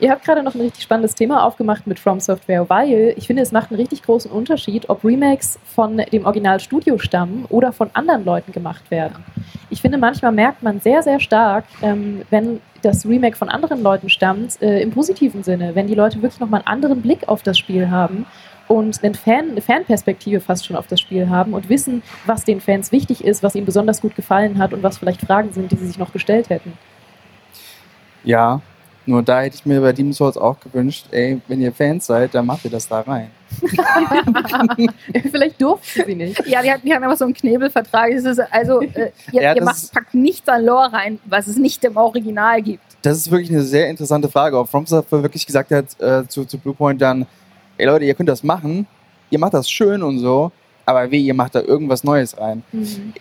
Ihr 0.00 0.10
habt 0.10 0.24
gerade 0.24 0.42
noch 0.42 0.54
ein 0.54 0.60
richtig 0.60 0.82
spannendes 0.82 1.14
Thema 1.14 1.44
aufgemacht 1.44 1.86
mit 1.86 1.98
From 1.98 2.20
Software, 2.20 2.68
weil 2.68 3.14
ich 3.16 3.26
finde, 3.26 3.42
es 3.42 3.52
macht 3.52 3.70
einen 3.70 3.80
richtig 3.80 4.02
großen 4.02 4.30
Unterschied, 4.30 4.88
ob 4.88 5.04
Remakes 5.04 5.58
von 5.64 5.98
dem 5.98 6.24
Originalstudio 6.24 6.98
stammen 6.98 7.44
oder 7.48 7.72
von 7.72 7.90
anderen 7.92 8.24
Leuten 8.24 8.52
gemacht 8.52 8.90
werden. 8.90 9.24
Ich 9.68 9.80
finde, 9.80 9.98
manchmal 9.98 10.32
merkt 10.32 10.62
man 10.62 10.80
sehr, 10.80 11.02
sehr 11.02 11.20
stark, 11.20 11.64
ähm, 11.82 12.22
wenn 12.30 12.60
das 12.82 13.06
Remake 13.06 13.36
von 13.36 13.48
anderen 13.48 13.82
Leuten 13.82 14.08
stammt, 14.08 14.60
äh, 14.62 14.80
im 14.80 14.90
positiven 14.90 15.42
Sinne, 15.42 15.74
wenn 15.74 15.86
die 15.86 15.94
Leute 15.94 16.22
wirklich 16.22 16.40
nochmal 16.40 16.60
einen 16.60 16.68
anderen 16.68 17.02
Blick 17.02 17.28
auf 17.28 17.42
das 17.42 17.58
Spiel 17.58 17.90
haben 17.90 18.26
und 18.68 19.04
einen 19.04 19.14
Fan, 19.14 19.50
eine 19.50 19.60
Fanperspektive 19.60 20.40
fast 20.40 20.64
schon 20.64 20.76
auf 20.76 20.86
das 20.86 21.00
Spiel 21.00 21.28
haben 21.28 21.52
und 21.52 21.68
wissen, 21.68 22.02
was 22.24 22.44
den 22.44 22.60
Fans 22.60 22.90
wichtig 22.90 23.22
ist, 23.22 23.42
was 23.42 23.54
ihnen 23.54 23.66
besonders 23.66 24.00
gut 24.00 24.16
gefallen 24.16 24.58
hat 24.58 24.72
und 24.72 24.82
was 24.82 24.98
vielleicht 24.98 25.20
Fragen 25.20 25.52
sind, 25.52 25.70
die 25.70 25.76
sie 25.76 25.86
sich 25.86 25.98
noch 25.98 26.12
gestellt 26.12 26.48
hätten. 26.48 26.72
Ja, 28.24 28.60
nur 29.10 29.22
da 29.22 29.42
hätte 29.42 29.56
ich 29.56 29.66
mir 29.66 29.80
bei 29.80 29.92
Demon's 29.92 30.16
Souls 30.16 30.36
auch 30.36 30.58
gewünscht, 30.60 31.06
ey, 31.10 31.40
wenn 31.48 31.60
ihr 31.60 31.72
Fans 31.72 32.06
seid, 32.06 32.34
dann 32.34 32.46
macht 32.46 32.64
ihr 32.64 32.70
das 32.70 32.88
da 32.88 33.00
rein. 33.00 33.30
Vielleicht 35.30 35.60
durften 35.60 36.02
sie 36.06 36.14
nicht. 36.14 36.46
Ja, 36.46 36.62
die, 36.62 36.70
hat, 36.70 36.84
die 36.84 36.94
haben 36.94 37.02
einfach 37.02 37.18
so 37.18 37.24
einen 37.24 37.34
Knebelvertrag. 37.34 38.12
Es 38.12 38.24
ist 38.24 38.40
also, 38.50 38.80
äh, 38.80 39.10
ihr, 39.32 39.42
Ja, 39.42 39.54
ihr 39.54 39.64
macht, 39.64 39.92
packt 39.92 40.14
nichts 40.14 40.48
an 40.48 40.64
Lore 40.64 40.92
rein, 40.92 41.18
was 41.24 41.48
es 41.48 41.56
nicht 41.56 41.84
im 41.84 41.96
Original 41.96 42.62
gibt. 42.62 42.84
Das 43.02 43.16
ist 43.16 43.30
wirklich 43.30 43.50
eine 43.50 43.62
sehr 43.62 43.88
interessante 43.88 44.28
Frage, 44.28 44.58
ob 44.58 44.68
From 44.68 44.86
Software 44.86 45.22
wirklich 45.22 45.46
gesagt 45.46 45.70
hat 45.72 46.00
äh, 46.00 46.26
zu, 46.28 46.44
zu 46.44 46.58
Bluepoint 46.58 47.00
dann, 47.00 47.26
ey 47.76 47.86
Leute, 47.86 48.04
ihr 48.04 48.14
könnt 48.14 48.28
das 48.28 48.44
machen, 48.44 48.86
ihr 49.30 49.38
macht 49.38 49.54
das 49.54 49.68
schön 49.68 50.02
und 50.02 50.18
so, 50.20 50.52
aber 50.90 51.10
weh, 51.10 51.18
ihr 51.18 51.34
macht 51.34 51.54
da 51.54 51.60
irgendwas 51.60 52.04
Neues 52.04 52.38
rein. 52.38 52.62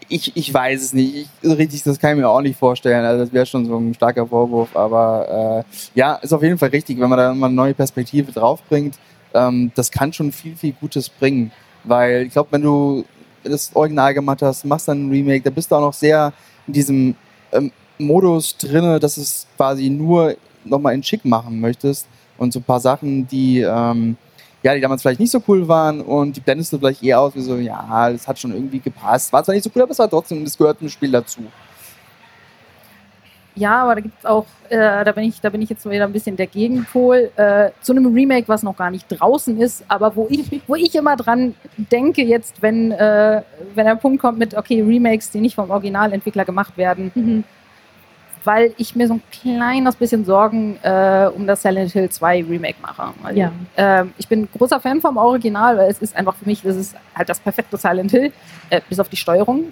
Ich, 0.07 0.35
ich 0.35 0.53
weiß 0.53 0.81
es 0.81 0.93
nicht. 0.93 1.15
Ich, 1.15 1.27
so 1.41 1.53
richtig, 1.53 1.83
das 1.83 1.99
kann 1.99 2.11
ich 2.11 2.17
mir 2.17 2.27
auch 2.27 2.41
nicht 2.41 2.57
vorstellen. 2.57 3.05
Also 3.05 3.23
das 3.23 3.33
wäre 3.33 3.45
schon 3.45 3.65
so 3.65 3.77
ein 3.77 3.93
starker 3.93 4.27
Vorwurf. 4.27 4.75
Aber 4.75 5.65
äh, 5.65 5.99
ja, 5.99 6.15
ist 6.15 6.33
auf 6.33 6.43
jeden 6.43 6.57
Fall 6.57 6.69
richtig, 6.69 6.99
wenn 6.99 7.09
man 7.09 7.17
da 7.17 7.33
mal 7.33 7.47
eine 7.47 7.55
neue 7.55 7.73
Perspektive 7.73 8.31
draufbringt. 8.31 8.95
Ähm, 9.33 9.71
das 9.75 9.91
kann 9.91 10.11
schon 10.13 10.31
viel, 10.31 10.55
viel 10.55 10.73
Gutes 10.73 11.09
bringen. 11.09 11.51
Weil 11.83 12.23
ich 12.23 12.33
glaube, 12.33 12.49
wenn 12.51 12.61
du 12.61 13.05
das 13.43 13.71
Original 13.75 14.13
gemacht 14.13 14.41
hast, 14.41 14.65
machst 14.65 14.87
dann 14.87 15.07
ein 15.07 15.11
Remake, 15.11 15.43
da 15.43 15.49
bist 15.49 15.71
du 15.71 15.75
auch 15.75 15.81
noch 15.81 15.93
sehr 15.93 16.33
in 16.67 16.73
diesem 16.73 17.15
ähm, 17.51 17.71
Modus 17.97 18.57
drinne, 18.57 18.99
dass 18.99 19.17
es 19.17 19.47
quasi 19.55 19.89
nur 19.89 20.35
nochmal 20.65 20.93
in 20.93 21.03
schick 21.03 21.23
machen 21.23 21.59
möchtest. 21.59 22.07
Und 22.37 22.53
so 22.53 22.59
ein 22.59 22.63
paar 22.63 22.79
Sachen, 22.79 23.27
die... 23.27 23.61
Ähm, 23.61 24.17
ja, 24.61 24.75
die 24.75 24.81
damals 24.81 25.01
vielleicht 25.01 25.19
nicht 25.19 25.31
so 25.31 25.41
cool 25.47 25.67
waren 25.67 26.01
und 26.01 26.35
die 26.35 26.41
blendest 26.41 26.73
du 26.73 26.77
vielleicht 26.77 27.03
eher 27.03 27.19
aus 27.19 27.35
wie 27.35 27.41
so, 27.41 27.55
ja, 27.55 28.09
das 28.11 28.27
hat 28.27 28.39
schon 28.39 28.53
irgendwie 28.53 28.79
gepasst. 28.79 29.31
War 29.31 29.43
zwar 29.43 29.55
nicht 29.55 29.63
so 29.63 29.71
cool, 29.75 29.83
aber 29.83 29.91
es 29.91 29.99
war 29.99 30.09
trotzdem, 30.09 30.43
das 30.43 30.57
gehört 30.57 30.79
zum 30.79 30.89
Spiel 30.89 31.11
dazu. 31.11 31.41
Ja, 33.55 33.83
aber 33.83 33.95
da 33.95 34.01
gibt 34.01 34.17
es 34.19 34.25
auch, 34.25 34.45
äh, 34.69 35.03
da, 35.03 35.11
bin 35.11 35.25
ich, 35.25 35.41
da 35.41 35.49
bin 35.49 35.61
ich 35.61 35.69
jetzt 35.69 35.89
wieder 35.89 36.05
ein 36.05 36.13
bisschen 36.13 36.37
der 36.37 36.47
Gegenpol, 36.47 37.29
äh, 37.35 37.71
zu 37.81 37.91
einem 37.91 38.13
Remake, 38.13 38.47
was 38.47 38.63
noch 38.63 38.77
gar 38.77 38.89
nicht 38.89 39.05
draußen 39.09 39.59
ist, 39.59 39.83
aber 39.89 40.15
wo 40.15 40.27
ich, 40.29 40.61
wo 40.67 40.75
ich 40.75 40.95
immer 40.95 41.17
dran 41.17 41.55
denke, 41.77 42.21
jetzt, 42.21 42.61
wenn, 42.61 42.91
äh, 42.91 43.41
wenn 43.75 43.85
der 43.85 43.95
Punkt 43.95 44.21
kommt 44.21 44.39
mit, 44.39 44.55
okay, 44.55 44.81
Remakes, 44.81 45.31
die 45.31 45.41
nicht 45.41 45.55
vom 45.55 45.69
Originalentwickler 45.69 46.45
gemacht 46.45 46.77
werden, 46.77 47.11
Mhm. 47.15 47.43
Weil 48.43 48.73
ich 48.77 48.95
mir 48.95 49.07
so 49.07 49.15
ein 49.15 49.23
kleines 49.31 49.95
bisschen 49.95 50.23
Sorgen 50.25 50.77
äh, 50.81 51.29
um 51.35 51.45
das 51.47 51.61
Silent 51.61 51.91
Hill 51.91 52.09
2 52.09 52.45
Remake 52.49 52.75
mache. 52.81 53.13
Weil, 53.21 53.37
Ja. 53.37 53.51
ähm, 53.77 54.13
ich 54.17 54.27
bin 54.27 54.47
großer 54.57 54.79
Fan 54.79 55.01
vom 55.01 55.17
Original, 55.17 55.77
weil 55.77 55.89
es 55.91 55.99
ist 55.99 56.15
einfach 56.15 56.35
für 56.35 56.45
mich, 56.45 56.61
das 56.61 56.75
ist 56.75 56.95
halt 57.15 57.27
das 57.29 57.39
perfekte 57.39 57.77
Silent 57.77 58.11
Hill, 58.11 58.31
äh, 58.69 58.81
bis 58.87 58.99
auf 58.99 59.09
die 59.09 59.17
Steuerung. 59.17 59.65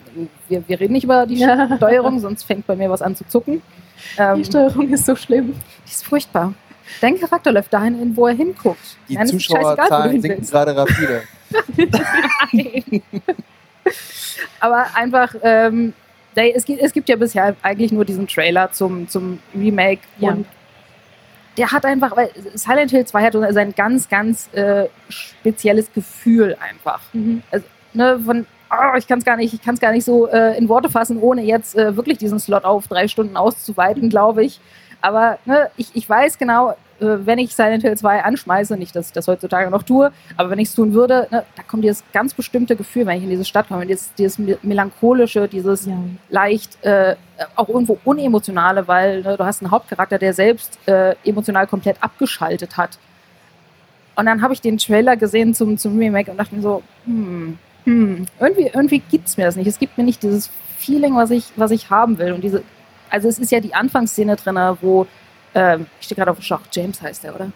Wir, 0.50 0.64
wir 0.68 0.80
reden 0.80 0.94
nicht 0.94 1.06
über 1.06 1.26
die 1.26 1.36
Ja. 1.40 1.78
Steuerung, 1.78 2.20
sonst 2.20 2.44
fängt 2.44 2.68
bei 2.68 2.76
mir 2.76 2.90
was 2.90 3.02
an 3.02 3.16
zu 3.16 3.26
zucken. 3.28 3.62
Ähm, 4.18 4.38
Die 4.38 4.46
Steuerung 4.46 4.90
ist 4.90 5.06
so 5.06 5.16
schlimm. 5.16 5.54
die 5.86 5.92
ist 5.92 6.06
furchtbar. 6.06 6.54
Dein 7.02 7.20
Charakter 7.20 7.52
läuft 7.52 7.74
dahin, 7.74 7.96
hin, 7.96 8.16
wo 8.16 8.28
er 8.28 8.34
hinguckt. 8.36 8.80
Die 9.10 9.16
Nein, 9.16 9.28
Zuschauerzahlen 9.28 10.22
sinken 10.22 10.40
willst. 10.40 10.52
gerade 10.52 10.76
rapide. 10.76 11.24
Nein. 12.54 13.02
Aber 14.60 14.86
einfach, 14.96 15.34
ähm, 15.42 15.94
es, 16.38 16.66
gibt, 16.66 16.82
es 16.82 16.94
gibt 16.94 17.10
ja 17.10 17.16
bisher 17.16 17.56
eigentlich 17.62 17.92
nur 17.92 18.06
diesen 18.06 18.28
Trailer 18.28 18.72
zum, 18.72 19.08
zum 19.10 19.40
Remake 19.56 20.02
Ja. 20.20 20.32
und 20.32 20.46
der 21.58 21.72
hat 21.72 21.86
einfach, 21.86 22.16
weil 22.16 22.30
Silent 22.54 22.92
Hill 22.92 23.06
2 23.06 23.24
hat 23.24 23.34
so 23.34 23.42
ein 23.42 23.74
ganz, 23.76 24.08
ganz 24.08 24.48
äh, 24.54 24.86
spezielles 25.10 25.92
Gefühl 25.92 26.56
einfach. 26.60 27.02
Ne, 27.94 28.20
von, 28.24 28.46
oh, 28.70 28.96
ich 28.98 29.08
kann 29.08 29.18
es 29.20 29.26
gar 29.26 29.38
nicht, 29.38 29.54
ich 29.56 29.62
kann 29.64 29.74
es 29.74 29.80
gar 29.82 29.92
nicht 29.92 30.06
so 30.06 30.28
äh, 30.28 30.56
in 30.56 30.70
Worte 30.70 30.90
fassen, 30.90 31.18
ohne 31.20 31.42
jetzt 31.44 31.76
äh, 31.76 31.96
wirklich 31.96 32.20
diesen 32.20 32.40
Slot 32.40 32.64
auf 32.64 32.88
drei 32.88 33.08
Stunden 33.08 33.36
auszuweiten, 33.36 34.10
glaube 34.10 34.44
ich. 34.44 34.60
Aber 35.02 35.40
ne, 35.46 35.72
ich, 35.78 35.90
ich 35.96 36.08
weiß 36.08 36.38
genau, 36.38 36.76
wenn 37.00 37.38
ich 37.40 37.56
Silent 37.56 37.84
Hill 37.84 37.96
2 37.98 38.24
anschmeiße, 38.24 38.76
nicht, 38.78 38.96
dass 38.96 39.08
ich 39.08 39.14
das 39.14 39.28
heutzutage 39.28 39.70
noch 39.70 39.84
tue, 39.84 40.12
aber 40.36 40.50
wenn 40.50 40.60
ich 40.60 40.70
es 40.70 40.76
tun 40.76 40.94
würde, 40.94 41.28
ne, 41.32 41.44
da 41.56 41.64
kommt 41.64 41.84
dieses 41.84 42.04
ganz 42.12 42.34
bestimmte 42.34 42.76
Gefühl, 42.76 43.06
wenn 43.06 43.18
ich 43.18 43.24
in 43.24 43.30
diese 43.30 43.46
Stadt 43.46 43.68
komme, 43.68 43.86
dieses, 43.86 44.14
dieses 44.16 44.40
me- 44.40 44.58
melancholische, 44.64 45.48
dieses 45.48 45.86
Ja. 45.86 45.94
leicht 46.30 46.84
äh, 46.84 47.16
auch 47.56 47.70
irgendwo 47.70 48.00
unemotionale, 48.04 48.88
weil 48.88 49.22
ne, 49.22 49.38
du 49.38 49.46
hast 49.46 49.62
einen 49.62 49.72
Hauptcharakter, 49.72 50.18
der 50.18 50.34
selbst 50.34 50.80
äh, 50.88 51.16
emotional 51.24 51.68
komplett 51.68 51.98
abgeschaltet 52.02 52.78
hat. 52.78 52.98
Und 54.16 54.26
dann 54.26 54.42
habe 54.42 54.54
ich 54.54 54.62
den 54.62 54.78
Trailer 54.80 55.16
gesehen 55.16 55.54
zum, 55.54 55.78
zum 55.78 55.98
Remake 56.00 56.32
und 56.32 56.38
dachte 56.38 56.56
mir 56.56 56.62
so, 56.62 56.82
hm, 57.06 57.58
hm, 57.84 58.26
irgendwie, 58.40 58.72
irgendwie 58.74 59.00
gibt 59.00 59.28
es 59.28 59.38
mir 59.38 59.46
das 59.46 59.56
nicht. 59.56 59.68
Es 59.68 59.78
gibt 59.78 59.98
mir 59.98 60.04
nicht 60.04 60.24
dieses 60.24 60.50
Feeling, 60.80 61.16
was 61.16 61.30
ich, 61.30 61.46
was 61.56 61.70
ich 61.72 61.90
haben 61.92 62.18
will. 62.18 62.32
Und 62.34 62.44
diese, 62.44 62.64
also 63.12 63.28
es 63.30 63.38
ist 63.38 63.52
ja 63.52 63.60
die 63.60 63.76
Anfangsszene 63.76 64.36
drin, 64.36 64.58
wo, 64.82 65.06
ähm, 65.58 65.88
ich 66.00 66.06
stehe 66.06 66.16
gerade 66.16 66.32
auf 66.32 66.38
dem 66.38 66.44
Schach, 66.44 66.62
James 66.72 67.02
heißt 67.02 67.24
der, 67.24 67.34
oder? 67.34 67.52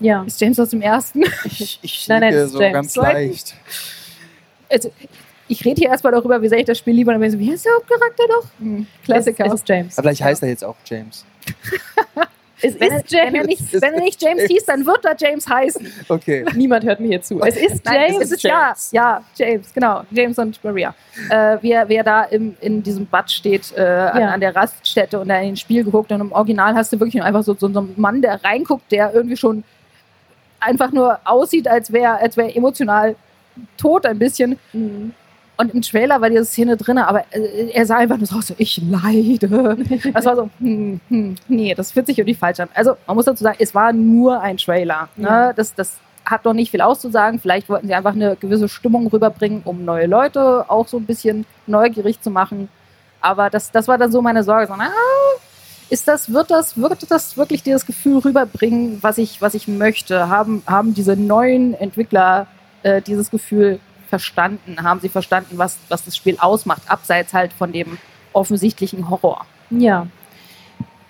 Ja. 0.00 0.22
Ist 0.24 0.40
James 0.40 0.58
aus 0.58 0.70
dem 0.70 0.82
ersten? 0.82 1.22
Ich, 1.44 1.78
ich 1.82 2.08
Nein, 2.08 2.20
nein, 2.20 2.48
so 2.48 2.60
James. 2.60 2.72
ganz 2.72 2.96
leicht. 2.96 3.54
Also, 4.68 4.92
ich 5.46 5.64
rede 5.64 5.80
hier 5.80 5.90
erstmal 5.90 6.12
darüber, 6.12 6.42
wie 6.42 6.48
sehr 6.48 6.58
ich 6.58 6.66
das 6.66 6.78
Spiel 6.78 6.94
liebe. 6.94 7.10
Und 7.10 7.14
dann 7.14 7.20
bin 7.20 7.28
ich 7.28 7.34
so, 7.34 7.38
wie 7.38 7.52
heißt 7.52 7.64
der 7.64 7.72
Hauptcharakter 7.74 8.24
doch? 8.28 8.44
Hm, 8.58 8.86
Klassiker. 9.04 9.46
Es, 9.46 9.52
es 9.54 9.60
ist 9.60 9.68
James. 9.68 9.98
Aber 9.98 10.08
vielleicht 10.08 10.22
heißt 10.22 10.42
er 10.42 10.48
jetzt 10.48 10.64
auch 10.64 10.76
James. 10.84 11.24
Es 12.60 12.78
wenn, 12.80 12.90
er, 12.90 12.98
ist 13.04 13.12
wenn, 13.12 13.18
er 13.18 13.32
James. 13.32 13.46
nicht, 13.46 13.74
Es 13.74 13.82
wenn 13.82 13.94
er 13.94 14.00
nicht 14.00 14.22
James 14.22 14.42
ist 14.42 14.50
hieß, 14.50 14.64
dann 14.66 14.84
wird 14.86 15.04
er 15.04 15.16
James 15.18 15.48
heißen. 15.48 15.92
Okay. 16.08 16.44
Niemand 16.54 16.84
hört 16.84 16.98
mir 17.00 17.06
hier 17.08 17.22
zu. 17.22 17.40
Es 17.40 17.56
ist 17.56 17.84
Nein, 17.84 18.12
James. 18.12 18.24
es 18.24 18.32
ist 18.32 18.42
ja, 18.42 18.74
ja, 18.90 19.22
James, 19.36 19.72
genau. 19.72 20.02
James 20.10 20.38
und 20.38 20.62
Maria. 20.64 20.94
Äh, 21.30 21.58
wie, 21.62 21.72
er, 21.72 21.88
wie 21.88 21.94
er 21.94 22.04
da 22.04 22.24
im, 22.24 22.56
in 22.60 22.82
diesem 22.82 23.06
Bad 23.06 23.30
steht, 23.30 23.72
äh, 23.76 23.80
an, 23.82 24.20
Ja. 24.20 24.28
an 24.30 24.40
der 24.40 24.56
Raststätte 24.56 25.20
und 25.20 25.28
da 25.28 25.38
in 25.38 25.48
den 25.50 25.56
Spiel 25.56 25.84
geguckt. 25.84 26.10
Und 26.10 26.20
im 26.20 26.32
Original 26.32 26.74
hast 26.74 26.92
du 26.92 26.98
wirklich 27.00 27.22
einfach 27.22 27.42
so, 27.42 27.54
so, 27.54 27.72
so 27.72 27.78
einen 27.78 27.94
Mann, 27.96 28.22
der 28.22 28.42
reinguckt, 28.42 28.90
der 28.90 29.14
irgendwie 29.14 29.36
schon 29.36 29.62
einfach 30.60 30.90
nur 30.90 31.18
aussieht, 31.24 31.68
als 31.68 31.92
wäre 31.92 32.18
als 32.20 32.36
wär 32.36 32.46
er 32.46 32.56
emotional 32.56 33.14
tot 33.76 34.04
ein 34.06 34.18
bisschen. 34.18 34.58
Mhm. 34.72 35.12
Und 35.60 35.74
im 35.74 35.82
Trailer 35.82 36.20
war 36.20 36.30
diese 36.30 36.44
Szene 36.44 36.76
drin, 36.76 36.98
aber 36.98 37.24
äh, 37.32 37.70
er 37.72 37.84
sah 37.84 37.96
einfach 37.96 38.16
nur 38.16 38.26
so 38.26 38.36
aus, 38.36 38.54
ich 38.58 38.80
leide. 38.88 39.76
Das 40.14 40.24
war 40.24 40.36
so, 40.36 40.50
hm, 40.60 41.00
hm, 41.08 41.34
nee, 41.48 41.74
das 41.74 41.90
fühlt 41.90 42.06
sich 42.06 42.16
irgendwie 42.16 42.36
falsch 42.36 42.60
an. 42.60 42.68
Also 42.74 42.96
man 43.08 43.16
muss 43.16 43.24
dazu 43.24 43.42
sagen, 43.42 43.56
es 43.60 43.74
war 43.74 43.92
nur 43.92 44.40
ein 44.40 44.56
Trailer. 44.56 45.08
Ne? 45.16 45.26
Ja. 45.26 45.52
Das, 45.52 45.74
das 45.74 45.96
hat 46.24 46.44
noch 46.44 46.52
nicht 46.52 46.70
viel 46.70 46.80
auszusagen. 46.80 47.40
Vielleicht 47.40 47.68
wollten 47.68 47.88
sie 47.88 47.94
einfach 47.94 48.14
eine 48.14 48.36
gewisse 48.36 48.68
Stimmung 48.68 49.08
rüberbringen, 49.08 49.62
um 49.64 49.84
neue 49.84 50.06
Leute 50.06 50.64
auch 50.68 50.86
so 50.86 50.98
ein 50.98 51.06
bisschen 51.06 51.44
neugierig 51.66 52.20
zu 52.20 52.30
machen. 52.30 52.68
Aber 53.20 53.50
das, 53.50 53.72
das 53.72 53.88
war 53.88 53.98
dann 53.98 54.12
so 54.12 54.22
meine 54.22 54.44
Sorge. 54.44 54.68
So, 54.68 54.74
na, 54.78 54.90
ist 55.90 56.06
das, 56.06 56.32
wird 56.32 56.52
das, 56.52 56.76
wird 56.76 57.10
das 57.10 57.36
wirklich 57.36 57.64
dieses 57.64 57.84
Gefühl 57.84 58.18
rüberbringen, 58.18 58.98
was 59.00 59.18
ich, 59.18 59.42
was 59.42 59.54
ich 59.54 59.66
möchte? 59.66 60.28
Haben, 60.28 60.62
haben 60.66 60.94
diese 60.94 61.16
neuen 61.16 61.74
Entwickler 61.74 62.46
äh, 62.84 63.02
dieses 63.02 63.30
Gefühl 63.30 63.80
verstanden? 64.08 64.82
Haben 64.82 65.00
sie 65.00 65.08
verstanden, 65.08 65.58
was, 65.58 65.78
was 65.88 66.04
das 66.04 66.16
Spiel 66.16 66.36
ausmacht, 66.38 66.82
abseits 66.88 67.34
halt 67.34 67.52
von 67.52 67.72
dem 67.72 67.98
offensichtlichen 68.32 69.10
Horror? 69.10 69.46
Ja. 69.70 70.06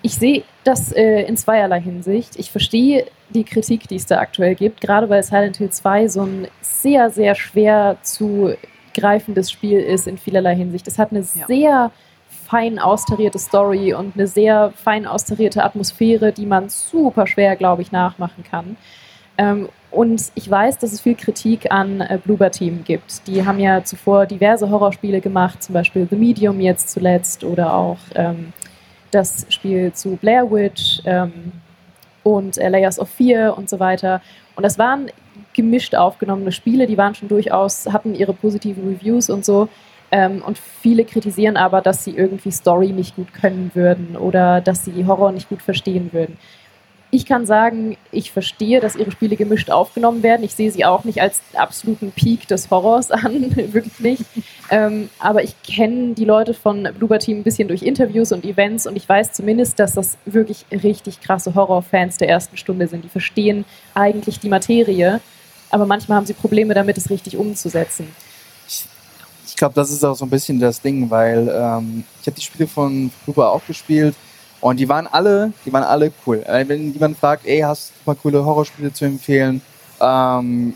Ich 0.01 0.15
sehe 0.15 0.43
das 0.63 0.91
äh, 0.91 1.23
in 1.23 1.35
zweierlei 1.35 1.81
Hinsicht. 1.81 2.37
Ich 2.37 2.51
verstehe 2.51 3.05
die 3.29 3.43
Kritik, 3.43 3.87
die 3.87 3.95
es 3.95 4.05
da 4.05 4.19
aktuell 4.19 4.55
gibt, 4.55 4.81
gerade 4.81 5.09
weil 5.09 5.23
Silent 5.23 5.57
Hill 5.57 5.69
2 5.69 6.07
so 6.07 6.23
ein 6.23 6.47
sehr, 6.61 7.09
sehr 7.09 7.35
schwer 7.35 7.97
zu 8.01 8.53
greifendes 8.93 9.51
Spiel 9.51 9.79
ist 9.79 10.07
in 10.07 10.17
vielerlei 10.17 10.55
Hinsicht. 10.55 10.87
Es 10.87 10.97
hat 10.97 11.11
eine 11.11 11.19
ja. 11.19 11.47
sehr 11.47 11.91
fein 12.47 12.79
austarierte 12.79 13.39
Story 13.39 13.93
und 13.93 14.15
eine 14.15 14.27
sehr 14.27 14.73
fein 14.75 15.05
austarierte 15.05 15.63
Atmosphäre, 15.63 16.31
die 16.31 16.45
man 16.45 16.69
super 16.69 17.27
schwer, 17.27 17.55
glaube 17.55 17.81
ich, 17.81 17.91
nachmachen 17.91 18.43
kann. 18.43 18.77
Ähm, 19.37 19.69
und 19.91 20.31
ich 20.35 20.49
weiß, 20.49 20.77
dass 20.77 20.93
es 20.93 21.01
viel 21.01 21.15
Kritik 21.15 21.71
an 21.71 22.01
äh, 22.01 22.19
Bloober 22.23 22.51
Team 22.51 22.83
gibt. 22.83 23.25
Die 23.27 23.45
haben 23.45 23.59
ja 23.59 23.83
zuvor 23.83 24.25
diverse 24.25 24.69
Horrorspiele 24.69 25.19
gemacht, 25.19 25.63
zum 25.63 25.73
Beispiel 25.73 26.07
The 26.09 26.15
Medium 26.15 26.59
jetzt 26.59 26.89
zuletzt 26.89 27.43
oder 27.43 27.73
auch 27.73 27.97
ähm, 28.13 28.53
das 29.11 29.47
Spiel 29.49 29.91
zu 29.93 30.15
Blair 30.17 30.49
Witch 30.51 31.01
ähm, 31.05 31.51
und 32.23 32.57
äh, 32.59 32.69
Layers 32.69 32.99
of 32.99 33.09
Fear 33.09 33.57
und 33.57 33.69
so 33.69 33.79
weiter. 33.79 34.21
Und 34.55 34.63
das 34.63 34.77
waren 34.77 35.07
gemischt 35.53 35.95
aufgenommene 35.95 36.51
Spiele, 36.51 36.85
die 36.85 36.97
waren 36.97 37.15
schon 37.15 37.27
durchaus, 37.27 37.87
hatten 37.87 38.13
ihre 38.13 38.33
positiven 38.33 38.87
Reviews 38.87 39.29
und 39.29 39.43
so. 39.43 39.69
Ähm, 40.11 40.43
und 40.45 40.57
viele 40.57 41.05
kritisieren 41.05 41.57
aber, 41.57 41.81
dass 41.81 42.03
sie 42.03 42.15
irgendwie 42.15 42.51
Story 42.51 42.89
nicht 42.89 43.15
gut 43.15 43.33
können 43.33 43.71
würden 43.73 44.15
oder 44.17 44.61
dass 44.61 44.85
sie 44.85 45.05
Horror 45.05 45.31
nicht 45.31 45.49
gut 45.49 45.61
verstehen 45.61 46.13
würden. 46.13 46.37
Ich 47.11 47.25
kann 47.25 47.47
sagen, 47.47 47.97
ich 48.11 48.31
verstehe, 48.31 48.79
dass 48.79 48.95
ihre 48.95 49.11
Spiele 49.11 49.35
gemischt 49.35 49.71
aufgenommen 49.71 50.21
werden. 50.21 50.43
Ich 50.43 50.53
sehe 50.53 50.71
sie 50.71 50.85
auch 50.85 51.05
nicht 51.05 51.21
als 51.21 51.41
absoluten 51.53 52.11
Peak 52.11 52.47
des 52.47 52.69
Horrors 52.69 53.09
an, 53.11 53.55
wirklich 53.55 53.99
nicht. 53.99 54.25
Ähm, 54.69 55.09
aber 55.17 55.43
ich 55.43 55.55
kenne 55.63 56.13
die 56.13 56.25
Leute 56.25 56.53
von 56.53 56.87
Bloober 56.97 57.17
Team 57.17 57.39
ein 57.39 57.43
bisschen 57.43 57.67
durch 57.67 57.81
Interviews 57.81 58.31
und 58.31 58.45
Events 58.45 58.85
und 58.85 58.95
ich 58.95 59.09
weiß 59.09 59.33
zumindest, 59.33 59.79
dass 59.79 59.93
das 59.93 60.17
wirklich 60.25 60.65
richtig 60.71 61.19
krasse 61.21 61.55
Horrorfans 61.55 62.17
der 62.17 62.29
ersten 62.29 62.57
Stunde 62.57 62.87
sind. 62.87 63.03
Die 63.03 63.09
verstehen 63.09 63.65
eigentlich 63.95 64.39
die 64.39 64.49
Materie, 64.49 65.19
aber 65.71 65.87
manchmal 65.87 66.17
haben 66.17 66.27
sie 66.27 66.33
Probleme 66.33 66.75
damit, 66.75 66.97
es 66.97 67.09
richtig 67.09 67.37
umzusetzen. 67.37 68.07
Ich 69.47 69.55
glaube, 69.55 69.73
das 69.73 69.89
ist 69.89 70.03
auch 70.03 70.13
so 70.13 70.25
ein 70.25 70.29
bisschen 70.29 70.59
das 70.59 70.79
Ding, 70.79 71.09
weil 71.09 71.49
ähm, 71.51 72.03
ich 72.21 72.27
habe 72.27 72.35
die 72.35 72.43
Spiele 72.43 72.67
von 72.67 73.09
Bloober 73.25 73.51
auch 73.51 73.65
gespielt 73.65 74.15
und 74.61 74.79
die 74.79 74.89
waren 74.89 75.07
alle, 75.07 75.53
die 75.65 75.71
waren 75.71 75.83
alle 75.83 76.11
cool. 76.25 76.43
Äh, 76.43 76.67
wenn 76.67 76.93
jemand 76.93 77.17
fragt, 77.17 77.45
ey, 77.45 77.59
hast 77.59 77.91
du 77.91 78.05
paar 78.05 78.15
coole 78.15 78.43
Horrorspiele 78.43 78.91
zu 78.91 79.05
empfehlen, 79.05 79.61
ähm, 80.01 80.73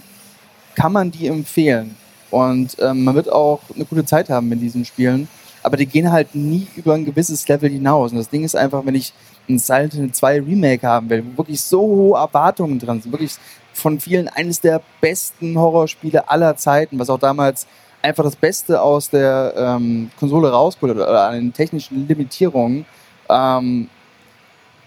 kann 0.76 0.92
man 0.92 1.12
die 1.12 1.28
empfehlen. 1.28 1.96
Und 2.32 2.78
ähm, 2.80 3.04
man 3.04 3.16
wird 3.16 3.32
auch 3.32 3.60
eine 3.76 3.86
gute 3.86 4.06
Zeit 4.06 4.30
haben 4.30 4.50
mit 4.50 4.62
diesen 4.62 4.86
Spielen. 4.86 5.28
Aber 5.62 5.78
die 5.78 5.86
gehen 5.86 6.12
halt 6.12 6.34
nie 6.34 6.68
über 6.76 6.94
ein 6.94 7.06
gewisses 7.06 7.48
Level 7.48 7.70
hinaus. 7.70 8.12
Und 8.12 8.18
das 8.18 8.30
Ding 8.30 8.44
ist 8.44 8.56
einfach, 8.56 8.86
wenn 8.86 8.96
ich 8.96 9.14
ein 9.48 9.60
Silent 9.60 9.94
Hill 9.94 10.12
2 10.12 10.42
Remake 10.42 10.88
haben 10.88 11.10
will, 11.10 11.24
wo 11.26 11.40
wirklich 11.40 11.62
so 11.62 11.82
hohe 11.82 12.18
Erwartungen 12.18 12.80
dran 12.80 13.02
sind, 13.02 13.12
wirklich 13.12 13.36
von 13.74 14.00
vielen 14.00 14.28
eines 14.30 14.62
der 14.62 14.82
besten 15.02 15.58
Horrorspiele 15.58 16.30
aller 16.30 16.56
Zeiten, 16.56 17.00
was 17.00 17.10
auch 17.10 17.20
damals 17.20 17.68
einfach 18.02 18.24
das 18.24 18.36
Beste 18.36 18.82
aus 18.82 19.10
der 19.10 19.54
ähm, 19.56 20.12
Konsole 20.20 20.52
rausgeholt 20.52 20.96
oder 20.96 21.28
an 21.28 21.36
den 21.36 21.54
technischen 21.54 22.08
Limitierungen 22.08 22.86
ähm, 23.30 23.90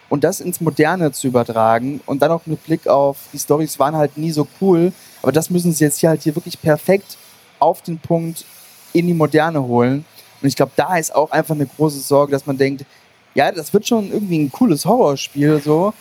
und 0.09 0.24
das 0.24 0.41
ins 0.41 0.61
Moderne 0.61 1.12
zu 1.12 1.26
übertragen 1.26 2.01
und 2.07 2.22
dann 2.22 2.30
auch 2.30 2.47
mit 2.47 2.62
Blick 2.64 2.87
auf, 2.87 3.18
die 3.32 3.39
Stories 3.39 3.78
waren 3.78 3.97
halt 3.97 4.16
nie 4.16 4.30
so 4.30 4.47
cool, 4.61 4.93
aber 5.22 5.32
das 5.32 5.51
müssen 5.51 5.72
sie 5.72 5.84
jetzt 5.84 5.99
hier 5.99 6.11
halt 6.11 6.22
hier 6.22 6.34
wirklich 6.34 6.61
perfekt 6.61 7.16
auf 7.59 7.82
den 7.82 7.99
Punkt 7.99 8.45
in 8.93 9.07
die 9.07 9.14
Moderne 9.14 9.62
holen. 9.62 10.05
Und 10.41 10.49
ich 10.49 10.57
glaube, 10.57 10.72
da 10.76 10.97
ist 10.97 11.14
auch 11.14 11.30
einfach 11.30 11.55
eine 11.55 11.66
große 11.66 12.01
Sorge, 12.01 12.32
dass 12.32 12.47
man 12.47 12.57
denkt, 12.57 12.84
ja, 13.34 13.51
das 13.51 13.72
wird 13.72 13.87
schon 13.87 14.11
irgendwie 14.11 14.39
ein 14.39 14.53
cooles 14.53 14.84
Horrorspiel 14.84 15.61
so, 15.62 15.93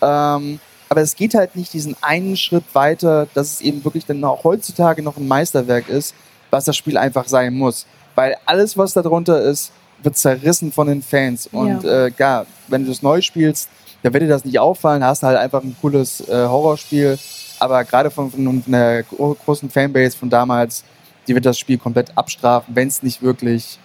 ähm, 0.00 0.60
aber 0.88 1.02
es 1.02 1.16
geht 1.16 1.34
halt 1.34 1.54
nicht 1.54 1.72
diesen 1.72 1.96
einen 2.00 2.36
Schritt 2.36 2.64
weiter, 2.72 3.26
dass 3.34 3.54
es 3.54 3.60
eben 3.60 3.84
wirklich 3.84 4.06
dann 4.06 4.24
auch 4.24 4.44
heutzutage 4.44 5.02
noch 5.02 5.16
ein 5.16 5.28
Meisterwerk 5.28 5.88
ist, 5.88 6.14
was 6.50 6.64
das 6.64 6.76
Spiel 6.76 6.96
einfach 6.96 7.28
sein 7.28 7.54
muss. 7.54 7.86
Weil 8.14 8.36
alles, 8.46 8.76
was 8.78 8.94
darunter 8.94 9.40
ist, 9.42 9.70
wird 10.02 10.16
zerrissen 10.16 10.72
von 10.72 10.86
den 10.86 11.02
Fans. 11.02 11.46
Und 11.48 11.84
ja, 11.84 12.06
äh, 12.06 12.12
ja 12.18 12.46
wenn 12.68 12.84
du 12.84 12.90
es 12.90 13.02
neu 13.02 13.20
spielst, 13.20 13.68
dann 14.02 14.12
wird 14.12 14.22
dir 14.22 14.28
das 14.28 14.44
nicht 14.44 14.58
auffallen, 14.58 15.04
hast 15.04 15.22
halt 15.22 15.36
einfach 15.36 15.62
ein 15.62 15.76
cooles 15.80 16.26
äh, 16.28 16.46
Horrorspiel. 16.46 17.18
Aber 17.58 17.82
gerade 17.84 18.10
von, 18.10 18.30
von 18.30 18.62
einer 18.68 19.02
großen 19.02 19.68
Fanbase 19.68 20.16
von 20.16 20.30
damals, 20.30 20.84
die 21.26 21.34
wird 21.34 21.44
das 21.44 21.58
Spiel 21.58 21.78
komplett 21.78 22.16
abstrafen, 22.16 22.74
wenn 22.76 22.88
es 22.88 23.02
nicht 23.02 23.20
wirklich, 23.22 23.78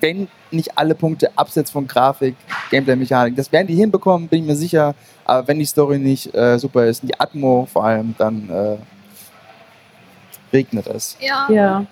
wenn 0.00 0.28
nicht 0.50 0.76
alle 0.76 0.94
Punkte 0.94 1.30
abseits 1.36 1.70
von 1.70 1.86
Grafik, 1.86 2.36
Gameplay-Mechanik, 2.70 3.34
das 3.36 3.50
werden 3.50 3.66
die 3.66 3.74
hinbekommen, 3.74 4.28
bin 4.28 4.40
ich 4.40 4.46
mir 4.46 4.56
sicher. 4.56 4.94
Aber 5.24 5.48
wenn 5.48 5.58
die 5.58 5.64
Story 5.64 5.98
nicht 5.98 6.34
äh, 6.34 6.58
super 6.58 6.86
ist, 6.86 7.02
die 7.02 7.18
Atmo 7.18 7.66
vor 7.70 7.84
allem, 7.84 8.14
dann 8.18 8.48
äh, 8.50 8.76
regnet 10.52 10.86
es. 10.86 11.16
Ja. 11.20 11.46
ja. 11.50 11.86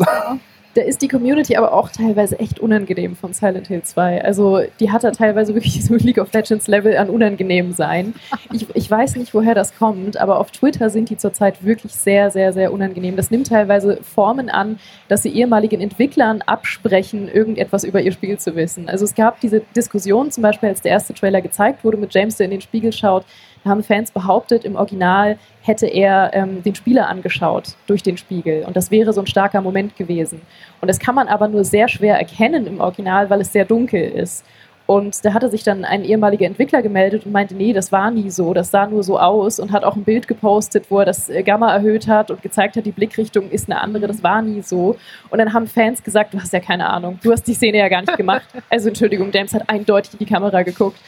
Da 0.77 0.83
ist 0.83 1.01
die 1.01 1.09
Community 1.09 1.57
aber 1.57 1.73
auch 1.73 1.91
teilweise 1.91 2.39
echt 2.39 2.61
unangenehm 2.61 3.17
von 3.17 3.33
Silent 3.33 3.69
Hill 3.69 3.83
2. 3.83 4.23
Also 4.23 4.61
die 4.79 4.91
hat 4.91 5.05
da 5.05 5.11
teilweise 5.11 5.55
wirklich 5.55 5.83
so 5.85 5.95
League 5.95 6.19
of 6.19 6.33
Legends 6.33 6.67
Level 6.69 6.97
an 6.97 7.09
unangenehm 7.09 7.73
sein. 7.73 8.15
Ich, 8.53 8.67
ich 8.75 8.91
weiß 8.91 9.17
nicht, 9.17 9.33
woher 9.33 9.55
das 9.55 9.77
kommt, 9.77 10.19
aber 10.19 10.39
auf 10.39 10.51
Twitter 10.51 10.91
sind 10.91 11.09
die 11.09 11.17
zurzeit 11.17 11.65
wirklich 11.65 11.95
sehr, 11.95 12.31
sehr, 12.31 12.53
sehr 12.53 12.73
unangenehm. 12.73 13.17
Das 13.17 13.31
nimmt 13.31 13.47
teilweise 13.47 13.99
Formen 14.03 14.51
an, 14.51 14.79
dass 15.09 15.23
sie 15.23 15.31
ehemaligen 15.31 15.81
Entwicklern 15.81 16.43
absprechen, 16.43 17.29
irgendetwas 17.29 17.83
über 17.85 18.03
ihr 18.03 18.13
Spiel 18.13 18.39
zu 18.39 18.55
wissen. 18.55 18.89
Also 18.89 19.05
es 19.05 19.15
gab 19.15 19.41
diese 19.41 19.61
Diskussion 19.75 20.31
zum 20.31 20.43
Beispiel, 20.43 20.69
als 20.69 20.83
der 20.83 20.93
erste 20.93 21.15
Trailer 21.15 21.41
gezeigt 21.41 21.85
wurde 21.85 21.97
mit 21.97 22.13
James, 22.13 22.37
der 22.37 22.45
in 22.45 22.51
den 22.51 22.61
Spiegel 22.61 22.93
schaut, 22.93 23.25
haben 23.67 23.83
Fans 23.83 24.11
behauptet, 24.11 24.65
im 24.65 24.77
Original 24.77 25.39
hätte 25.63 25.87
er 25.87 26.31
ähm, 26.33 26.63
den 26.63 26.75
Spieler 26.75 27.09
angeschaut 27.09 27.75
durch 27.87 28.03
den 28.03 28.17
Spiegel. 28.17 28.65
Und 28.65 28.77
das 28.77 28.91
wäre 28.91 29.13
so 29.13 29.21
ein 29.21 29.27
starker 29.27 29.61
Moment 29.61 29.97
gewesen. 29.97 30.41
Und 30.81 30.89
das 30.89 30.99
kann 30.99 31.15
man 31.15 31.29
aber 31.29 31.49
nur 31.49 31.65
sehr 31.65 31.89
schwer 31.89 32.17
erkennen 32.19 32.67
im 32.67 32.81
Original, 32.81 33.31
weil 33.31 33.41
es 33.41 33.53
sehr 33.53 33.65
dunkel 33.65 34.03
ist. 34.03 34.45
Und 34.87 35.25
da 35.25 35.35
hatte 35.35 35.51
sich 35.51 35.65
dann 35.65 35.85
ein 35.85 36.05
ehemaliger 36.05 36.47
Entwickler 36.47 36.81
gemeldet 36.81 37.27
und 37.27 37.33
meinte, 37.33 37.57
nee, 37.57 37.73
das 37.73 37.91
war 37.91 38.13
nie 38.13 38.31
so, 38.31 38.55
das 38.55 38.71
sah 38.71 38.87
nur 38.87 39.03
so 39.03 39.19
aus 39.19 39.59
und 39.59 39.73
hat 39.73 39.83
auch 39.83 39.97
ein 39.97 40.05
Bild 40.05 40.29
gepostet, 40.29 40.87
wo 40.91 41.01
er 41.01 41.05
das 41.05 41.29
äh, 41.29 41.43
Gamma 41.43 41.75
erhöht 41.75 42.07
hat 42.07 42.31
und 42.31 42.41
gezeigt 42.41 42.77
hat, 42.77 42.87
die 42.87 42.93
Blickrichtung 42.93 43.51
ist 43.51 43.69
eine 43.69 43.81
andere, 43.81 44.07
das 44.07 44.23
war 44.23 44.43
nie 44.43 44.63
so. 44.63 44.97
Und 45.29 45.39
dann 45.39 45.53
haben 45.53 45.67
Fans 45.67 46.05
gesagt, 46.05 46.35
du 46.35 46.41
hast 46.41 46.53
ja 46.53 46.61
keine 46.61 46.89
Ahnung, 46.89 47.19
du 47.21 47.33
hast 47.33 47.43
die 47.49 47.55
Szene 47.55 47.79
ja 47.79 47.89
gar 47.89 48.03
nicht 48.03 48.17
gemacht. 48.17 48.47
Also 48.71 48.89
Entschuldigung, 48.89 49.31
James 49.33 49.53
hat 49.55 49.69
eindeutig 49.69 50.13
in 50.13 50.19
die 50.21 50.27
Kamera 50.27 50.63
geguckt. 50.63 50.99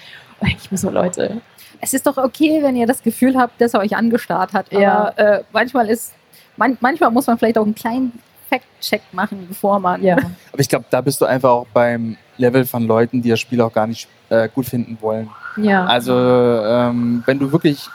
Ich 0.40 0.70
mir 0.70 0.78
so, 0.78 0.90
Leute, 0.90 1.40
es 1.80 1.94
ist 1.94 2.06
doch 2.06 2.16
okay, 2.16 2.62
wenn 2.62 2.76
ihr 2.76 2.86
das 2.86 3.02
Gefühl 3.02 3.36
habt, 3.36 3.60
dass 3.60 3.74
er 3.74 3.80
euch 3.80 3.96
angestarrt 3.96 4.52
hat. 4.52 4.66
Aber 4.72 4.80
ja. 4.80 5.08
äh, 5.10 5.42
manchmal 5.52 5.88
ist, 5.88 6.12
man, 6.56 6.76
manchmal 6.80 7.10
muss 7.10 7.26
man 7.26 7.38
vielleicht 7.38 7.58
auch 7.58 7.64
einen 7.64 7.74
kleinen 7.74 8.12
Fact-Check 8.48 9.02
machen, 9.12 9.46
bevor 9.48 9.78
man. 9.78 10.02
Ja. 10.02 10.16
Aber 10.52 10.60
ich 10.60 10.68
glaube, 10.68 10.86
da 10.90 11.00
bist 11.00 11.20
du 11.20 11.26
einfach 11.26 11.50
auch 11.50 11.66
beim 11.72 12.16
Level 12.36 12.64
von 12.64 12.86
Leuten, 12.86 13.22
die 13.22 13.30
das 13.30 13.40
Spiel 13.40 13.60
auch 13.60 13.72
gar 13.72 13.86
nicht 13.86 14.08
äh, 14.30 14.48
gut 14.48 14.66
finden 14.66 14.98
wollen. 15.00 15.30
Ja. 15.56 15.84
Also, 15.84 16.14
ähm, 16.14 17.22
wenn 17.26 17.38
du 17.38 17.52
wirklich 17.52 17.88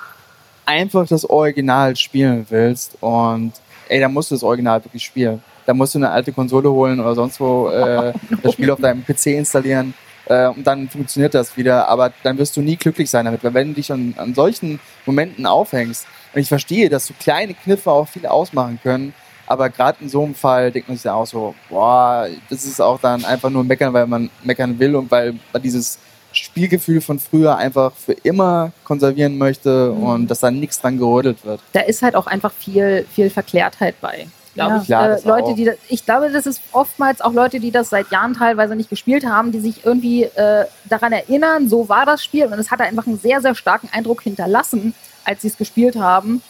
einfach 0.66 1.08
das 1.08 1.30
Original 1.30 1.96
spielen 1.96 2.46
willst 2.50 2.98
und 3.02 3.54
ey, 3.90 4.00
dann 4.00 4.14
musst 4.14 4.32
du 4.32 4.36
das 4.36 4.44
Original 4.44 4.84
wirklich 4.84 5.04
spielen. 5.04 5.44
Da 5.66 5.74
musst 5.74 5.96
du 5.96 6.00
eine 6.00 6.10
alte 6.10 6.32
Konsole 6.32 6.70
holen 6.70 7.00
oder 7.00 7.16
sonst 7.16 7.40
wo 7.40 7.70
äh, 7.70 8.14
das 8.44 8.54
Spiel 8.54 8.72
auf 8.72 8.80
deinem 8.80 9.04
PC 9.04 9.28
installieren 9.28 9.94
äh, 10.26 10.48
und 10.48 10.66
dann 10.66 10.90
funktioniert 10.90 11.34
das 11.34 11.58
wieder, 11.58 11.88
aber 11.88 12.14
dann 12.24 12.38
wirst 12.38 12.56
du 12.56 12.62
nie 12.62 12.78
glücklich 12.78 13.10
sein 13.10 13.26
damit, 13.26 13.44
weil 13.44 13.54
wenn 13.54 13.70
du 13.70 13.74
dich 13.76 13.92
an, 13.92 14.14
an 14.18 14.34
solchen 14.34 14.80
Momenten 15.06 15.46
aufhängst, 15.46 16.08
und 16.34 16.42
ich 16.42 16.48
verstehe, 16.48 16.90
dass 16.90 17.06
so 17.06 17.14
kleine 17.20 17.54
Kniffe 17.54 17.92
auch 17.92 18.08
viel 18.08 18.26
ausmachen 18.26 18.80
können, 18.82 19.14
aber 19.46 19.70
gerade 19.70 20.00
in 20.02 20.10
so 20.10 20.24
einem 20.24 20.36
Fall 20.36 20.72
denkt 20.72 20.88
man 20.88 20.98
sich 20.98 21.06
ja 21.06 21.14
auch 21.14 21.28
so, 21.28 21.54
boah, 21.70 22.28
das 22.50 22.64
ist 22.66 22.82
auch 22.82 23.00
dann 23.00 23.24
einfach 23.26 23.50
nur 23.50 23.64
meckern, 23.64 23.94
weil 23.94 24.08
man 24.08 24.30
meckern 24.44 24.80
will 24.80 24.96
und 24.96 25.12
weil 25.12 25.36
man 25.52 25.62
dieses 25.62 26.00
Spielgefühl 26.32 27.02
von 27.02 27.20
früher 27.20 27.58
einfach 27.58 27.94
für 27.94 28.14
immer 28.14 28.72
konservieren 28.84 29.38
möchte 29.38 29.94
mhm. 29.96 30.04
und 30.04 30.32
dass 30.32 30.40
da 30.40 30.50
nichts 30.50 30.82
dran 30.82 30.98
gerödelt 30.98 31.46
wird. 31.46 31.60
Da 31.74 31.82
ist 31.82 32.02
halt 32.02 32.16
auch 32.16 32.26
einfach 32.26 32.52
viel, 32.52 33.06
viel 33.14 33.30
Verklärtheit 33.30 33.96
bei 34.02 34.28
glaube 34.54 34.80
ich. 34.82 34.88
Ja, 34.88 35.14
äh, 35.14 35.22
Leute, 35.26 35.54
die 35.56 35.66
das, 35.66 35.76
ich 35.90 36.06
glaube, 36.06 36.30
das 36.30 36.46
ist 36.46 36.62
oftmals 36.72 37.22
auch 37.22 37.34
Leute, 37.34 37.60
die 37.60 37.72
das 37.72 37.90
seit 37.90 38.12
Jahren 38.12 38.34
teilweise 38.34 38.76
nicht 38.76 38.90
gespielt 38.90 39.26
haben, 39.26 39.52
die 39.52 39.60
sich 39.60 39.86
irgendwie 39.86 40.24
äh, 40.24 40.66
daran 40.86 41.12
erinnern, 41.12 41.70
so 41.70 41.90
war 41.90 42.06
das 42.06 42.24
Spiel 42.24 42.46
und 42.46 42.54
es 42.54 42.72
hat 42.72 42.82
einfach 42.82 43.08
einen 43.08 43.20
sehr, 43.20 43.42
sehr 43.42 43.56
starken 43.56 43.90
Eindruck 43.92 44.22
hinterlassen, 44.22 44.94
als 45.26 45.42
sie 45.42 45.48
es 45.48 45.58
gespielt 45.58 45.96
haben. 45.96 46.42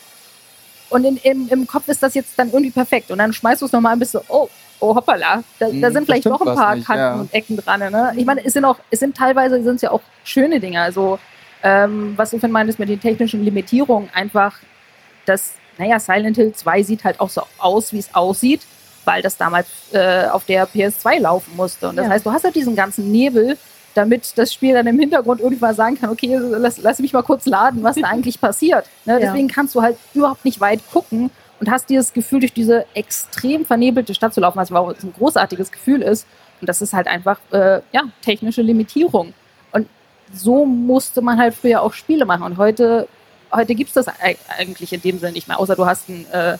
Und 0.89 1.06
in, 1.06 1.18
im, 1.18 1.47
im 1.49 1.68
Kopf 1.68 1.88
ist 1.88 2.04
das 2.04 2.14
jetzt 2.14 2.38
dann 2.38 2.49
irgendwie 2.49 2.72
perfekt. 2.72 3.10
Und 3.10 3.18
dann 3.18 3.34
schmeißt 3.34 3.62
du 3.62 3.66
es 3.66 3.72
nochmal 3.72 3.93
ein 3.93 3.99
bisschen, 3.99 4.22
oh, 4.28 4.47
oh 4.80 4.95
hoppala, 4.95 5.43
da, 5.58 5.66
da 5.68 5.72
hm, 5.72 5.93
sind 5.93 6.06
vielleicht 6.06 6.26
doch 6.26 6.41
ein 6.41 6.56
paar 6.56 6.76
nicht, 6.76 6.86
Kanten 6.86 7.01
ja. 7.01 7.16
und 7.16 7.34
Ecken 7.34 7.58
dran. 7.58 7.80
Ne? 7.80 8.14
Ich 8.16 8.26
meine, 8.26 8.45
es 8.45 8.54
sind 8.54 8.66
auch, 8.66 8.78
es 8.91 8.99
sind 8.99 9.18
teilweise 9.18 9.64
sind 9.64 9.76
es 9.76 9.82
ja 9.82 9.91
auch 9.91 10.01
schöne 10.24 10.60
Dinge. 10.60 10.82
Also 10.82 11.18
ähm, 11.64 12.14
was 12.16 12.32
du 12.32 12.39
von 12.39 12.51
meintest 12.51 12.78
mit 12.78 12.89
den 12.89 12.99
technischen 12.99 13.43
Limitierungen, 13.43 14.10
einfach 14.14 14.58
das 15.26 15.54
naja, 15.78 15.99
Silent 15.99 16.38
Hill 16.38 16.53
2 16.53 16.84
sieht 16.84 17.03
halt 17.03 17.19
auch 17.19 17.30
so 17.30 17.41
aus, 17.57 17.93
wie 17.93 17.99
es 17.99 18.13
aussieht, 18.13 18.61
weil 19.05 19.21
das 19.21 19.38
damals 19.38 19.67
äh, 19.91 20.28
auf 20.28 20.45
der 20.45 20.67
PS2 20.67 21.19
laufen 21.19 21.55
musste. 21.55 21.89
Und 21.89 21.97
das 21.97 22.05
ja. 22.05 22.11
heißt, 22.11 22.26
du 22.26 22.32
hast 22.32 22.43
halt 22.43 22.55
diesen 22.55 22.76
ganzen 22.76 23.11
Nebel, 23.11 23.57
damit 23.93 24.38
das 24.38 24.53
Spiel 24.53 24.74
dann 24.74 24.88
im 24.88 24.99
Hintergrund 24.99 25.41
irgendwann 25.41 25.76
sagen 25.76 25.99
kann, 25.99 26.09
okay, 26.09 26.36
lass, 26.36 26.78
lass 26.80 26.99
mich 26.99 27.13
mal 27.13 27.24
kurz 27.24 27.45
laden, 27.45 27.84
was 27.84 27.95
da 27.95 28.07
eigentlich 28.09 28.39
passiert. 28.39 28.86
Ne? 29.05 29.13
Ja. 29.13 29.19
Deswegen 29.19 29.47
kannst 29.47 29.76
du 29.76 29.82
halt 29.82 29.97
überhaupt 30.13 30.45
nicht 30.45 30.59
weit 30.59 30.80
gucken 30.91 31.30
und 31.59 31.69
hast 31.71 31.89
dieses 31.89 32.13
Gefühl, 32.13 32.39
durch 32.41 32.53
diese 32.53 32.86
extrem 32.93 33.65
vernebelte 33.65 34.13
Stadt 34.13 34.34
zu 34.34 34.41
laufen, 34.41 34.57
was 34.57 34.71
auch 34.71 34.89
ein 34.89 35.13
großartiges 35.17 35.71
Gefühl 35.71 36.01
ist. 36.01 36.28
Und 36.59 36.67
das 36.67 36.82
ist 36.82 36.93
halt 36.93 37.07
einfach 37.07 37.39
äh, 37.51 37.82
ja, 37.91 38.03
technische 38.21 38.61
Limitierung. 38.61 39.34
Und 39.71 39.88
so 40.34 40.65
musste 40.65 41.21
man 41.21 41.38
halt 41.38 41.53
früher 41.53 41.82
auch 41.82 41.93
Spiele 41.93 42.26
machen. 42.26 42.43
Und 42.43 42.57
heute, 42.57 43.07
heute 43.54 43.76
gibt 43.76 43.89
es 43.89 43.93
das 43.93 44.08
eig- 44.08 44.38
eigentlich 44.58 44.93
in 44.93 45.01
dem 45.01 45.20
Sinne 45.20 45.34
nicht 45.34 45.47
mehr, 45.47 45.60
außer 45.60 45.76
du 45.76 45.86
hast 45.86 46.10
ein 46.10 46.26
äh, 46.32 46.58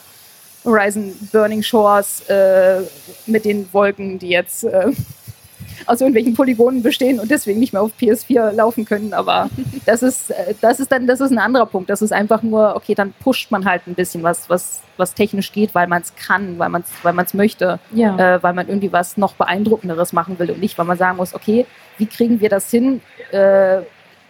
Horizon 0.64 1.12
Burning 1.32 1.62
Shores 1.62 2.20
äh, 2.28 2.80
mit 3.26 3.44
den 3.44 3.70
Wolken, 3.72 4.18
die 4.18 4.28
jetzt 4.30 4.64
äh, 4.64 4.92
aus 5.86 6.00
irgendwelchen 6.00 6.34
Polygonen 6.34 6.82
bestehen 6.82 7.20
und 7.20 7.30
deswegen 7.30 7.60
nicht 7.60 7.72
mehr 7.74 7.82
auf 7.82 7.90
PS4 8.00 8.52
laufen 8.52 8.84
können. 8.86 9.12
Aber 9.12 9.50
das 9.86 10.02
ist, 10.02 10.30
äh, 10.30 10.54
das 10.62 10.80
ist 10.80 10.90
dann, 10.90 11.06
das 11.06 11.20
ist 11.20 11.30
ein 11.30 11.38
anderer 11.38 11.66
Punkt. 11.66 11.90
Das 11.90 12.00
ist 12.00 12.12
einfach 12.12 12.42
nur, 12.42 12.76
okay, 12.76 12.94
dann 12.94 13.12
pusht 13.12 13.50
man 13.50 13.66
halt 13.66 13.86
ein 13.86 13.94
bisschen 13.94 14.22
was, 14.22 14.48
was, 14.48 14.80
was 14.96 15.12
technisch 15.12 15.52
geht, 15.52 15.74
weil 15.74 15.86
man 15.86 16.00
es 16.00 16.14
kann, 16.16 16.58
weil 16.58 16.70
man 16.70 16.80
es 16.82 16.88
weil 17.02 17.12
man's 17.12 17.34
möchte, 17.34 17.78
Ja. 17.92 18.36
äh, 18.36 18.42
weil 18.42 18.54
man 18.54 18.66
irgendwie 18.68 18.92
was 18.92 19.16
noch 19.18 19.34
beeindruckenderes 19.34 20.12
machen 20.14 20.38
will 20.38 20.50
und 20.50 20.60
nicht, 20.60 20.78
weil 20.78 20.86
man 20.86 20.96
sagen 20.96 21.18
muss, 21.18 21.34
okay, 21.34 21.66
wie 21.98 22.06
kriegen 22.06 22.40
wir 22.40 22.48
das 22.48 22.70
hin, 22.70 23.02
äh, 23.32 23.80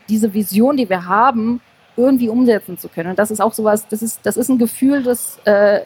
diese 0.08 0.34
Vision, 0.34 0.76
die 0.76 0.88
wir 0.90 1.06
haben, 1.06 1.60
irgendwie 1.96 2.28
umsetzen 2.28 2.78
zu 2.78 2.88
können. 2.88 3.10
Und 3.10 3.18
das 3.18 3.30
ist 3.30 3.40
auch 3.40 3.52
sowas, 3.52 3.86
das 3.88 4.02
ist, 4.02 4.20
das 4.24 4.36
ist 4.36 4.48
ein 4.48 4.58
Gefühl, 4.58 5.02
das 5.02 5.38
äh, 5.44 5.80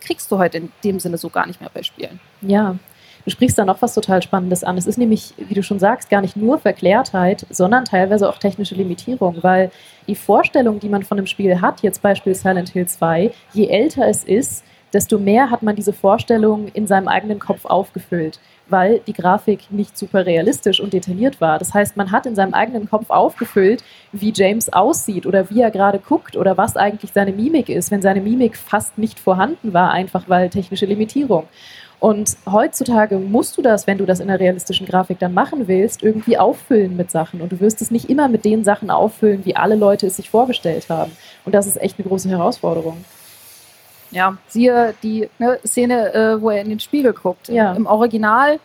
kriegst 0.00 0.30
du 0.30 0.38
heute 0.38 0.58
in 0.58 0.72
dem 0.84 1.00
Sinne 1.00 1.18
so 1.18 1.28
gar 1.28 1.46
nicht 1.46 1.60
mehr 1.60 1.70
bei 1.72 1.82
Spielen. 1.82 2.20
Ja, 2.40 2.76
du 3.24 3.30
sprichst 3.30 3.58
da 3.58 3.64
noch 3.64 3.82
was 3.82 3.94
total 3.94 4.22
Spannendes 4.22 4.64
an. 4.64 4.78
Es 4.78 4.86
ist 4.86 4.98
nämlich, 4.98 5.34
wie 5.36 5.54
du 5.54 5.62
schon 5.62 5.78
sagst, 5.78 6.10
gar 6.10 6.20
nicht 6.20 6.36
nur 6.36 6.58
Verklärtheit, 6.58 7.46
sondern 7.50 7.84
teilweise 7.84 8.28
auch 8.28 8.38
technische 8.38 8.74
Limitierung, 8.74 9.38
weil 9.42 9.70
die 10.06 10.14
Vorstellung, 10.14 10.80
die 10.80 10.88
man 10.88 11.02
von 11.02 11.18
einem 11.18 11.26
Spiel 11.26 11.60
hat, 11.60 11.82
jetzt 11.82 12.02
Beispiel 12.02 12.34
Silent 12.34 12.70
Hill 12.70 12.86
2, 12.86 13.32
je 13.52 13.66
älter 13.66 14.06
es 14.06 14.24
ist, 14.24 14.64
desto 14.92 15.18
mehr 15.18 15.50
hat 15.50 15.62
man 15.62 15.76
diese 15.76 15.92
Vorstellung 15.92 16.68
in 16.68 16.86
seinem 16.86 17.08
eigenen 17.08 17.38
Kopf 17.38 17.64
aufgefüllt, 17.64 18.40
weil 18.70 19.00
die 19.06 19.12
Grafik 19.12 19.70
nicht 19.70 19.96
super 19.96 20.26
realistisch 20.26 20.80
und 20.80 20.92
detailliert 20.92 21.40
war. 21.40 21.58
Das 21.58 21.74
heißt, 21.74 21.96
man 21.96 22.12
hat 22.12 22.26
in 22.26 22.34
seinem 22.34 22.54
eigenen 22.54 22.88
Kopf 22.88 23.10
aufgefüllt, 23.10 23.82
wie 24.12 24.32
James 24.34 24.72
aussieht 24.72 25.26
oder 25.26 25.50
wie 25.50 25.60
er 25.60 25.70
gerade 25.70 25.98
guckt 25.98 26.36
oder 26.36 26.56
was 26.56 26.76
eigentlich 26.76 27.12
seine 27.12 27.32
Mimik 27.32 27.68
ist, 27.68 27.90
wenn 27.90 28.02
seine 28.02 28.20
Mimik 28.20 28.56
fast 28.56 28.98
nicht 28.98 29.18
vorhanden 29.18 29.72
war, 29.72 29.90
einfach 29.90 30.28
weil 30.28 30.50
technische 30.50 30.86
Limitierung. 30.86 31.48
Und 32.00 32.36
heutzutage 32.46 33.18
musst 33.18 33.58
du 33.58 33.62
das, 33.62 33.88
wenn 33.88 33.98
du 33.98 34.06
das 34.06 34.20
in 34.20 34.28
der 34.28 34.38
realistischen 34.38 34.86
Grafik 34.86 35.18
dann 35.18 35.34
machen 35.34 35.66
willst, 35.66 36.02
irgendwie 36.02 36.38
auffüllen 36.38 36.96
mit 36.96 37.10
Sachen. 37.10 37.40
Und 37.40 37.50
du 37.50 37.58
wirst 37.58 37.82
es 37.82 37.90
nicht 37.90 38.08
immer 38.08 38.28
mit 38.28 38.44
den 38.44 38.62
Sachen 38.62 38.90
auffüllen, 38.90 39.44
wie 39.44 39.56
alle 39.56 39.74
Leute 39.74 40.06
es 40.06 40.16
sich 40.16 40.30
vorgestellt 40.30 40.88
haben. 40.88 41.10
Und 41.44 41.54
das 41.56 41.66
ist 41.66 41.80
echt 41.80 41.98
eine 41.98 42.06
große 42.06 42.28
Herausforderung. 42.28 43.04
Ja, 44.10 44.36
siehe 44.48 44.94
die 45.02 45.28
ne, 45.38 45.58
Szene, 45.66 46.14
äh, 46.14 46.40
wo 46.40 46.50
er 46.50 46.62
in 46.62 46.70
den 46.70 46.80
Spiegel 46.80 47.12
guckt. 47.12 47.48
Ja. 47.48 47.72
Im 47.74 47.86
Original 47.86 48.58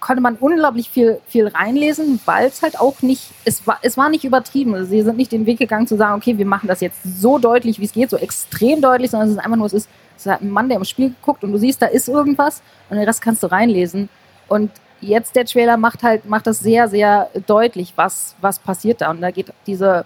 konnte 0.00 0.22
man 0.22 0.36
unglaublich 0.36 0.90
viel, 0.90 1.20
viel 1.26 1.48
reinlesen, 1.48 2.20
weil 2.24 2.46
es 2.46 2.62
halt 2.62 2.78
auch 2.78 3.02
nicht, 3.02 3.32
es 3.44 3.66
war, 3.66 3.78
es 3.82 3.96
war 3.96 4.08
nicht 4.08 4.24
übertrieben. 4.24 4.74
Also 4.74 4.90
sie 4.90 5.02
sind 5.02 5.16
nicht 5.16 5.32
den 5.32 5.46
Weg 5.46 5.58
gegangen 5.58 5.86
zu 5.86 5.96
sagen, 5.96 6.16
okay, 6.16 6.38
wir 6.38 6.46
machen 6.46 6.68
das 6.68 6.80
jetzt 6.80 7.02
so 7.02 7.38
deutlich, 7.38 7.80
wie 7.80 7.84
es 7.84 7.92
geht, 7.92 8.10
so 8.10 8.16
extrem 8.16 8.80
deutlich, 8.80 9.10
sondern 9.10 9.28
es 9.28 9.34
ist 9.34 9.40
einfach 9.40 9.56
nur, 9.56 9.66
es 9.66 9.72
ist, 9.72 9.88
es 10.16 10.26
ist 10.26 10.30
halt 10.30 10.42
ein 10.42 10.50
Mann, 10.50 10.68
der 10.68 10.78
im 10.78 10.84
Spiel 10.84 11.14
guckt 11.22 11.42
und 11.44 11.52
du 11.52 11.58
siehst, 11.58 11.82
da 11.82 11.86
ist 11.86 12.08
irgendwas 12.08 12.62
und 12.88 12.96
den 12.96 13.06
Rest 13.06 13.22
kannst 13.22 13.42
du 13.42 13.48
reinlesen. 13.48 14.08
Und 14.46 14.70
jetzt 15.00 15.36
der 15.36 15.44
Trailer 15.44 15.76
macht 15.76 16.02
halt, 16.02 16.26
macht 16.26 16.46
das 16.46 16.60
sehr, 16.60 16.88
sehr 16.88 17.30
deutlich, 17.46 17.92
was, 17.96 18.34
was 18.40 18.58
passiert 18.58 19.00
da. 19.00 19.10
Und 19.10 19.20
da 19.20 19.30
geht 19.30 19.52
diese, 19.66 20.04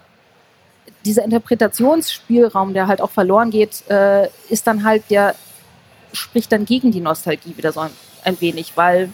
dieser 1.05 1.23
Interpretationsspielraum, 1.23 2.73
der 2.73 2.87
halt 2.87 3.01
auch 3.01 3.11
verloren 3.11 3.49
geht, 3.51 3.83
äh, 3.89 4.27
ist 4.49 4.67
dann 4.67 4.83
halt 4.83 5.03
der, 5.09 5.35
spricht 6.13 6.51
dann 6.51 6.65
gegen 6.65 6.91
die 6.91 7.01
Nostalgie 7.01 7.55
wieder 7.57 7.71
so 7.71 7.81
ein, 7.81 7.91
ein 8.23 8.39
wenig, 8.39 8.73
weil 8.75 9.09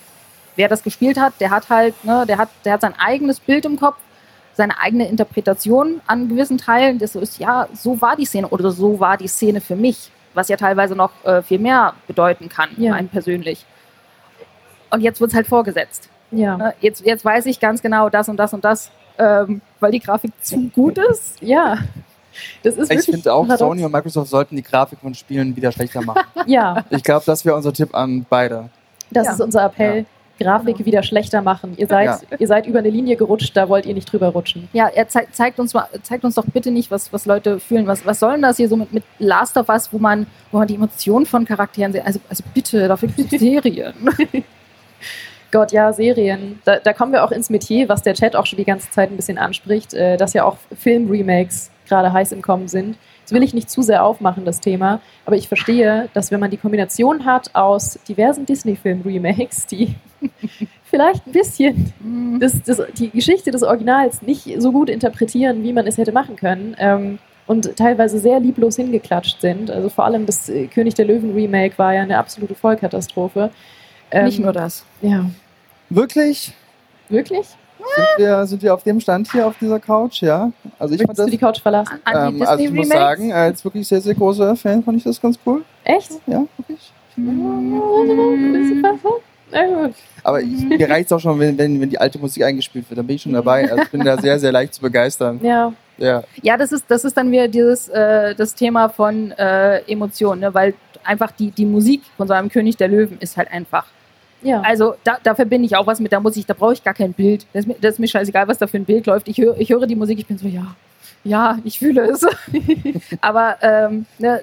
wer 0.55 0.67
das 0.67 0.83
gespielt 0.83 1.19
hat, 1.19 1.33
der 1.39 1.49
hat 1.51 1.69
halt, 1.69 2.03
ne, 2.03 2.25
der 2.27 2.37
hat, 2.37 2.49
der 2.65 2.73
hat 2.73 2.81
sein 2.81 2.93
eigenes 2.97 3.39
Bild 3.39 3.65
im 3.65 3.79
Kopf, 3.79 3.97
seine 4.53 4.77
eigene 4.79 5.07
Interpretation 5.07 6.01
an 6.05 6.27
gewissen 6.27 6.57
Teilen, 6.57 6.99
das 6.99 7.13
so 7.13 7.19
ist, 7.21 7.39
ja, 7.39 7.67
so 7.73 8.01
war 8.01 8.15
die 8.17 8.25
Szene 8.25 8.49
oder 8.49 8.71
so 8.71 8.99
war 8.99 9.15
die 9.17 9.27
Szene 9.27 9.61
für 9.61 9.75
mich, 9.77 10.11
was 10.33 10.49
ja 10.49 10.57
teilweise 10.57 10.95
noch 10.95 11.11
äh, 11.23 11.41
viel 11.41 11.59
mehr 11.59 11.93
bedeuten 12.07 12.49
kann, 12.49 12.69
Ja. 12.77 12.93
einen 12.93 13.07
persönlich. 13.07 13.65
Und 14.89 15.01
jetzt 15.01 15.21
wird 15.21 15.31
es 15.31 15.35
halt 15.35 15.47
vorgesetzt. 15.47 16.09
Ja. 16.31 16.57
Ne? 16.57 16.73
Jetzt, 16.81 17.05
jetzt 17.05 17.23
weiß 17.23 17.45
ich 17.45 17.59
ganz 17.59 17.81
genau 17.81 18.09
das 18.09 18.27
und 18.27 18.37
das 18.37 18.53
und 18.53 18.65
das, 18.65 18.91
ähm, 19.19 19.61
weil 19.79 19.91
die 19.91 19.99
Grafik 19.99 20.31
zu 20.41 20.69
gut 20.69 20.97
ist. 20.97 21.41
Ja. 21.41 21.77
Das 22.63 22.75
ist 22.75 22.91
Ich 22.91 23.01
finde 23.01 23.33
auch, 23.33 23.41
paradox. 23.45 23.59
Sony 23.59 23.83
und 23.85 23.91
Microsoft 23.91 24.29
sollten 24.29 24.55
die 24.55 24.63
Grafik 24.63 24.99
von 24.99 25.13
Spielen 25.13 25.55
wieder 25.55 25.71
schlechter 25.71 26.01
machen. 26.01 26.23
Ja, 26.47 26.85
ich 26.89 27.03
glaube, 27.03 27.23
das 27.25 27.43
wäre 27.45 27.55
unser 27.55 27.73
Tipp 27.73 27.93
an 27.93 28.25
beide. 28.29 28.69
das 29.11 29.27
Ja. 29.27 29.33
ist 29.33 29.41
unser 29.41 29.65
Appell. 29.65 30.05
Grafik 30.39 30.77
Genau. 30.77 30.85
wieder 30.85 31.03
schlechter 31.03 31.41
machen. 31.41 31.73
Ihr 31.75 31.87
seid, 31.87 32.05
Ja. 32.05 32.19
ihr 32.37 32.47
seid 32.47 32.65
über 32.65 32.79
eine 32.79 32.89
Linie 32.89 33.17
gerutscht, 33.17 33.57
da 33.57 33.67
wollt 33.67 33.85
ihr 33.85 33.93
nicht 33.93 34.09
drüber 34.09 34.29
rutschen. 34.29 34.69
Ja, 34.71 34.87
er 34.87 35.09
zei 35.09 35.27
zeigt, 35.33 35.59
uns 35.59 35.73
mal, 35.73 35.87
zeigt 36.01 36.23
uns 36.23 36.35
doch 36.35 36.45
bitte 36.45 36.71
nicht, 36.71 36.89
was, 36.91 37.11
was 37.11 37.25
Leute 37.25 37.59
fühlen. 37.59 37.87
Was, 37.87 38.05
was 38.05 38.19
soll 38.21 38.31
denn 38.33 38.43
das 38.43 38.55
hier 38.55 38.69
so 38.69 38.77
mit, 38.77 38.93
mit 38.93 39.03
Last 39.17 39.57
of 39.57 39.67
Us, 39.67 39.91
wo 39.91 39.97
man, 39.97 40.25
wo 40.53 40.59
man 40.59 40.67
die 40.67 40.75
Emotionen 40.75 41.25
von 41.25 41.43
Charakteren 41.43 41.91
sieht? 41.91 42.05
Also, 42.05 42.21
also 42.29 42.41
bitte, 42.53 42.87
dafür 42.87 43.09
gibt 43.09 43.33
es 43.33 43.39
Serien. 43.41 43.93
Gott, 45.51 45.71
ja, 45.71 45.91
Serien. 45.93 46.59
Da, 46.65 46.77
da 46.77 46.93
kommen 46.93 47.11
wir 47.11 47.23
auch 47.23 47.31
ins 47.31 47.49
Metier, 47.49 47.89
was 47.89 48.03
der 48.03 48.13
Chat 48.13 48.35
auch 48.35 48.45
schon 48.45 48.57
die 48.57 48.65
ganze 48.65 48.91
Zeit 48.91 49.11
ein 49.11 49.15
bisschen 49.15 49.37
anspricht, 49.37 49.93
äh, 49.93 50.17
dass 50.17 50.33
ja 50.33 50.43
auch 50.43 50.57
Film-Remakes 50.77 51.71
gerade 51.87 52.13
heiß 52.13 52.31
im 52.31 52.41
Kommen 52.41 52.67
sind. 52.67 52.97
Das 53.23 53.33
will 53.33 53.43
ich 53.43 53.53
nicht 53.53 53.69
zu 53.69 53.81
sehr 53.81 54.03
aufmachen, 54.03 54.45
das 54.45 54.59
Thema, 54.59 55.01
aber 55.25 55.35
ich 55.35 55.47
verstehe, 55.47 56.09
dass 56.13 56.31
wenn 56.31 56.39
man 56.39 56.49
die 56.49 56.57
Kombination 56.57 57.25
hat 57.25 57.53
aus 57.53 57.99
diversen 58.07 58.45
Disney-Film-Remakes, 58.45 59.67
die 59.67 59.95
vielleicht 60.83 61.27
ein 61.27 61.31
bisschen 61.31 61.93
das, 62.39 62.61
das, 62.63 62.81
die 62.97 63.09
Geschichte 63.09 63.51
des 63.51 63.63
Originals 63.63 64.21
nicht 64.21 64.49
so 64.59 64.71
gut 64.71 64.89
interpretieren, 64.89 65.63
wie 65.63 65.73
man 65.73 65.85
es 65.85 65.97
hätte 65.97 66.11
machen 66.11 66.35
können. 66.35 66.75
Ähm, 66.79 67.19
und 67.45 67.75
teilweise 67.75 68.19
sehr 68.19 68.39
lieblos 68.39 68.75
hingeklatscht 68.75 69.41
sind. 69.41 69.71
Also 69.71 69.89
vor 69.89 70.05
allem 70.05 70.27
das 70.27 70.49
äh, 70.49 70.67
König 70.67 70.93
der 70.93 71.05
Löwen 71.05 71.33
Remake 71.33 71.77
war 71.77 71.95
ja 71.95 72.03
eine 72.03 72.19
absolute 72.19 72.53
Vollkatastrophe. 72.53 73.49
Ähm, 74.11 74.25
Nicht 74.25 74.39
nur 74.39 74.53
das. 74.53 74.83
Ja. 75.01 75.25
Wirklich? 75.89 76.53
Wirklich? 77.09 77.47
Sind 77.95 78.07
wir, 78.17 78.45
sind 78.45 78.61
wir 78.61 78.73
auf 78.73 78.83
dem 78.83 78.99
Stand 78.99 79.31
hier 79.31 79.47
auf 79.47 79.55
dieser 79.59 79.79
Couch? 79.79 80.21
Ja. 80.21 80.51
Also 80.77 80.93
ich 80.93 81.01
fand 81.01 81.09
Möchtest 81.09 81.19
du 81.19 81.23
das. 81.23 81.31
die 81.31 81.37
Couch 81.37 81.61
verlassen? 81.61 81.99
Ähm, 82.13 82.41
also 82.41 82.63
ich 82.63 82.71
muss 82.71 82.89
sagen, 82.89 83.31
als 83.31 83.63
wirklich 83.63 83.87
sehr, 83.87 84.01
sehr 84.01 84.13
großer 84.13 84.55
Fan 84.55 84.83
fand 84.83 84.97
ich 84.97 85.03
das 85.03 85.19
ganz 85.19 85.39
cool. 85.45 85.63
Echt? 85.85 86.11
Ja, 86.27 86.45
wirklich. 86.57 86.91
Aber 90.23 90.41
ich, 90.41 90.65
mir 90.65 90.89
reicht 90.89 91.05
es 91.07 91.11
auch 91.13 91.19
schon, 91.19 91.39
wenn, 91.39 91.57
wenn, 91.57 91.79
wenn 91.79 91.89
die 91.89 91.97
alte 91.97 92.19
Musik 92.19 92.43
eingespielt 92.43 92.89
wird. 92.89 92.97
Dann 92.97 93.07
bin 93.07 93.15
ich 93.15 93.21
schon 93.21 93.33
dabei. 93.33 93.69
Also 93.69 93.83
ich 93.83 93.89
bin 93.89 94.01
da 94.03 94.17
sehr, 94.17 94.39
sehr 94.39 94.51
leicht 94.51 94.73
zu 94.73 94.81
begeistern. 94.81 95.39
Ja, 95.41 95.73
Ja. 95.97 96.23
Ja, 96.41 96.57
das 96.57 96.71
ist, 96.71 96.85
das 96.89 97.03
ist 97.05 97.15
dann 97.17 97.31
wieder 97.31 97.47
dieses, 97.47 97.87
äh, 97.89 98.35
das 98.35 98.53
Thema 98.55 98.89
von 98.89 99.31
äh, 99.31 99.79
Emotionen, 99.91 100.41
ne? 100.41 100.53
weil 100.53 100.73
einfach 101.03 101.31
die, 101.31 101.51
die 101.51 101.65
Musik 101.65 102.01
von 102.17 102.27
so 102.27 102.33
einem 102.33 102.49
König 102.49 102.77
der 102.77 102.89
Löwen 102.89 103.17
ist 103.19 103.37
halt 103.37 103.51
einfach. 103.51 103.85
Ja. 104.41 104.61
Also 104.61 104.95
da, 105.03 105.17
da 105.23 105.35
verbinde 105.35 105.65
ich 105.65 105.75
auch 105.75 105.87
was 105.87 105.99
mit 105.99 106.11
der 106.11 106.19
Musik, 106.19 106.47
da 106.47 106.53
brauche 106.53 106.73
ich 106.73 106.83
gar 106.83 106.93
kein 106.93 107.13
Bild. 107.13 107.45
Das 107.53 107.61
ist, 107.61 107.67
mir, 107.67 107.75
das 107.81 107.93
ist 107.93 107.99
mir 107.99 108.07
scheißegal, 108.07 108.47
was 108.47 108.57
da 108.57 108.67
für 108.67 108.77
ein 108.77 108.85
Bild 108.85 109.05
läuft. 109.05 109.27
Ich, 109.27 109.37
hör, 109.37 109.55
ich 109.57 109.69
höre 109.69 109.85
die 109.87 109.95
Musik, 109.95 110.19
ich 110.19 110.25
bin 110.27 110.37
so, 110.37 110.47
ja, 110.47 110.75
ja, 111.23 111.57
ich 111.63 111.79
fühle 111.79 112.09
es. 112.09 112.25
Aber 113.21 113.57
ähm, 113.61 114.05
ne, 114.17 114.41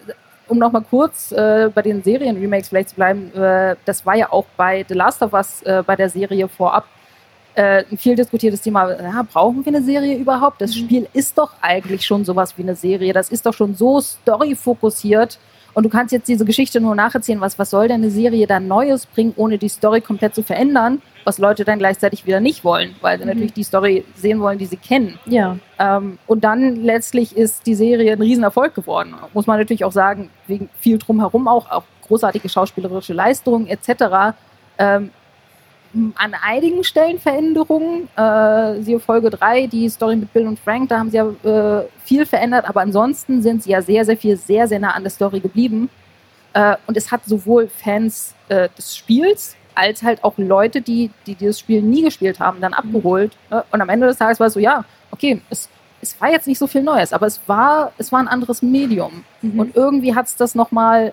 um 0.48 0.58
nochmal 0.58 0.82
kurz 0.88 1.32
äh, 1.32 1.70
bei 1.74 1.82
den 1.82 2.02
Serien-Remakes 2.02 2.68
vielleicht 2.68 2.90
zu 2.90 2.96
bleiben, 2.96 3.32
äh, 3.34 3.76
das 3.84 4.04
war 4.04 4.14
ja 4.16 4.30
auch 4.32 4.44
bei 4.56 4.84
The 4.88 4.94
Last 4.94 5.22
of 5.22 5.32
Us 5.32 5.62
äh, 5.62 5.82
bei 5.86 5.96
der 5.96 6.08
Serie 6.10 6.48
vorab 6.48 6.86
äh, 7.54 7.84
ein 7.90 7.96
viel 7.96 8.14
diskutiertes 8.14 8.60
Thema. 8.60 8.90
Ja, 9.00 9.26
brauchen 9.32 9.64
wir 9.64 9.74
eine 9.74 9.82
Serie 9.82 10.16
überhaupt? 10.16 10.60
Das 10.60 10.76
Mhm. 10.76 10.80
Spiel 10.80 11.08
ist 11.14 11.38
doch 11.38 11.52
eigentlich 11.62 12.04
schon 12.04 12.24
sowas 12.24 12.56
wie 12.58 12.62
eine 12.62 12.76
Serie. 12.76 13.12
Das 13.14 13.30
ist 13.30 13.46
doch 13.46 13.54
schon 13.54 13.74
so 13.74 14.00
story-fokussiert. 14.00 15.38
Und 15.76 15.82
du 15.82 15.90
kannst 15.90 16.10
jetzt 16.10 16.26
diese 16.26 16.46
Geschichte 16.46 16.80
nur 16.80 16.94
nacherzählen. 16.94 17.38
Was, 17.42 17.58
was 17.58 17.68
soll 17.68 17.86
denn 17.88 18.00
eine 18.02 18.10
Serie 18.10 18.46
da 18.46 18.58
Neues 18.58 19.04
bringen, 19.04 19.34
ohne 19.36 19.58
die 19.58 19.68
Story 19.68 20.00
komplett 20.00 20.34
zu 20.34 20.42
verändern? 20.42 21.02
Was 21.24 21.36
Leute 21.36 21.66
dann 21.66 21.78
gleichzeitig 21.78 22.24
wieder 22.24 22.40
nicht 22.40 22.64
wollen, 22.64 22.96
weil 23.02 23.18
sie 23.18 23.24
Mhm. 23.24 23.28
natürlich 23.28 23.52
die 23.52 23.62
Story 23.62 24.02
sehen 24.14 24.40
wollen, 24.40 24.56
die 24.58 24.64
sie 24.64 24.78
kennen. 24.78 25.18
ja. 25.26 25.58
Ähm, 25.78 26.18
und 26.26 26.44
dann 26.44 26.76
letztlich 26.82 27.36
ist 27.36 27.66
die 27.66 27.74
Serie 27.74 28.14
ein 28.14 28.22
Riesenerfolg 28.22 28.74
geworden. 28.74 29.14
Muss 29.34 29.46
man 29.46 29.58
natürlich 29.58 29.84
auch 29.84 29.92
sagen, 29.92 30.30
wegen 30.46 30.70
viel 30.80 30.96
drumherum 30.96 31.46
auch, 31.46 31.70
auch 31.70 31.82
großartige 32.08 32.48
schauspielerische 32.48 33.12
Leistungen 33.12 33.66
etc. 33.66 34.34
Ähm, 34.78 35.10
an 36.16 36.34
einigen 36.34 36.84
Stellen 36.84 37.18
Veränderungen. 37.18 38.08
Äh, 38.16 38.82
siehe 38.82 39.00
Folge 39.00 39.30
3, 39.30 39.66
die 39.66 39.88
Story 39.88 40.16
mit 40.16 40.32
Bill 40.32 40.46
und 40.46 40.58
Frank, 40.58 40.88
da 40.88 40.98
haben 40.98 41.10
sie 41.10 41.16
ja 41.16 41.26
äh, 41.26 41.84
viel 42.04 42.26
verändert, 42.26 42.68
aber 42.68 42.80
ansonsten 42.80 43.42
sind 43.42 43.62
sie 43.62 43.70
ja 43.70 43.82
sehr, 43.82 44.04
sehr 44.04 44.16
viel, 44.16 44.36
sehr, 44.36 44.68
sehr 44.68 44.78
nah 44.78 44.90
an 44.90 45.02
der 45.02 45.10
Story 45.10 45.40
geblieben. 45.40 45.88
Äh, 46.52 46.76
und 46.86 46.96
es 46.96 47.10
hat 47.10 47.24
sowohl 47.24 47.68
Fans 47.68 48.34
äh, 48.48 48.68
des 48.76 48.96
Spiels 48.96 49.56
als 49.76 50.02
halt 50.02 50.24
auch 50.24 50.38
Leute, 50.38 50.80
die, 50.80 51.10
die 51.26 51.34
dieses 51.34 51.60
Spiel 51.60 51.82
nie 51.82 52.02
gespielt 52.02 52.40
haben, 52.40 52.60
dann 52.60 52.72
abgeholt. 52.72 53.36
Ne? 53.50 53.62
Und 53.70 53.80
am 53.80 53.88
Ende 53.88 54.06
des 54.06 54.16
Tages 54.16 54.40
war 54.40 54.46
es 54.46 54.54
so, 54.54 54.60
ja, 54.60 54.84
okay, 55.10 55.42
es, 55.50 55.68
es 56.00 56.18
war 56.20 56.30
jetzt 56.30 56.46
nicht 56.46 56.58
so 56.58 56.66
viel 56.66 56.82
Neues, 56.82 57.12
aber 57.12 57.26
es 57.26 57.40
war, 57.46 57.92
es 57.98 58.10
war 58.10 58.20
ein 58.20 58.28
anderes 58.28 58.62
Medium. 58.62 59.24
Mhm. 59.42 59.60
Und 59.60 59.76
irgendwie 59.76 60.14
hat 60.14 60.26
es 60.26 60.36
das 60.36 60.54
nochmal, 60.54 61.12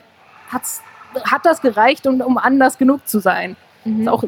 hat's, 0.49 0.81
hat 1.25 1.45
das 1.45 1.61
gereicht, 1.61 2.07
um, 2.07 2.21
um 2.21 2.38
anders 2.38 2.77
genug 2.77 3.07
zu 3.07 3.19
sein. 3.19 3.57
Mhm. 3.84 4.01
Ist 4.01 4.07
auch 4.07 4.23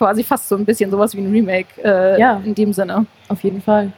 quasi 0.00 0.24
fast 0.24 0.48
so 0.48 0.56
ein 0.56 0.64
bisschen 0.64 0.90
sowas 0.90 1.14
wie 1.14 1.20
ein 1.20 1.30
Remake 1.30 1.68
äh, 1.84 2.18
Ja. 2.18 2.40
in 2.42 2.54
dem 2.54 2.72
Sinne. 2.72 3.04
Auf 3.28 3.42
jeden 3.44 3.60
Fall. 3.60 3.92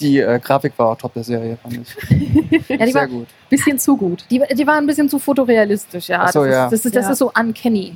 Die 0.00 0.18
äh, 0.20 0.38
Grafik 0.38 0.72
war 0.76 0.90
auch 0.90 0.96
top 0.96 1.14
der 1.14 1.24
Serie, 1.24 1.56
fand 1.60 1.78
ich. 1.78 1.96
Ja, 2.68 2.86
die, 2.86 2.92
Sehr 2.92 3.02
war, 3.02 3.08
gut. 3.08 3.26
Bisschen 3.50 3.76
zu 3.78 3.96
gut. 3.96 4.24
die, 4.30 4.40
die 4.56 4.66
war 4.66 4.76
ein 4.76 4.86
bisschen 4.86 5.08
zu 5.08 5.18
fotorealistisch, 5.18 6.08
ja. 6.08 6.20
Ach 6.24 6.32
so, 6.32 6.44
das, 6.44 6.52
ja. 6.54 6.64
Ist, 6.66 6.72
das, 6.72 6.84
ist, 6.86 6.96
das 6.96 7.04
Ja. 7.06 7.12
ist 7.12 7.18
so 7.18 7.32
uncanny. 7.36 7.94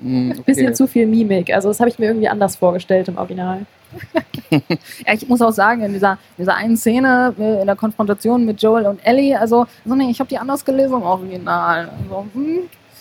Mm, 0.00 0.30
okay. 0.32 0.42
Bisschen 0.44 0.74
zu 0.74 0.86
viel 0.86 1.06
Mimik. 1.06 1.50
Also 1.54 1.68
das 1.68 1.80
habe 1.80 1.88
ich 1.88 1.98
mir 1.98 2.06
irgendwie 2.06 2.28
anders 2.28 2.56
vorgestellt 2.56 3.08
im 3.08 3.16
Original. 3.16 3.60
Ja, 4.50 5.12
ich 5.14 5.26
muss 5.28 5.40
auch 5.42 5.50
sagen, 5.52 5.82
in 5.82 5.92
dieser, 5.92 6.12
in 6.36 6.42
dieser 6.44 6.54
einen 6.54 6.76
Szene, 6.76 7.34
äh, 7.38 7.60
in 7.60 7.66
der 7.66 7.74
Konfrontation 7.76 8.44
mit 8.44 8.60
Joel 8.62 8.86
und 8.86 9.00
Ellie, 9.04 9.38
also, 9.38 9.66
so, 9.84 9.94
nee, 9.94 10.10
ich 10.10 10.20
habe 10.20 10.28
die 10.28 10.38
anders 10.38 10.64
gelesen 10.64 10.94
im 10.96 11.02
Original. 11.02 11.88
Also, 12.04 12.26
hm, 12.32 12.58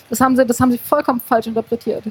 das, 0.09 0.21
haben 0.21 0.35
sie, 0.35 0.45
das 0.45 0.59
haben 0.59 0.71
sie 0.71 0.77
vollkommen 0.79 1.19
falsch 1.19 1.47
interpretiert. 1.47 2.03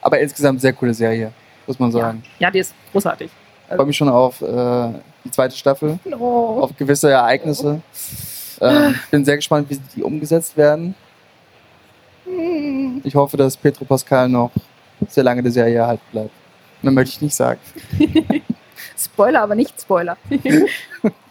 Aber 0.00 0.18
insgesamt 0.20 0.60
sehr 0.60 0.72
coole 0.72 0.94
Serie, 0.94 1.32
muss 1.66 1.78
man 1.78 1.90
sagen. 1.92 2.22
Ja, 2.38 2.50
die 2.50 2.60
ist 2.60 2.74
großartig. 2.92 3.30
Ich 3.70 3.76
freue 3.76 3.86
mich 3.86 3.96
schon 3.96 4.08
auf 4.08 4.40
äh, 4.40 4.88
die 5.24 5.30
zweite 5.30 5.56
Staffel, 5.56 5.98
Oh. 6.18 6.60
auf 6.62 6.76
gewisse 6.76 7.10
Ereignisse. 7.10 7.80
Ähm, 8.60 8.94
ich 9.04 9.10
bin 9.10 9.24
sehr 9.24 9.36
gespannt, 9.36 9.68
wie 9.70 9.78
die 9.96 10.02
umgesetzt 10.02 10.56
werden. 10.56 10.94
Hm. 12.24 13.00
Ich 13.04 13.14
hoffe, 13.14 13.36
dass 13.36 13.56
Petro 13.56 13.84
Pascal 13.84 14.28
noch 14.28 14.50
sehr 15.08 15.24
lange 15.24 15.42
der 15.42 15.52
Serie 15.52 15.76
erhalten 15.78 16.02
bleibt. 16.12 16.30
Mehr 16.82 16.92
möchte 16.92 17.16
ich 17.16 17.22
nicht 17.22 17.34
sagen. 17.34 17.60
Spoiler, 18.96 19.42
aber 19.42 19.54
nicht 19.54 19.80
Spoiler. 19.80 20.16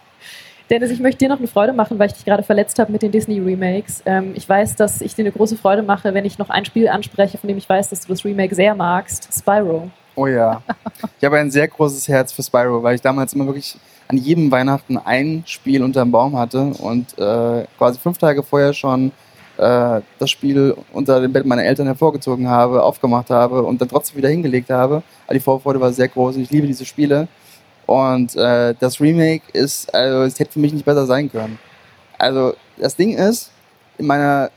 Dennis, 0.70 0.92
ich 0.92 1.00
möchte 1.00 1.20
dir 1.20 1.30
noch 1.30 1.40
eine 1.40 1.48
Freude 1.48 1.72
machen, 1.72 1.98
weil 1.98 2.08
ich 2.08 2.14
dich 2.14 2.26
gerade 2.26 2.44
verletzt 2.44 2.78
habe 2.78 2.92
mit 2.92 3.02
den 3.02 3.12
Disney-Remakes. 3.12 4.04
Ähm, 4.06 4.34
ich 4.36 4.48
weiß, 4.48 4.76
dass 4.76 5.00
ich 5.00 5.16
dir 5.16 5.24
eine 5.24 5.32
große 5.32 5.56
Freude 5.56 5.82
mache, 5.82 6.14
wenn 6.14 6.26
ich 6.26 6.38
noch 6.38 6.50
ein 6.50 6.66
Spiel 6.66 6.90
anspreche, 6.90 7.38
von 7.38 7.48
dem 7.48 7.58
ich 7.58 7.70
weiß, 7.70 7.90
dass 7.90 8.02
du 8.02 8.10
das 8.10 8.26
Remake 8.26 8.54
sehr 8.54 8.76
magst. 8.76 9.30
Spyro. 9.34 9.90
Oh 10.16 10.28
ja. 10.28 10.62
Ich 11.20 11.24
habe 11.24 11.38
ein 11.38 11.52
sehr 11.52 11.68
großes 11.68 12.08
Herz 12.10 12.34
für 12.34 12.44
Spyro, 12.44 12.84
weil 12.84 12.96
ich 12.96 13.02
damals 13.02 13.34
immer 13.34 13.46
wirklich 13.46 13.78
an 14.10 14.18
jedem 14.18 14.52
Weihnachten 14.52 14.98
ein 14.98 15.44
Spiel 15.46 15.84
unterm 15.84 16.12
Baum 16.12 16.38
hatte 16.38 16.60
und 16.80 17.18
äh, 17.18 17.66
quasi 17.78 18.00
fünf 18.00 18.18
Tage 18.18 18.44
vorher 18.44 18.74
schon 18.74 19.12
äh, 19.58 20.02
das 20.20 20.30
Spiel 20.30 20.76
unter 20.92 21.22
dem 21.22 21.32
Bett 21.32 21.46
meiner 21.46 21.64
Eltern 21.64 21.88
hervorgezogen 21.88 22.48
habe, 22.48 22.84
aufgemacht 22.84 23.30
habe 23.30 23.64
und 23.64 23.80
dann 23.80 23.88
trotzdem 23.88 24.18
wieder 24.18 24.30
hingelegt 24.30 24.70
habe. 24.70 25.04
Aber 25.26 25.34
die 25.34 25.40
Vorfreude 25.40 25.80
war 25.80 25.94
sehr 25.94 26.08
groß. 26.08 26.36
Ich 26.38 26.50
liebe 26.50 26.68
diese 26.68 26.86
Spiele. 26.86 27.28
Und 27.88 28.36
äh, 28.36 28.76
das 28.80 29.00
Remake 29.00 29.44
ist, 29.54 29.94
also 29.96 30.24
es 30.24 30.38
hätte 30.40 30.52
für 30.52 30.60
mich 30.60 30.74
nicht 30.74 30.86
besser 30.86 31.06
sein 31.06 31.32
können. 31.32 31.58
Also 32.18 32.54
das 32.78 32.96
Ding 32.96 33.18
ist, 33.18 33.50
in 33.98 34.06
meiner 34.06 34.52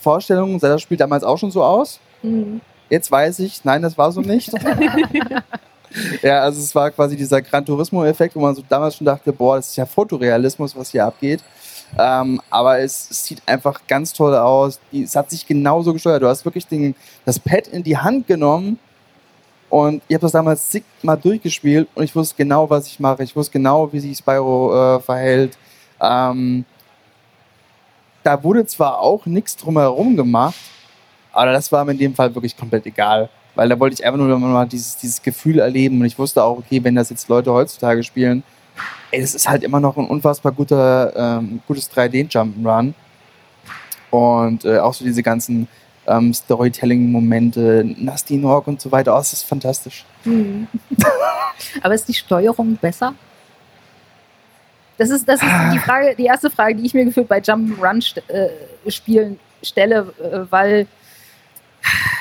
Vorstellung 0.00 0.58
sah 0.60 0.68
das 0.68 0.82
Spiel 0.82 0.96
damals 0.96 1.24
auch 1.24 1.36
schon 1.36 1.50
so 1.50 1.62
aus. 1.62 1.98
Mhm. 2.22 2.60
Jetzt 2.88 3.10
weiß 3.10 3.40
ich, 3.40 3.64
nein, 3.64 3.82
das 3.82 3.98
war 3.98 4.12
so 4.12 4.20
nicht. 4.20 4.50
ja, 6.22 6.40
also 6.42 6.60
es 6.60 6.72
war 6.74 6.90
quasi 6.92 7.16
dieser 7.16 7.42
Gran 7.42 7.66
Turismo-Effekt, 7.66 8.36
wo 8.36 8.40
man 8.40 8.54
so 8.54 8.62
damals 8.66 8.96
schon 8.96 9.04
dachte, 9.04 9.32
boah, 9.32 9.56
das 9.56 9.70
ist 9.70 9.76
ja 9.76 9.84
Fotorealismus, 9.84 10.76
was 10.76 10.90
hier 10.92 11.04
abgeht. 11.04 11.42
Ähm, 11.98 12.40
aber 12.48 12.78
es, 12.78 13.08
es 13.10 13.24
sieht 13.24 13.42
einfach 13.44 13.80
ganz 13.88 14.12
toll 14.12 14.36
aus. 14.36 14.78
Die, 14.92 15.02
es 15.02 15.16
hat 15.16 15.30
sich 15.30 15.46
genauso 15.46 15.92
gesteuert. 15.92 16.22
Du 16.22 16.28
hast 16.28 16.44
wirklich 16.44 16.66
den, 16.66 16.94
das 17.24 17.40
Pad 17.40 17.66
in 17.66 17.82
die 17.82 17.96
Hand 17.96 18.28
genommen 18.28 18.78
und 19.70 20.02
ich 20.08 20.14
habe 20.14 20.22
das 20.22 20.32
damals 20.32 20.70
zigmal 20.70 21.16
durchgespielt 21.16 21.88
und 21.94 22.04
ich 22.04 22.14
wusste 22.16 22.36
genau, 22.36 22.68
was 22.70 22.86
ich 22.86 22.98
mache. 23.00 23.22
Ich 23.22 23.36
wusste 23.36 23.52
genau, 23.52 23.92
wie 23.92 24.00
sich 24.00 24.16
Spyro 24.16 24.96
äh, 24.96 25.00
verhält. 25.00 25.58
Ähm, 26.00 26.64
da 28.22 28.42
wurde 28.42 28.64
zwar 28.66 29.00
auch 29.00 29.26
nichts 29.26 29.56
drumherum 29.56 30.16
gemacht, 30.16 30.56
aber 31.32 31.52
das 31.52 31.70
war 31.70 31.84
mir 31.84 31.92
in 31.92 31.98
dem 31.98 32.14
Fall 32.14 32.34
wirklich 32.34 32.56
komplett 32.56 32.86
egal. 32.86 33.28
Weil 33.54 33.68
da 33.68 33.78
wollte 33.78 33.94
ich 33.94 34.04
einfach 34.04 34.18
nur 34.18 34.38
mal 34.38 34.66
dieses, 34.66 34.96
dieses 34.96 35.20
Gefühl 35.20 35.58
erleben 35.58 36.00
und 36.00 36.06
ich 36.06 36.18
wusste 36.18 36.42
auch, 36.42 36.58
okay, 36.58 36.82
wenn 36.82 36.94
das 36.94 37.10
jetzt 37.10 37.28
Leute 37.28 37.52
heutzutage 37.52 38.04
spielen, 38.04 38.42
ey, 39.10 39.20
das 39.20 39.34
ist 39.34 39.48
halt 39.48 39.64
immer 39.64 39.80
noch 39.80 39.96
ein 39.96 40.06
unfassbar 40.06 40.52
guter, 40.52 41.12
ähm, 41.16 41.60
gutes 41.66 41.90
3D-Jump'n'Run. 41.90 42.94
Und 44.10 44.64
äh, 44.64 44.78
auch 44.78 44.94
so 44.94 45.04
diese 45.04 45.22
ganzen 45.22 45.68
ähm, 46.08 46.34
Storytelling-Momente, 46.34 47.84
Nasty 47.98 48.36
Nork 48.36 48.66
und 48.66 48.80
so 48.80 48.90
weiter, 48.90 49.14
oh, 49.14 49.18
das 49.18 49.32
ist 49.32 49.44
fantastisch. 49.44 50.04
Mhm. 50.24 50.66
Aber 51.82 51.94
ist 51.94 52.08
die 52.08 52.14
Steuerung 52.14 52.76
besser? 52.76 53.14
Das 54.96 55.10
ist, 55.10 55.28
das 55.28 55.40
ist 55.40 55.50
die 55.72 55.78
Frage, 55.78 56.16
die 56.16 56.24
erste 56.24 56.50
Frage, 56.50 56.74
die 56.74 56.86
ich 56.86 56.94
mir 56.94 57.04
gefühlt 57.04 57.28
bei 57.28 57.38
Jump'n'Run-Spielen 57.38 59.38
stelle, 59.62 60.12
äh, 60.18 60.50
weil 60.50 60.88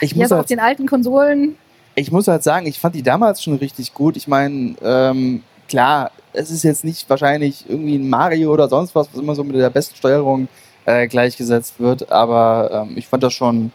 Ich 0.02 0.16
muss, 0.16 0.30
so 0.30 0.36
auf 0.36 0.42
halt, 0.42 0.52
den 0.52 0.60
alten 0.60 0.86
Konsolen, 0.86 1.58
ich 1.96 2.12
muss 2.12 2.28
halt 2.28 2.44
sagen, 2.44 2.68
ich 2.68 2.80
fand 2.80 2.94
die 2.94 3.02
damals 3.02 3.42
schon 3.42 3.56
richtig 3.56 3.96
gut. 3.96 4.18
Ich 4.18 4.28
meine, 4.28 4.76
ähm, 4.84 5.42
klar, 5.68 6.12
es 6.32 6.52
ist 6.52 6.62
jetzt 6.62 6.84
nicht 6.84 7.10
wahrscheinlich 7.10 7.68
irgendwie 7.68 7.96
ein 7.96 8.08
Mario 8.08 8.54
oder 8.54 8.70
sonst 8.70 8.94
was, 8.94 9.10
was 9.12 9.20
immer 9.20 9.34
so 9.34 9.44
mit 9.44 9.56
der 9.56 9.72
besten 9.72 9.96
Steuerung 9.96 10.44
äh, 10.44 10.67
gleichgesetzt 11.08 11.80
wird, 11.80 12.12
aber 12.12 12.88
ähm, 12.88 12.98
ich 12.98 13.08
fand 13.08 13.22
das 13.24 13.34
schon, 13.34 13.72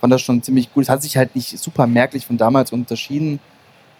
fand 0.00 0.12
das 0.12 0.22
schon 0.22 0.42
ziemlich 0.42 0.72
gut. 0.72 0.82
Es 0.82 0.88
hat 0.88 1.02
sich 1.02 1.16
halt 1.16 1.34
nicht 1.36 1.58
super 1.58 1.86
merklich 1.86 2.26
von 2.26 2.36
damals 2.36 2.72
unterschieden. 2.72 3.38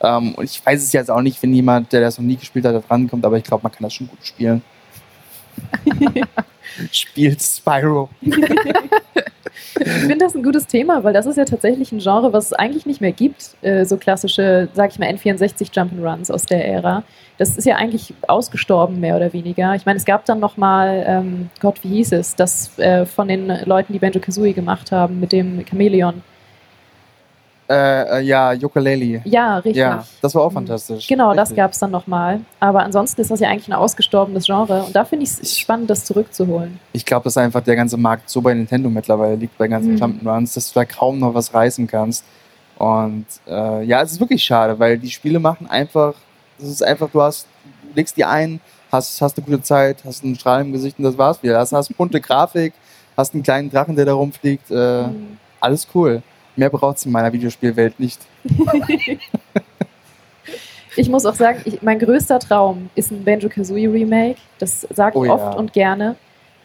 Ähm, 0.01 0.35
und 0.35 0.45
ich 0.45 0.65
weiß 0.65 0.83
es 0.83 0.93
jetzt 0.93 1.11
auch 1.11 1.23
nicht, 1.23 1.43
wenn 1.43 1.55
jemand, 1.55 1.93
der 1.93 2.01
das 2.01 2.19
noch 2.19 2.25
nie 2.25 2.37
gespielt 2.37 2.65
hat, 2.65 2.75
da 2.75 2.81
drankommt, 2.81 3.25
aber 3.25 3.37
ich 3.37 3.45
glaube, 3.45 3.63
man 3.63 3.73
kann 3.73 3.83
das 3.83 3.95
schon 3.95 4.09
gut 4.09 4.25
spielen. 4.25 4.63
Spielt 6.93 7.43
Spyro. 7.43 8.09
Ich 9.81 9.89
finde 9.89 10.19
das 10.19 10.35
ein 10.35 10.43
gutes 10.43 10.67
Thema, 10.67 11.05
weil 11.05 11.13
das 11.13 11.27
ist 11.27 11.37
ja 11.37 11.45
tatsächlich 11.45 11.93
ein 11.93 11.99
Genre, 11.99 12.33
was 12.33 12.47
es 12.47 12.53
eigentlich 12.53 12.87
nicht 12.87 13.01
mehr 13.01 13.13
gibt. 13.13 13.57
Äh, 13.63 13.85
so 13.85 13.97
klassische, 13.97 14.69
sag 14.73 14.91
ich 14.91 14.99
mal, 14.99 15.09
N64 15.09 15.73
Jump'n'Runs 15.73 16.33
aus 16.33 16.47
der 16.47 16.67
Ära. 16.67 17.03
Das 17.37 17.57
ist 17.57 17.65
ja 17.65 17.77
eigentlich 17.77 18.15
ausgestorben, 18.27 19.01
mehr 19.01 19.17
oder 19.17 19.33
weniger. 19.33 19.75
Ich 19.75 19.87
meine, 19.87 19.99
es 19.99 20.05
gab 20.05 20.25
dann 20.25 20.41
nochmal, 20.41 21.05
ähm, 21.07 21.51
Gott, 21.61 21.83
wie 21.85 21.89
hieß 21.89 22.13
es, 22.13 22.35
das 22.35 22.77
äh, 22.79 23.07
von 23.07 23.29
den 23.29 23.49
Leuten, 23.65 23.93
die 23.93 23.99
Banjo 23.99 24.21
Kazooie 24.21 24.53
gemacht 24.53 24.91
haben, 24.91 25.21
mit 25.21 25.33
dem 25.33 25.65
Chamäleon. 25.67 26.23
Äh, 27.71 28.19
äh, 28.19 28.23
ja, 28.23 28.53
Ukulele. 28.55 29.21
Ja, 29.25 29.57
richtig. 29.59 29.77
Ja, 29.77 30.05
das 30.23 30.35
war 30.35 30.43
auch 30.43 30.53
fantastisch. 30.53 31.07
Genau, 31.07 31.35
das 31.35 31.51
Richtig. 31.51 31.57
gab 31.59 31.73
es 31.73 31.79
dann 31.79 31.91
nochmal. 31.91 32.41
Aber 32.61 32.83
ansonsten 32.83 33.21
ist 33.21 33.31
das 33.31 33.41
ja 33.41 33.51
eigentlich 33.51 33.69
ein 33.69 33.75
ausgestorbenes 33.75 34.47
Genre. 34.47 34.85
Und 34.85 34.97
da 34.97 35.05
finde 35.05 35.25
ich 35.27 35.33
es 35.43 35.59
spannend, 35.59 35.91
das 35.91 36.05
zurückzuholen. 36.07 36.81
Ich 36.95 37.05
glaube, 37.05 37.25
dass 37.25 37.37
einfach 37.37 37.61
der 37.63 37.77
ganze 37.77 37.99
Markt 37.99 38.31
so 38.31 38.41
bei 38.41 38.55
Nintendo 38.55 38.89
mittlerweile 38.89 39.35
liegt, 39.37 39.59
bei 39.59 39.69
ganzen 39.69 39.97
Mhm. 39.97 40.03
Jump'n'Runs, 40.03 40.55
dass 40.55 40.73
du 40.73 40.81
da 40.81 40.87
kaum 40.87 41.19
noch 41.19 41.35
was 41.35 41.53
reißen 41.53 41.87
kannst. 41.87 42.25
Und 42.79 43.27
äh, 43.47 43.83
ja, 43.85 44.01
es 44.01 44.13
ist 44.13 44.21
wirklich 44.21 44.43
schade, 44.43 44.79
weil 44.79 44.97
die 44.99 45.11
Spiele 45.11 45.39
machen 45.39 45.67
einfach, 45.69 46.15
es 46.59 46.69
ist 46.69 46.83
einfach, 46.83 47.11
du 47.11 47.21
hast, 47.21 47.47
legst 47.95 48.17
die 48.17 48.25
ein, 48.25 48.61
hast, 48.91 49.21
hast 49.21 49.37
eine 49.37 49.45
gute 49.45 49.61
Zeit, 49.61 49.99
hast 50.07 50.25
einen 50.25 50.37
Strahl 50.37 50.63
im 50.63 50.73
Gesicht 50.73 50.97
und 50.99 51.05
das 51.05 51.19
war's 51.19 51.43
wieder. 51.43 51.59
Hast, 51.59 51.73
hast 51.73 51.95
bunte 51.99 52.21
Grafik, 52.21 52.73
hast 53.17 53.35
einen 53.35 53.43
kleinen 53.43 53.69
Drachen, 53.71 53.95
der 53.95 54.07
da 54.07 54.15
rumfliegt. 54.15 54.71
Äh, 54.71 55.09
Mhm. 55.09 55.37
Alles 55.61 55.87
cool. 55.95 56.23
Mehr 56.59 56.71
braucht's 56.71 57.07
in 57.07 57.13
meiner 57.13 57.33
Videospielwelt 57.33 57.99
nicht. 58.01 58.21
Ich 60.97 61.09
muss 61.09 61.25
auch 61.27 61.35
sagen, 61.35 61.61
ich, 61.65 61.81
mein 61.81 62.01
größter 62.01 62.41
Traum 62.41 62.91
ist 62.97 63.13
ein 63.13 63.23
Banjo-Kazooie 63.23 63.87
Remake. 63.87 64.35
Das 64.59 64.81
sage 64.81 65.17
ich 65.17 65.21
Oh 65.21 65.25
ja. 65.27 65.33
oft 65.33 65.57
und 65.57 65.73
gerne, 65.73 66.17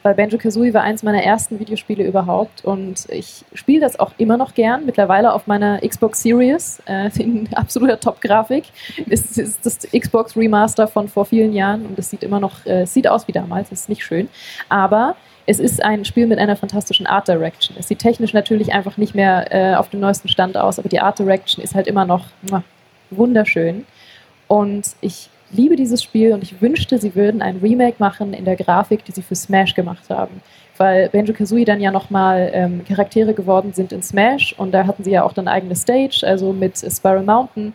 weil 0.02 0.14
Banjo-Kazooie 0.14 0.74
war 0.74 0.82
eins 0.82 1.04
meiner 1.04 1.22
ersten 1.22 1.60
Videospiele 1.60 2.04
überhaupt 2.04 2.64
und 2.64 3.06
ich 3.10 3.44
spiele 3.54 3.82
das 3.82 4.00
auch 4.00 4.10
immer 4.18 4.36
noch 4.36 4.54
gern. 4.54 4.86
Mittlerweile 4.86 5.32
auf 5.32 5.46
meiner 5.46 5.78
Xbox 5.86 6.20
Series 6.20 6.82
äh, 6.86 7.10
in 7.16 7.48
absoluter 7.54 8.00
Top-Grafik. 8.00 8.64
Es 9.08 9.38
ist 9.38 9.64
das 9.64 9.78
Xbox 9.92 10.36
Remaster 10.36 10.88
von 10.88 11.06
vor 11.06 11.26
vielen 11.26 11.52
Jahren 11.52 11.86
und 11.86 11.96
es 11.96 12.10
sieht 12.10 12.24
immer 12.24 12.40
noch, 12.40 12.66
äh, 12.66 12.82
es 12.82 12.92
sieht 12.92 13.06
aus 13.06 13.28
wie 13.28 13.32
damals, 13.32 13.70
es 13.70 13.82
ist 13.82 13.88
nicht 13.88 14.02
schön, 14.02 14.28
aber 14.68 15.14
es 15.46 15.60
ist 15.60 15.84
ein 15.84 16.04
Spiel 16.04 16.26
mit 16.26 16.38
einer 16.38 16.56
fantastischen 16.56 17.06
Art 17.06 17.28
Direction. 17.28 17.76
Es 17.78 17.88
sieht 17.88 17.98
technisch 17.98 18.32
natürlich 18.32 18.72
einfach 18.72 18.96
nicht 18.96 19.14
mehr 19.14 19.46
äh, 19.52 19.76
auf 19.76 19.90
dem 19.90 20.00
neuesten 20.00 20.28
Stand 20.28 20.56
aus, 20.56 20.78
aber 20.78 20.88
die 20.88 21.00
Art 21.00 21.18
Direction 21.18 21.62
ist 21.62 21.74
halt 21.74 21.86
immer 21.86 22.06
noch 22.06 22.26
wunderschön. 23.10 23.84
Und 24.48 24.96
ich 25.00 25.28
liebe 25.50 25.76
dieses 25.76 26.02
Spiel 26.02 26.32
und 26.32 26.42
ich 26.42 26.60
wünschte, 26.60 26.98
sie 26.98 27.14
würden 27.14 27.42
ein 27.42 27.58
Remake 27.58 27.96
machen 27.98 28.34
in 28.34 28.44
der 28.44 28.56
Grafik, 28.56 29.04
die 29.04 29.12
sie 29.12 29.22
für 29.22 29.34
Smash 29.34 29.74
gemacht 29.74 30.08
haben. 30.08 30.40
Weil 30.76 31.08
Banjo-Kazooie 31.10 31.64
dann 31.64 31.80
ja 31.80 31.92
nochmal 31.92 32.50
ähm, 32.52 32.84
Charaktere 32.84 33.34
geworden 33.34 33.72
sind 33.72 33.92
in 33.92 34.02
Smash 34.02 34.54
und 34.58 34.72
da 34.72 34.86
hatten 34.86 35.04
sie 35.04 35.12
ja 35.12 35.22
auch 35.22 35.32
dann 35.32 35.46
eigene 35.46 35.76
Stage, 35.76 36.22
also 36.24 36.52
mit 36.52 36.78
Spiral 36.78 37.22
Mountain. 37.22 37.74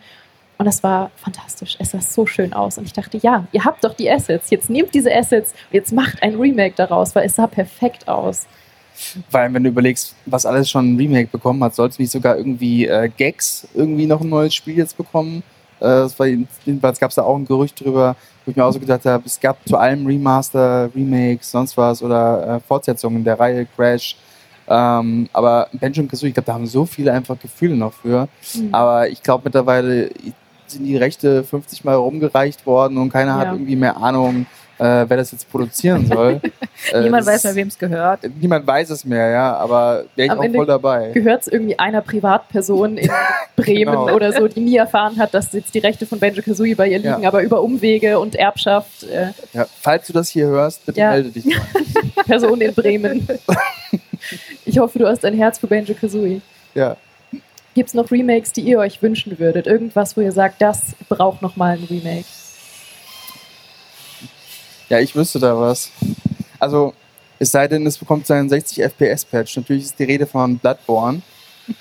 Und 0.60 0.66
das 0.66 0.82
war 0.82 1.10
fantastisch. 1.16 1.78
Es 1.78 1.92
sah 1.92 2.02
so 2.02 2.26
schön 2.26 2.52
aus. 2.52 2.76
Und 2.76 2.84
ich 2.84 2.92
dachte, 2.92 3.16
ja, 3.16 3.46
ihr 3.50 3.64
habt 3.64 3.82
doch 3.82 3.94
die 3.94 4.10
Assets. 4.10 4.50
Jetzt 4.50 4.68
nehmt 4.68 4.92
diese 4.92 5.10
Assets 5.10 5.52
und 5.52 5.74
jetzt 5.74 5.90
macht 5.90 6.22
ein 6.22 6.34
Remake 6.34 6.74
daraus, 6.76 7.14
weil 7.14 7.24
es 7.24 7.36
sah 7.36 7.46
perfekt 7.46 8.06
aus. 8.06 8.46
Weil 9.30 9.54
wenn 9.54 9.64
du 9.64 9.70
überlegst, 9.70 10.14
was 10.26 10.44
alles 10.44 10.68
schon 10.68 10.92
ein 10.92 10.96
Remake 10.98 11.28
bekommen 11.32 11.64
hat, 11.64 11.74
sollte 11.74 12.02
nicht 12.02 12.12
sogar 12.12 12.36
irgendwie 12.36 12.86
äh, 12.86 13.08
Gags 13.08 13.68
irgendwie 13.72 14.04
noch 14.04 14.20
ein 14.20 14.28
neues 14.28 14.54
Spiel 14.54 14.76
jetzt 14.76 14.98
bekommen? 14.98 15.42
Äh, 15.80 16.06
jedenfalls 16.66 17.00
gab 17.00 17.08
es 17.08 17.14
da 17.14 17.22
auch 17.22 17.36
ein 17.36 17.46
Gerücht 17.46 17.82
drüber, 17.82 18.14
wo 18.44 18.50
ich 18.50 18.56
mir 18.58 18.62
auch 18.66 18.72
so 18.72 18.80
gedacht 18.80 19.06
habe, 19.06 19.22
es 19.24 19.40
gab 19.40 19.66
zu 19.66 19.78
allem 19.78 20.04
Remaster, 20.04 20.90
Remakes, 20.94 21.52
sonst 21.52 21.74
was 21.78 22.02
oder 22.02 22.56
äh, 22.56 22.60
Fortsetzungen 22.60 23.24
der 23.24 23.40
Reihe 23.40 23.64
Crash. 23.64 24.14
Ähm, 24.68 25.28
aber 25.32 25.68
Benjamin 25.72 26.08
Kazooie, 26.08 26.28
ich 26.28 26.34
glaube, 26.34 26.46
da 26.46 26.52
haben 26.52 26.66
so 26.66 26.84
viele 26.84 27.12
einfach 27.12 27.36
Gefühle 27.40 27.76
noch 27.76 27.92
für. 27.92 28.28
Mhm. 28.54 28.72
Aber 28.72 29.08
ich 29.08 29.20
glaube, 29.20 29.42
mittlerweile 29.46 30.10
sind 30.70 30.84
die 30.84 30.96
Rechte 30.96 31.44
50 31.44 31.84
Mal 31.84 31.94
rumgereicht 31.94 32.66
worden 32.66 32.98
und 32.98 33.10
keiner 33.10 33.32
ja. 33.32 33.38
hat 33.38 33.52
irgendwie 33.52 33.76
mehr 33.76 33.96
Ahnung, 33.96 34.46
äh, 34.80 35.04
wer 35.08 35.16
das 35.16 35.32
jetzt 35.32 35.50
produzieren 35.50 36.06
soll. 36.12 36.40
äh, 36.92 37.02
niemand 37.02 37.26
weiß 37.26 37.44
mehr, 37.44 37.54
wem 37.54 37.68
es 37.68 37.78
gehört. 37.78 38.20
Niemand 38.40 38.66
weiß 38.66 38.90
es 38.90 39.04
mehr, 39.04 39.28
ja, 39.28 39.56
aber 39.56 40.04
wäre 40.16 40.26
ich 40.26 40.30
Am 40.30 40.38
auch 40.38 40.44
Ende 40.44 40.56
voll 40.56 40.66
dabei. 40.66 41.10
Gehört 41.12 41.42
es 41.42 41.48
irgendwie 41.48 41.78
einer 41.78 42.00
Privatperson 42.00 42.96
in 42.96 43.10
Bremen 43.56 43.92
genau. 43.92 44.14
oder 44.14 44.32
so, 44.32 44.48
die 44.48 44.60
nie 44.60 44.76
erfahren 44.76 45.18
hat, 45.18 45.34
dass 45.34 45.52
jetzt 45.52 45.74
die 45.74 45.80
Rechte 45.80 46.06
von 46.06 46.18
Benjo 46.18 46.42
Kazooie 46.42 46.74
bei 46.74 46.88
ihr 46.88 46.98
liegen, 46.98 47.22
ja. 47.22 47.28
aber 47.28 47.42
über 47.42 47.62
Umwege 47.62 48.18
und 48.18 48.34
Erbschaft. 48.34 49.02
Äh, 49.04 49.28
ja, 49.52 49.66
falls 49.80 50.06
du 50.06 50.14
das 50.14 50.28
hier 50.28 50.46
hörst, 50.46 50.86
bitte 50.86 51.00
ja. 51.00 51.10
melde 51.10 51.30
dich 51.30 51.44
mal. 51.44 51.60
Person 52.24 52.60
in 52.60 52.74
Bremen. 52.74 53.28
ich 54.64 54.78
hoffe, 54.78 54.98
du 54.98 55.06
hast 55.06 55.24
ein 55.24 55.34
Herz 55.34 55.58
für 55.58 55.66
Benjo 55.66 55.94
Kazooie. 55.94 56.40
Ja. 56.74 56.96
Gibt 57.74 57.88
es 57.88 57.94
noch 57.94 58.10
Remakes, 58.10 58.52
die 58.52 58.62
ihr 58.62 58.78
euch 58.78 59.00
wünschen 59.00 59.38
würdet? 59.38 59.66
Irgendwas, 59.66 60.16
wo 60.16 60.20
ihr 60.20 60.32
sagt, 60.32 60.60
das 60.60 60.94
braucht 61.08 61.40
nochmal 61.40 61.76
ein 61.76 61.84
Remake? 61.84 62.24
Ja, 64.88 64.98
ich 64.98 65.14
wüsste 65.14 65.38
da 65.38 65.56
was. 65.58 65.90
Also, 66.58 66.94
es 67.38 67.52
sei 67.52 67.68
denn, 67.68 67.86
es 67.86 67.96
bekommt 67.96 68.26
seinen 68.26 68.48
60 68.48 68.82
FPS-Patch. 68.82 69.56
Natürlich 69.56 69.84
ist 69.84 69.98
die 69.98 70.04
Rede 70.04 70.26
von 70.26 70.58
Bloodborne. 70.58 71.22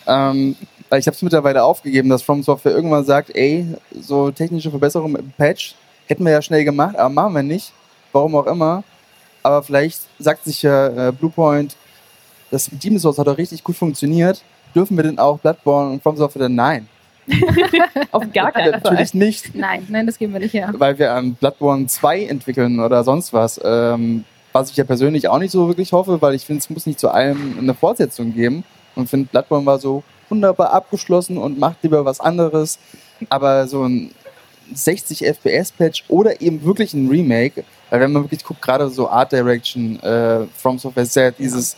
ähm, 0.05 0.55
ich 0.97 1.07
habe 1.07 1.15
es 1.15 1.21
mittlerweile 1.21 1.63
aufgegeben, 1.63 2.09
dass 2.09 2.21
From 2.21 2.43
Software 2.43 2.71
irgendwann 2.71 3.05
sagt, 3.05 3.35
ey, 3.35 3.65
so 3.99 4.29
technische 4.31 4.69
Verbesserungen 4.69 5.13
mit 5.13 5.21
dem 5.21 5.31
Patch 5.31 5.75
hätten 6.07 6.23
wir 6.23 6.31
ja 6.31 6.41
schnell 6.41 6.63
gemacht, 6.63 6.95
aber 6.95 7.09
machen 7.09 7.35
wir 7.35 7.43
nicht. 7.43 7.71
Warum 8.11 8.35
auch 8.35 8.47
immer. 8.47 8.83
Aber 9.43 9.63
vielleicht 9.63 10.01
sagt 10.17 10.45
sich 10.45 10.61
ja 10.61 11.09
äh, 11.09 11.11
Bluepoint, 11.11 11.75
das 12.51 12.69
Demon 12.71 12.99
Souls 12.99 13.17
hat 13.17 13.27
doch 13.27 13.37
richtig 13.37 13.63
gut 13.63 13.75
funktioniert. 13.75 14.41
Dürfen 14.75 14.97
wir 14.97 15.03
denn 15.03 15.17
auch 15.17 15.39
Bloodborne 15.39 15.93
und 15.93 16.03
From 16.03 16.15
Software 16.15 16.49
nein? 16.49 16.87
Auf 18.11 18.31
gar 18.33 18.51
keinen 18.51 18.73
Fall. 18.73 18.81
Natürlich 18.83 19.13
nicht. 19.13 19.55
Nein, 19.55 19.85
nein, 19.89 20.05
das 20.05 20.17
geben 20.17 20.33
wir 20.33 20.39
nicht 20.39 20.53
her. 20.53 20.71
Weil 20.75 20.97
wir 20.97 21.13
an 21.13 21.35
Bloodborne 21.35 21.87
2 21.87 22.25
entwickeln 22.25 22.79
oder 22.79 23.03
sonst 23.03 23.33
was. 23.33 23.59
Ähm, 23.63 24.25
was 24.51 24.71
ich 24.71 24.77
ja 24.77 24.83
persönlich 24.83 25.27
auch 25.27 25.37
nicht 25.37 25.51
so 25.51 25.67
wirklich 25.67 25.91
hoffe, 25.91 26.21
weil 26.21 26.33
ich 26.33 26.45
finde, 26.45 26.59
es 26.59 26.69
muss 26.69 26.87
nicht 26.87 26.99
zu 26.99 27.09
allem 27.09 27.57
eine 27.59 27.73
Fortsetzung 27.73 28.33
geben. 28.33 28.63
Und 28.95 29.09
finde, 29.09 29.29
Bloodborne 29.29 29.65
war 29.65 29.79
so 29.79 30.03
wunderbar 30.27 30.73
abgeschlossen 30.73 31.37
und 31.37 31.59
macht 31.59 31.77
lieber 31.83 32.03
was 32.05 32.19
anderes. 32.19 32.79
Aber 33.29 33.67
so 33.67 33.83
ein 33.83 34.11
60 34.73 35.25
FPS-Patch 35.25 36.05
oder 36.07 36.41
eben 36.41 36.63
wirklich 36.63 36.93
ein 36.93 37.07
Remake, 37.07 37.63
weil 37.89 37.99
wenn 37.99 38.11
man 38.11 38.23
wirklich 38.23 38.43
guckt, 38.43 38.61
gerade 38.61 38.89
so 38.89 39.09
Art 39.09 39.31
Direction, 39.31 39.99
äh, 40.01 40.45
From 40.55 40.77
Software 40.77 41.07
ja 41.15 41.31
dieses 41.31 41.75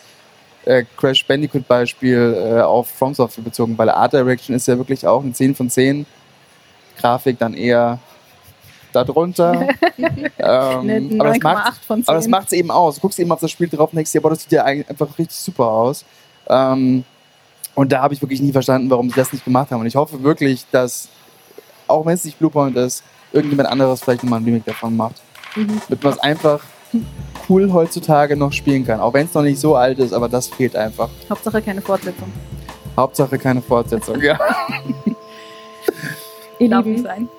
äh, 0.66 0.84
Crash 0.98 1.26
Bandicoot 1.26 1.68
Beispiel 1.68 2.36
äh, 2.38 2.62
auf 2.62 2.90
From 2.90 3.14
Software 3.14 3.44
bezogen, 3.44 3.78
weil 3.78 3.90
Art 3.90 4.14
Direction 4.14 4.56
ist 4.56 4.68
ja 4.68 4.78
wirklich 4.78 5.06
auch 5.06 5.24
ein 5.24 5.34
10 5.34 5.56
von 5.56 5.70
10. 5.70 6.06
Grafik 6.98 7.40
dann 7.40 7.54
eher 7.54 8.00
darunter. 8.94 9.68
ähm, 9.98 11.20
aber, 11.20 11.34
das 12.06 12.28
macht 12.28 12.48
es 12.48 12.54
eben 12.54 12.72
aus. 12.72 12.96
Du 12.96 13.02
guckst 13.02 13.20
eben 13.20 13.32
auf 13.32 13.40
das 13.40 13.52
Spiel 13.52 13.70
drauf 13.70 13.92
und 13.92 13.96
denkst 13.98 14.12
dir, 14.12 14.22
boah, 14.22 14.30
das 14.30 14.44
sieht 14.44 14.52
ja 14.52 14.64
einfach 14.64 15.18
richtig 15.18 15.38
super 15.38 15.68
aus. 15.68 16.06
Ähm, 16.48 17.04
und 17.74 17.92
da 17.92 18.02
habe 18.02 18.14
ich 18.14 18.22
wirklich 18.22 18.42
nie 18.42 18.52
verstanden, 18.52 18.90
warum 18.90 19.10
sie 19.10 19.16
das 19.16 19.32
nicht 19.32 19.46
gemacht 19.46 19.72
haben. 19.72 19.80
Und 19.80 19.88
ich 19.88 19.96
hoffe 19.96 20.22
wirklich, 20.22 20.66
dass, 20.72 21.10
auch 21.88 22.06
wenn 22.06 22.14
es 22.14 22.26
nicht 22.26 22.38
Bluepoint 22.38 22.76
ist, 22.76 23.04
irgendjemand 23.32 23.70
anderes 23.70 24.02
vielleicht 24.02 24.24
nochmal 24.24 24.42
ein 24.42 24.46
Remake 24.46 24.66
davon 24.66 24.96
macht. 24.96 25.16
Mhm. 25.56 25.82
Damit 25.88 26.04
man 26.04 26.14
es 26.14 26.20
einfach 26.20 26.60
cool 27.50 27.72
heutzutage 27.72 28.36
noch 28.36 28.54
spielen 28.54 28.86
kann. 28.86 29.00
Auch 29.00 29.14
wenn 29.14 29.26
es 29.26 29.34
noch 29.34 29.44
nicht 29.44 29.60
so 29.60 29.76
alt 29.76 30.00
ist, 30.00 30.14
aber 30.14 30.30
das 30.30 30.48
fehlt 30.48 30.76
einfach. 30.76 31.10
Hauptsache 31.30 31.62
keine 31.62 31.82
Fortsetzung. 31.82 32.32
Hauptsache 32.98 33.38
keine 33.38 33.62
Fortsetzung, 33.62 34.22
ja. 34.22 34.38
Ihr 36.60 36.70
Lieben, 36.70 37.04
sein. 37.04 37.30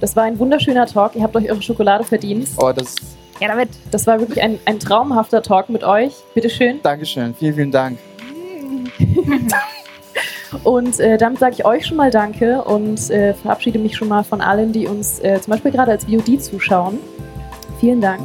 das 0.00 0.14
war 0.14 0.24
ein 0.24 0.38
wunderschöner 0.38 0.86
Talk. 0.86 1.16
Ihr 1.16 1.22
habt 1.22 1.34
euch 1.34 1.50
eure 1.50 1.62
Schokolade 1.62 2.04
verdient. 2.04 2.48
Oh, 2.58 2.70
das. 2.72 2.94
Ja, 3.40 3.48
damit. 3.48 3.70
Das 3.90 4.06
war 4.06 4.20
wirklich 4.20 4.42
ein, 4.42 4.58
ein 4.66 4.78
traumhafter 4.78 5.42
Talk 5.42 5.68
mit 5.68 5.82
euch. 5.82 6.12
Bitteschön. 6.34 6.80
Dankeschön. 6.82 7.34
Vielen, 7.34 7.54
vielen 7.54 7.72
Dank. 7.72 7.98
Und 10.64 10.98
äh, 11.00 11.18
damit 11.18 11.38
sage 11.38 11.54
ich 11.58 11.64
euch 11.64 11.86
schon 11.86 11.96
mal 11.96 12.10
Danke 12.10 12.62
und 12.64 13.10
äh, 13.10 13.34
verabschiede 13.34 13.78
mich 13.78 13.96
schon 13.96 14.08
mal 14.08 14.24
von 14.24 14.40
allen, 14.40 14.72
die 14.72 14.86
uns 14.86 15.20
äh, 15.20 15.40
zum 15.40 15.52
Beispiel 15.52 15.70
gerade 15.70 15.92
als 15.92 16.04
VOD 16.04 16.42
zuschauen. 16.42 16.98
Vielen 17.80 18.00
Dank. 18.00 18.20